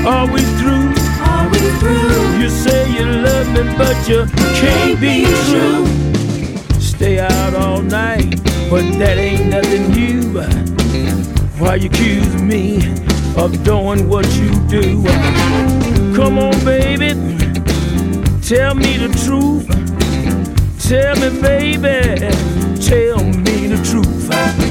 Are 0.08 0.26
we 0.32 0.42
through? 0.58 0.94
Are 1.28 1.50
we 1.50 1.60
through? 1.80 2.40
You 2.40 2.50
say 2.50 2.90
you 2.94 3.06
love 3.06 3.48
me, 3.54 3.64
but 3.78 3.98
you 4.08 4.26
can't 4.62 5.00
be 5.00 5.26
true. 5.50 5.86
Stay 6.80 7.20
out 7.20 7.54
all 7.54 7.82
night, 7.82 8.39
but 8.70 8.84
that 9.00 9.18
ain't 9.18 9.48
nothing 9.48 9.92
new. 9.92 10.40
Why 11.58 11.76
you 11.76 11.90
accuse 11.90 12.42
me 12.42 12.78
of 13.36 13.64
doing 13.64 14.08
what 14.08 14.26
you 14.36 14.52
do? 14.68 15.04
Come 16.16 16.38
on, 16.38 16.54
baby, 16.64 17.14
tell 18.42 18.76
me 18.76 18.98
the 18.98 19.10
truth. 19.26 19.68
Tell 20.88 21.16
me, 21.16 21.42
baby, 21.42 22.20
tell 22.82 23.24
me 23.24 23.68
the 23.68 23.82
truth. 23.84 24.69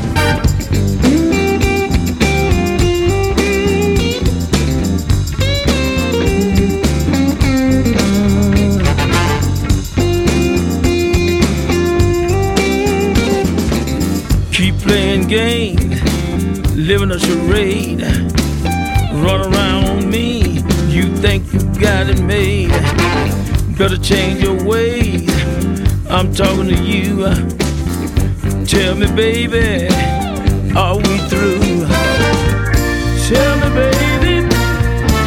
Living 16.89 17.11
a 17.11 17.19
charade. 17.19 18.01
Run 19.23 19.53
around 19.53 19.85
on 19.85 20.11
me, 20.11 20.63
you 20.89 21.15
think 21.19 21.53
you 21.53 21.61
got 21.79 22.09
it 22.09 22.19
made. 22.23 22.71
Better 23.77 23.99
change 23.99 24.43
your 24.43 24.57
ways. 24.65 25.29
I'm 26.09 26.33
talking 26.33 26.69
to 26.69 26.83
you. 26.83 27.25
Tell 28.65 28.95
me, 28.95 29.07
baby, 29.15 29.87
are 30.75 30.97
we 30.97 31.19
through? 31.29 31.85
Tell 33.29 33.55
me, 33.61 33.69
baby, 33.77 34.49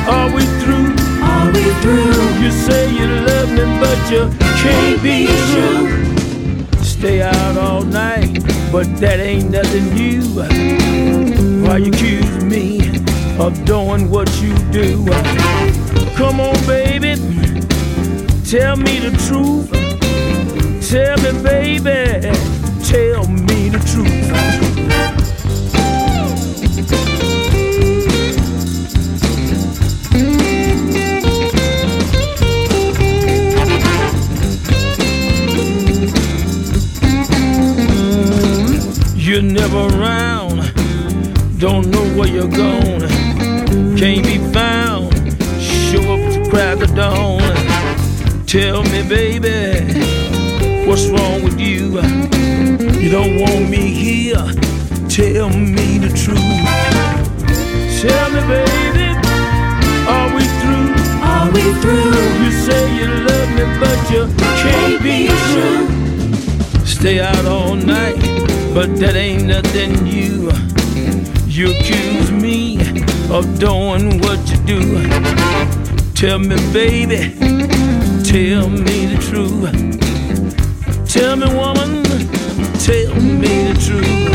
are 0.10 0.34
we 0.36 0.44
through? 0.62 0.96
Are 1.22 1.46
we 1.54 1.64
through? 1.82 2.42
You 2.42 2.50
say 2.50 2.90
you 2.90 3.06
love 3.06 3.50
me, 3.52 3.66
but 3.80 4.00
you 4.10 4.24
can't 4.64 5.04
be 5.04 5.28
true. 5.52 6.84
Stay 6.84 7.22
out 7.22 7.56
all 7.56 7.84
night, 7.84 8.42
but 8.72 8.88
that 9.02 9.20
ain't 9.20 9.52
nothing 9.52 9.94
new. 9.94 10.22
Why 11.68 11.78
you 11.78 11.92
accuse 11.92 12.44
me 12.46 12.80
of 13.38 13.66
doing 13.66 14.10
what 14.10 14.30
you 14.42 14.56
do? 14.72 15.06
Come 16.16 16.40
on, 16.40 16.56
baby, 16.66 17.16
tell 18.46 18.78
me 18.78 19.00
the 19.00 19.12
truth. 19.28 19.70
Tell 20.90 21.18
me, 21.18 21.44
baby, 21.44 22.22
tell 22.86 23.28
me 23.28 23.70
the 23.70 23.80
truth. 23.92 24.71
You're 39.42 39.54
never 39.54 39.88
around, 39.98 40.72
don't 41.58 41.88
know 41.90 42.06
where 42.16 42.28
you're 42.28 42.48
going, 42.48 43.10
can't 43.98 44.24
be 44.24 44.38
found. 44.54 45.16
Show 45.60 46.14
up 46.14 46.20
at 46.20 46.44
the 46.44 46.48
crack 46.48 46.80
of 46.84 46.94
dawn. 46.94 47.42
Tell 48.46 48.84
me, 48.84 49.02
baby, 49.02 49.82
what's 50.86 51.08
wrong 51.08 51.42
with 51.44 51.60
you? 51.60 52.02
You 53.02 53.10
don't 53.10 53.40
want 53.42 53.68
me 53.68 53.88
here. 53.88 54.46
Tell 55.10 55.50
me 55.50 55.98
the 55.98 56.12
truth. 56.14 56.38
Tell 58.00 58.30
me, 58.30 58.42
baby, 58.46 59.10
are 60.08 60.30
we 60.36 60.44
through? 60.62 60.94
Are 61.24 61.50
we 61.50 61.64
through? 61.82 62.14
You 62.44 62.52
say 62.52 62.96
you 62.96 63.08
love 63.26 63.50
me, 63.56 63.66
but 63.80 64.12
you 64.12 64.28
can't 64.62 65.02
be 65.02 65.30
true. 65.50 66.86
Stay 66.86 67.20
out 67.20 67.46
all 67.48 67.74
night, 67.74 68.18
but 68.74 68.96
that 68.98 69.16
ain't 69.16 69.46
nothing 69.46 69.94
new. 70.04 70.50
You 71.46 71.72
accuse 71.76 72.32
me 72.32 72.80
of 73.30 73.60
doing 73.60 74.20
what 74.20 74.40
you 74.50 74.58
do. 74.66 74.82
Tell 76.14 76.40
me, 76.40 76.56
baby, 76.72 77.36
tell 78.24 78.70
me 78.70 79.08
the 79.12 79.18
truth. 79.28 79.72
Tell 81.06 81.36
me, 81.36 81.48
woman, 81.54 82.04
tell 82.80 83.16
me 83.16 83.54
the 83.68 83.76
truth. 83.86 84.32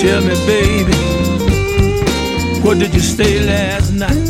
Tell 0.00 0.20
me, 0.22 0.34
baby, 0.46 0.98
where 2.62 2.76
did 2.76 2.94
you 2.94 3.00
stay 3.00 3.44
last 3.44 3.92
night? 3.92 4.29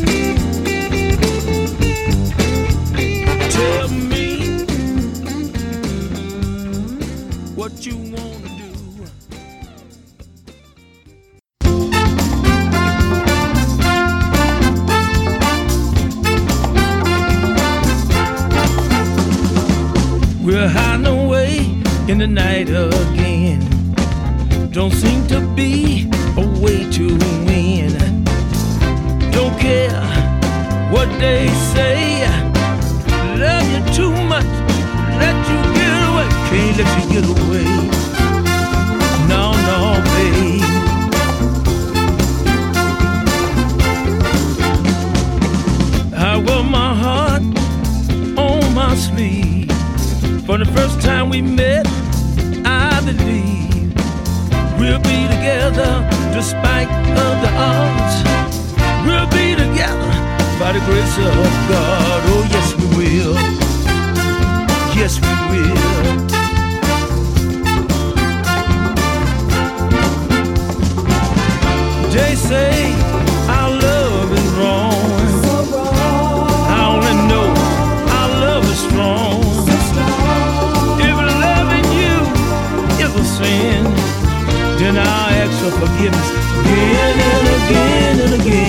Of. 57.60 58.24
We'll 59.06 59.28
be 59.28 59.54
together 59.54 60.10
by 60.60 60.72
the 60.72 60.82
grace 60.88 61.16
of 61.18 61.50
God. 61.72 62.20
Oh, 62.32 62.44
yes, 62.54 62.68
we 62.78 62.86
will. 62.96 63.34
Yes, 65.00 65.20
we 65.20 65.32
will. 65.50 65.70
They 72.12 72.34
say 72.34 72.99
Forgiveness 85.60 86.30
again 86.30 87.20
and 87.20 87.48
again 87.48 88.20
and 88.20 88.40
again. 88.40 88.59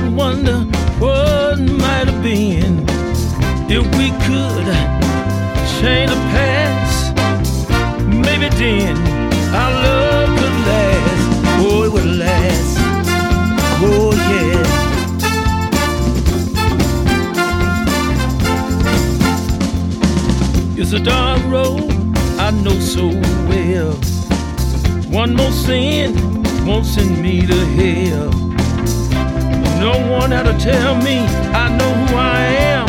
But 0.00 0.12
wonder 0.12 0.58
what 0.98 1.58
might 1.58 2.06
have 2.06 2.22
been 2.22 2.84
if 3.70 3.84
we 3.96 4.10
could 4.26 4.66
change 5.78 6.10
the 6.10 6.20
past. 6.34 7.14
Maybe 8.04 8.48
then 8.56 8.96
our 9.54 9.72
love 9.84 10.28
could 10.38 10.58
last. 10.70 11.24
Oh, 11.60 11.84
it 11.86 11.92
would 11.92 12.10
last. 12.24 12.76
Oh, 13.80 14.12
yeah. 14.32 14.62
It's 20.78 20.92
a 20.92 21.00
dark 21.00 21.42
road 21.46 21.90
I 22.38 22.50
know 22.50 22.78
so 22.80 23.06
well. 23.48 23.94
One 25.10 25.34
more 25.34 25.52
sin 25.52 26.14
won't 26.66 26.84
send 26.84 27.22
me 27.22 27.46
to 27.46 27.54
hell. 27.78 28.45
No 29.86 29.98
one 30.10 30.32
had 30.32 30.46
to 30.46 30.58
tell 30.58 30.96
me 30.96 31.18
I 31.54 31.68
know 31.78 31.92
who 31.94 32.16
I 32.16 32.40
am. 32.74 32.88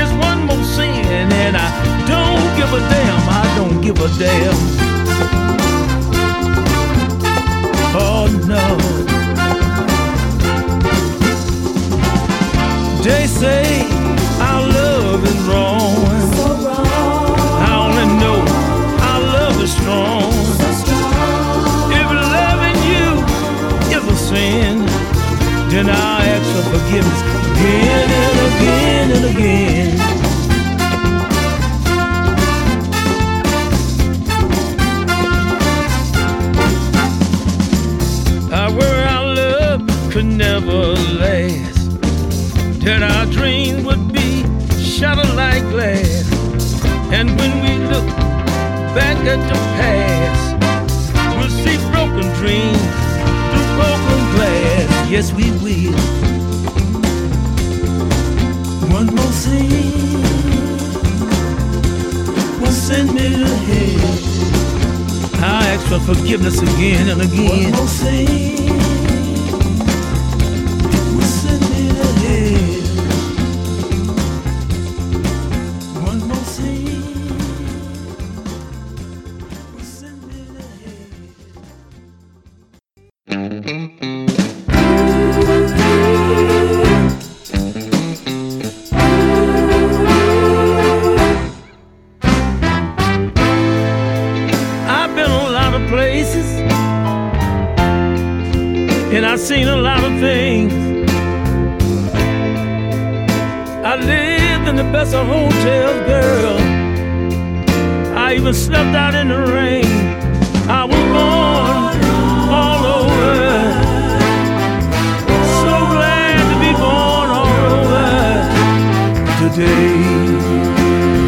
It's 0.00 0.10
one 0.26 0.46
more 0.46 0.64
sin, 0.64 1.30
and 1.44 1.54
I 1.54 1.68
don't 2.08 2.48
give 2.56 2.72
a 2.72 2.80
damn. 2.88 3.28
I 3.28 3.44
don't 3.58 3.82
give 3.82 3.98
a 4.00 4.08
damn. 4.18 4.56
Oh 7.94 8.24
no. 8.52 8.64
They 13.04 13.26
say 13.26 13.82
our 14.40 14.66
love 14.66 15.22
is 15.22 15.38
wrong. 15.46 16.15
Then 25.76 25.90
I 25.90 26.24
ask 26.24 26.46
for 26.56 26.62
forgiveness 26.78 27.20
again 27.52 28.08
and 28.22 28.36
again 28.48 29.08
and 29.16 29.24
again. 29.32 29.92
I 38.50 38.70
worry 38.78 39.04
our 39.16 39.26
love 39.34 39.82
could 40.12 40.24
never 40.24 40.94
last. 41.20 42.00
That 42.80 43.02
our 43.02 43.26
dreams 43.30 43.84
would 43.84 44.10
be 44.14 44.44
shattered 44.80 45.34
like 45.36 45.62
glass. 45.74 46.24
And 47.12 47.36
when 47.38 47.52
we 47.60 47.72
look 47.92 48.08
back 48.96 49.18
at 49.26 49.40
the 49.50 49.58
past, 49.76 50.56
we'll 51.36 51.50
see 51.50 51.76
broken 51.92 52.32
dreams. 52.40 52.75
Yes, 55.08 55.32
we 55.32 55.50
will. 55.62 55.92
One 58.92 59.06
more 59.06 59.34
thing 59.44 59.70
will 62.60 62.72
send 62.72 63.14
me 63.14 63.28
to 63.30 63.46
hell. 63.68 64.14
I 65.44 65.66
ask 65.74 65.86
for 65.86 66.00
forgiveness 66.14 66.60
again 66.60 67.08
and 67.08 67.22
again. 67.22 67.70
One 67.70 67.72
more 67.72 67.86
thing 67.86 68.95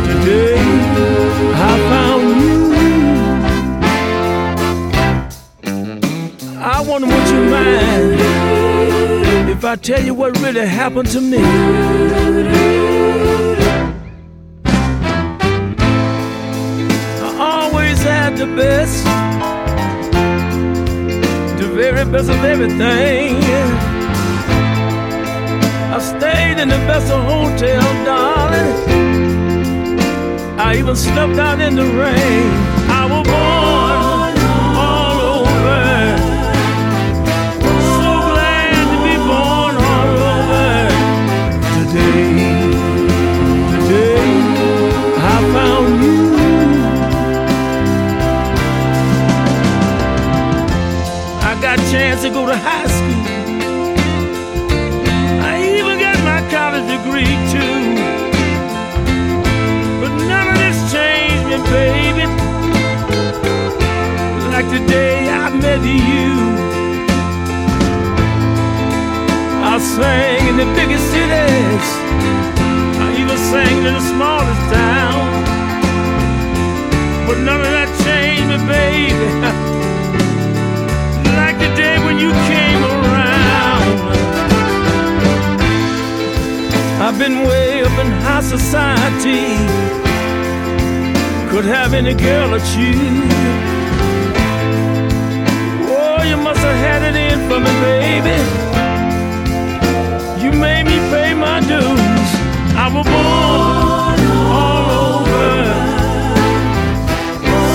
Today, 0.09 0.59
I 1.55 1.73
found 1.91 2.25
you. 2.43 2.59
I 6.61 6.81
wonder 6.81 7.07
would 7.07 7.29
you 7.29 7.43
mind 7.51 8.21
if 9.51 9.65
I 9.65 9.77
tell 9.77 10.03
you 10.03 10.15
what 10.15 10.39
really 10.41 10.67
happened 10.67 11.11
to 11.11 11.21
me? 11.21 11.39
I 17.21 17.63
always 17.63 18.03
had 18.03 18.37
the 18.37 18.47
best, 18.47 19.05
the 21.59 21.67
very 21.75 22.05
best 22.11 22.31
of 22.31 22.45
everything. 22.45 23.98
I 25.99 26.01
stayed 26.01 26.59
in 26.61 26.69
the 26.69 26.79
best 26.87 27.11
of 27.11 27.25
hotels, 27.25 27.83
darling. 28.07 28.73
I 30.57 30.77
even 30.79 30.95
slept 30.95 31.37
out 31.41 31.61
in 31.61 31.75
the 31.75 31.87
rain. 31.87 32.53
I 32.89 33.03
was 33.11 33.27
born 33.27 34.39
all 34.79 35.19
over. 35.43 35.83
So 37.99 38.11
glad 38.31 38.79
to 38.93 38.99
be 39.09 39.17
born 39.27 39.75
all 39.91 40.19
over. 40.37 40.71
Today, 41.75 42.63
today, 43.75 44.23
I 45.19 45.37
found 45.53 45.91
you. 46.05 46.23
I 51.43 51.53
got 51.61 51.77
a 51.81 51.83
chance 51.91 52.23
to 52.23 52.31
go 52.31 52.47
to 52.47 52.57
high 52.57 52.78
Like 64.69 64.81
the 64.81 64.87
day 64.87 65.31
I 65.31 65.49
met 65.49 65.81
you. 65.81 66.29
I 69.65 69.79
sang 69.81 70.47
in 70.47 70.57
the 70.59 70.69
biggest 70.77 71.05
cities. 71.09 71.87
I 73.01 73.17
even 73.19 73.39
sang 73.49 73.79
in 73.89 73.95
the 73.95 74.05
smallest 74.13 74.65
town. 74.69 75.25
But 77.27 77.39
none 77.49 77.61
of 77.65 77.71
that 77.77 77.89
changed 78.05 78.45
me, 78.53 78.59
baby. 78.69 79.29
Like 81.41 81.57
the 81.65 81.73
day 81.75 81.97
when 82.05 82.19
you 82.19 82.31
came 82.53 82.83
around. 82.93 83.97
I've 87.01 87.19
been 87.19 87.39
way 87.49 87.85
up 87.85 87.99
in 88.05 88.11
high 88.21 88.43
society. 88.43 89.49
Could 91.49 91.65
have 91.65 91.95
any 91.95 92.13
girl 92.13 92.55
or 92.55 92.61
you. 92.77 93.68
You 96.69 96.75
had 96.75 97.03
it 97.03 97.17
in 97.17 97.39
for 97.49 97.59
me, 97.59 97.73
baby. 97.81 98.37
You 100.43 100.51
made 100.53 100.85
me 100.85 100.99
pay 101.09 101.33
my 101.33 101.61
dues. 101.61 102.31
I 102.77 102.87
was 102.95 103.07
born 103.09 104.21
all 104.61 104.85
over. 105.17 105.49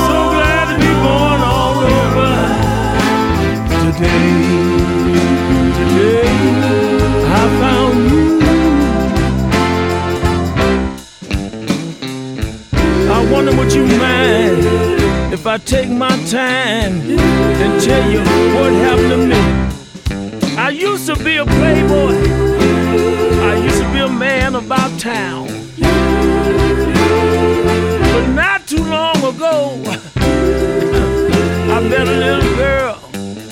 So 0.06 0.18
glad 0.36 0.66
to 0.70 0.76
be 0.86 0.94
born 1.06 1.40
all 1.42 1.76
over. 1.98 2.34
Today, 3.82 4.30
today, 5.80 6.30
I 7.42 7.73
wonder 13.34 13.56
would 13.58 13.74
you 13.74 13.84
mind 13.98 14.64
if 15.34 15.48
I 15.48 15.58
take 15.58 15.90
my 15.90 16.16
time 16.28 17.02
and 17.64 17.82
tell 17.82 18.12
you 18.12 18.20
what 18.54 18.72
happened 18.72 19.10
to 19.10 19.18
me. 19.34 20.56
I 20.56 20.70
used 20.70 21.08
to 21.08 21.16
be 21.16 21.38
a 21.38 21.46
playboy. 21.46 22.14
I 23.52 23.56
used 23.58 23.82
to 23.82 23.92
be 23.92 24.00
a 24.02 24.08
man 24.08 24.54
about 24.54 25.00
town. 25.00 25.48
But 28.14 28.28
not 28.36 28.68
too 28.68 28.84
long 28.84 29.18
ago, 29.18 29.82
I 31.76 31.80
met 31.90 32.08
a 32.08 32.18
little 32.26 32.56
girl 32.56 33.00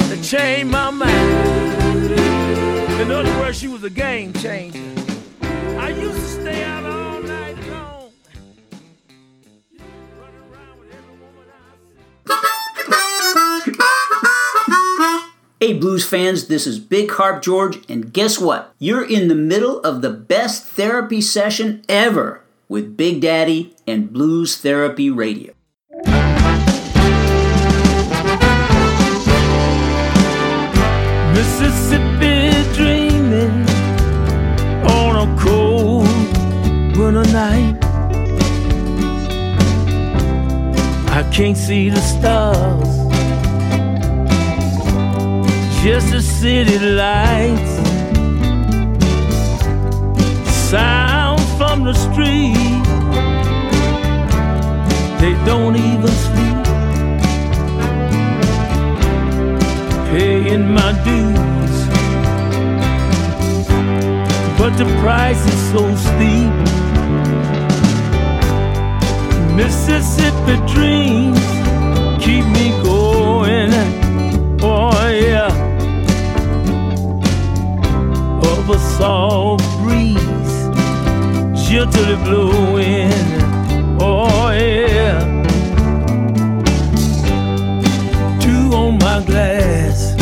that 0.10 0.22
changed 0.24 0.72
my 0.72 0.92
mind. 0.92 2.12
In 3.02 3.12
other 3.12 3.34
words, 3.40 3.58
she 3.58 3.68
was 3.68 3.84
a 3.84 3.90
game 3.90 4.32
changer. 4.34 4.80
I 5.42 5.90
used 5.90 6.20
to 6.20 6.28
stay 6.42 6.64
out 6.64 6.86
all 6.86 7.11
Hey, 15.64 15.74
blues 15.74 16.04
fans, 16.04 16.48
this 16.48 16.66
is 16.66 16.80
Big 16.80 17.12
Harp 17.12 17.44
George, 17.44 17.88
and 17.88 18.12
guess 18.12 18.40
what? 18.40 18.74
You're 18.80 19.08
in 19.08 19.28
the 19.28 19.36
middle 19.36 19.80
of 19.82 20.02
the 20.02 20.10
best 20.10 20.66
therapy 20.66 21.22
session 21.22 21.84
ever 21.88 22.42
with 22.68 22.98
Big 22.98 23.22
Daddy 23.22 23.76
and 23.86 24.12
Blues 24.12 24.58
Therapy 24.58 25.12
Radio. 25.12 25.54
Mississippi 31.36 32.74
dreaming 32.74 33.70
on 34.90 35.30
a 35.30 35.40
cold 35.40 36.08
winter 36.98 37.32
night. 37.32 37.78
I 41.12 41.22
can't 41.32 41.56
see 41.56 41.92
the 41.92 42.02
stars, 42.02 43.01
just 45.84 46.12
the 46.12 46.22
city 46.22 46.80
lights. 46.80 47.74
Sound 50.70 51.42
from 51.58 51.84
the 51.84 51.94
street, 51.94 52.84
they 55.20 55.34
don't 55.46 55.76
even 55.76 56.08
sleep. 56.08 56.52
paying 60.12 60.74
my 60.74 60.92
dues. 61.06 61.76
But 64.58 64.72
the 64.78 64.86
price 65.02 65.42
is 65.54 65.62
so 65.72 65.84
steep. 65.96 66.54
Mississippi 69.56 70.58
dreams 70.74 71.40
keep 72.24 72.46
me 72.58 72.70
going. 72.84 73.72
Oh, 74.62 74.92
yeah. 75.08 75.71
A 78.74 78.80
soft 78.80 79.66
breeze, 79.80 80.56
gently 81.68 82.16
blowing. 82.24 83.12
Oh, 84.00 84.50
yeah. 84.52 85.20
Two 88.40 88.76
on 88.76 88.98
my 88.98 89.24
glass 89.26 90.16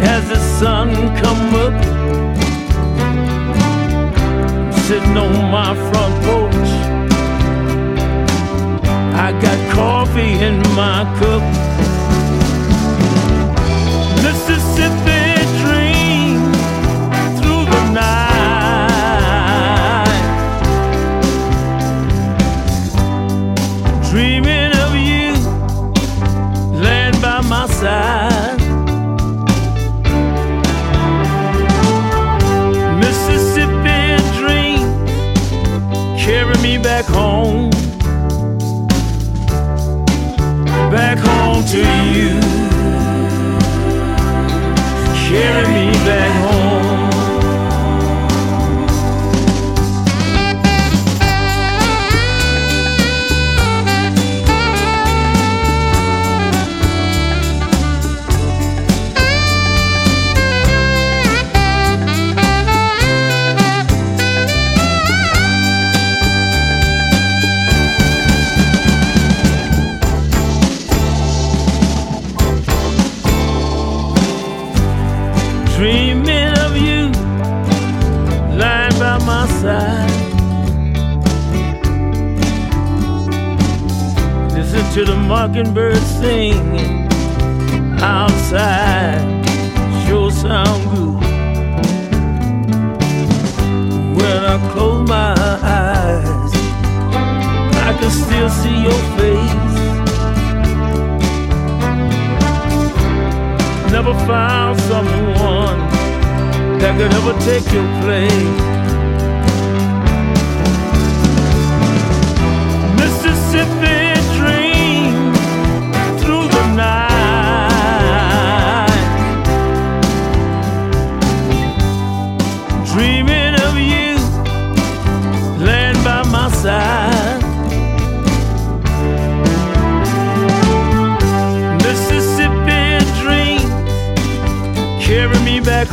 as 0.00 0.28
the 0.28 0.40
sun 0.58 0.88
come 1.22 1.54
up 1.66 1.76
sitting 4.86 5.16
on 5.16 5.50
my 5.50 5.74
front 5.88 6.14
porch 6.24 6.70
I 9.26 9.32
got 9.40 9.72
coffee 9.72 10.34
in 10.48 10.58
my 10.74 11.04
cup 11.18 11.73
back 37.06 37.16
home 37.16 37.33
to 84.94 85.04
the 85.04 85.16
mockingbird 85.16 85.96
singing 85.96 87.08
outside. 88.00 89.44
Sure 90.06 90.30
sound 90.30 90.82
good. 90.94 91.14
When 94.16 94.44
I 94.44 94.70
close 94.72 95.08
my 95.08 95.34
eyes, 95.62 96.52
I 97.88 97.96
can 97.98 98.10
still 98.10 98.48
see 98.48 98.82
your 98.84 99.00
face. 99.18 99.64
never 103.90 104.14
found 104.26 104.78
someone 104.80 105.78
that 106.78 106.96
could 106.98 107.12
ever 107.12 107.32
take 107.40 107.64
your 107.72 107.86
place. 108.02 108.73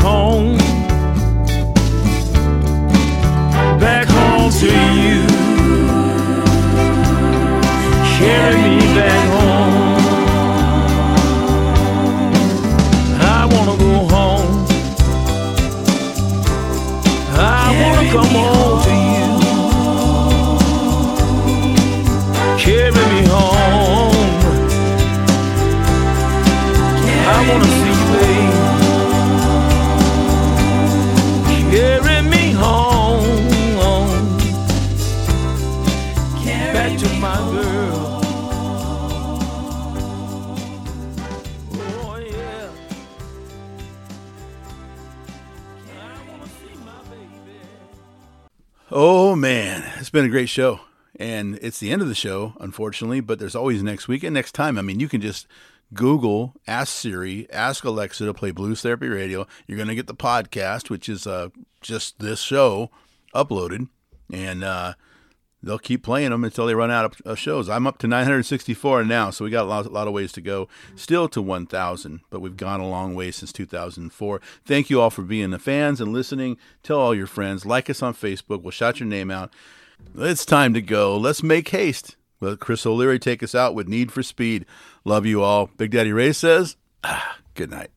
Home 0.01 0.60
been 50.21 50.29
a 50.29 50.31
great 50.31 50.49
show. 50.49 50.81
And 51.15 51.57
it's 51.63 51.79
the 51.79 51.91
end 51.91 52.03
of 52.03 52.07
the 52.07 52.13
show, 52.13 52.53
unfortunately, 52.59 53.21
but 53.21 53.39
there's 53.39 53.55
always 53.55 53.81
next 53.81 54.07
week 54.07 54.23
and 54.23 54.35
next 54.35 54.51
time. 54.51 54.77
I 54.77 54.83
mean, 54.83 54.99
you 54.99 55.09
can 55.09 55.19
just 55.19 55.47
Google, 55.95 56.53
ask 56.67 56.93
Siri, 56.93 57.47
ask 57.51 57.83
Alexa 57.83 58.25
to 58.25 58.33
play 58.33 58.51
Blues 58.51 58.81
Therapy 58.81 59.07
Radio. 59.07 59.47
You're 59.65 59.77
going 59.77 59.89
to 59.89 59.95
get 59.95 60.05
the 60.05 60.13
podcast, 60.13 60.91
which 60.91 61.09
is 61.09 61.25
uh, 61.25 61.49
just 61.81 62.19
this 62.19 62.39
show 62.39 62.91
uploaded. 63.33 63.87
And 64.31 64.63
uh, 64.63 64.93
they'll 65.63 65.79
keep 65.79 66.03
playing 66.03 66.31
them 66.31 66.43
until 66.43 66.65
they 66.65 66.75
run 66.75 66.91
out 66.91 67.15
of, 67.25 67.39
shows. 67.39 67.69
I'm 67.69 67.87
up 67.87 67.97
to 67.99 68.07
964 68.07 69.03
now, 69.03 69.29
so 69.29 69.45
we 69.45 69.51
got 69.51 69.65
a 69.65 69.69
lot, 69.69 69.85
a 69.85 69.89
lot 69.89 70.07
of 70.07 70.13
ways 70.13 70.31
to 70.33 70.41
go. 70.41 70.67
Still 70.95 71.27
to 71.29 71.41
1,000, 71.41 72.21
but 72.29 72.39
we've 72.39 72.57
gone 72.57 72.79
a 72.79 72.87
long 72.87 73.15
way 73.15 73.31
since 73.31 73.51
2004. 73.53 74.41
Thank 74.65 74.89
you 74.89 75.01
all 75.01 75.09
for 75.09 75.21
being 75.21 75.51
the 75.51 75.59
fans 75.59 76.01
and 76.01 76.13
listening. 76.13 76.57
Tell 76.83 76.99
all 76.99 77.15
your 77.15 77.27
friends. 77.27 77.65
Like 77.65 77.89
us 77.89 78.01
on 78.01 78.13
Facebook. 78.13 78.61
We'll 78.61 78.71
shout 78.71 78.99
your 78.99 79.07
name 79.07 79.31
out. 79.31 79.53
It's 80.17 80.45
time 80.45 80.73
to 80.73 80.81
go. 80.81 81.15
Let's 81.17 81.43
make 81.43 81.69
haste. 81.69 82.15
Let 82.39 82.59
Chris 82.59 82.85
O'Leary 82.85 83.19
take 83.19 83.43
us 83.43 83.53
out 83.53 83.75
with 83.75 83.87
Need 83.87 84.11
for 84.11 84.23
Speed. 84.23 84.65
Love 85.05 85.25
you 85.25 85.43
all. 85.43 85.67
Big 85.77 85.91
Daddy 85.91 86.11
Ray 86.11 86.33
says, 86.33 86.75
ah, 87.03 87.37
good 87.53 87.69
night. 87.69 87.91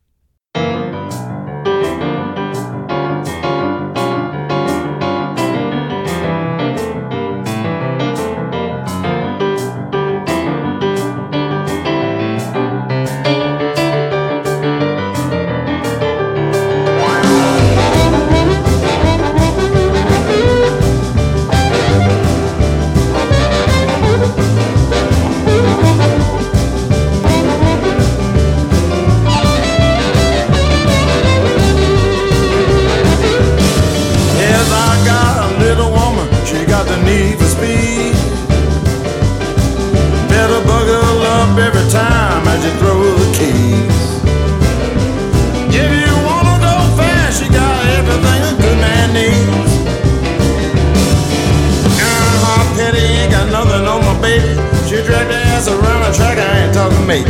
doesn't 56.74 57.06
make. 57.06 57.26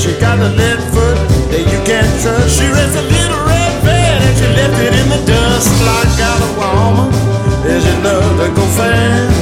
She 0.00 0.18
got 0.18 0.38
a 0.40 0.48
lead 0.56 0.80
foot 0.92 1.18
that 1.52 1.60
you 1.60 1.80
can't 1.84 2.08
trust. 2.22 2.56
She 2.56 2.64
raised 2.64 2.96
a 2.96 3.04
little 3.04 3.44
red 3.44 3.74
bed 3.84 4.22
and 4.24 4.34
she 4.38 4.46
left 4.56 4.80
it 4.80 4.94
in 4.96 5.08
the 5.12 5.20
dust. 5.28 5.68
Like 5.84 6.16
got 6.16 6.40
a 6.40 6.50
woman, 6.56 7.12
is 7.68 7.84
enough 7.98 8.24
to 8.40 8.48
go 8.56 8.64
fast. 8.72 9.35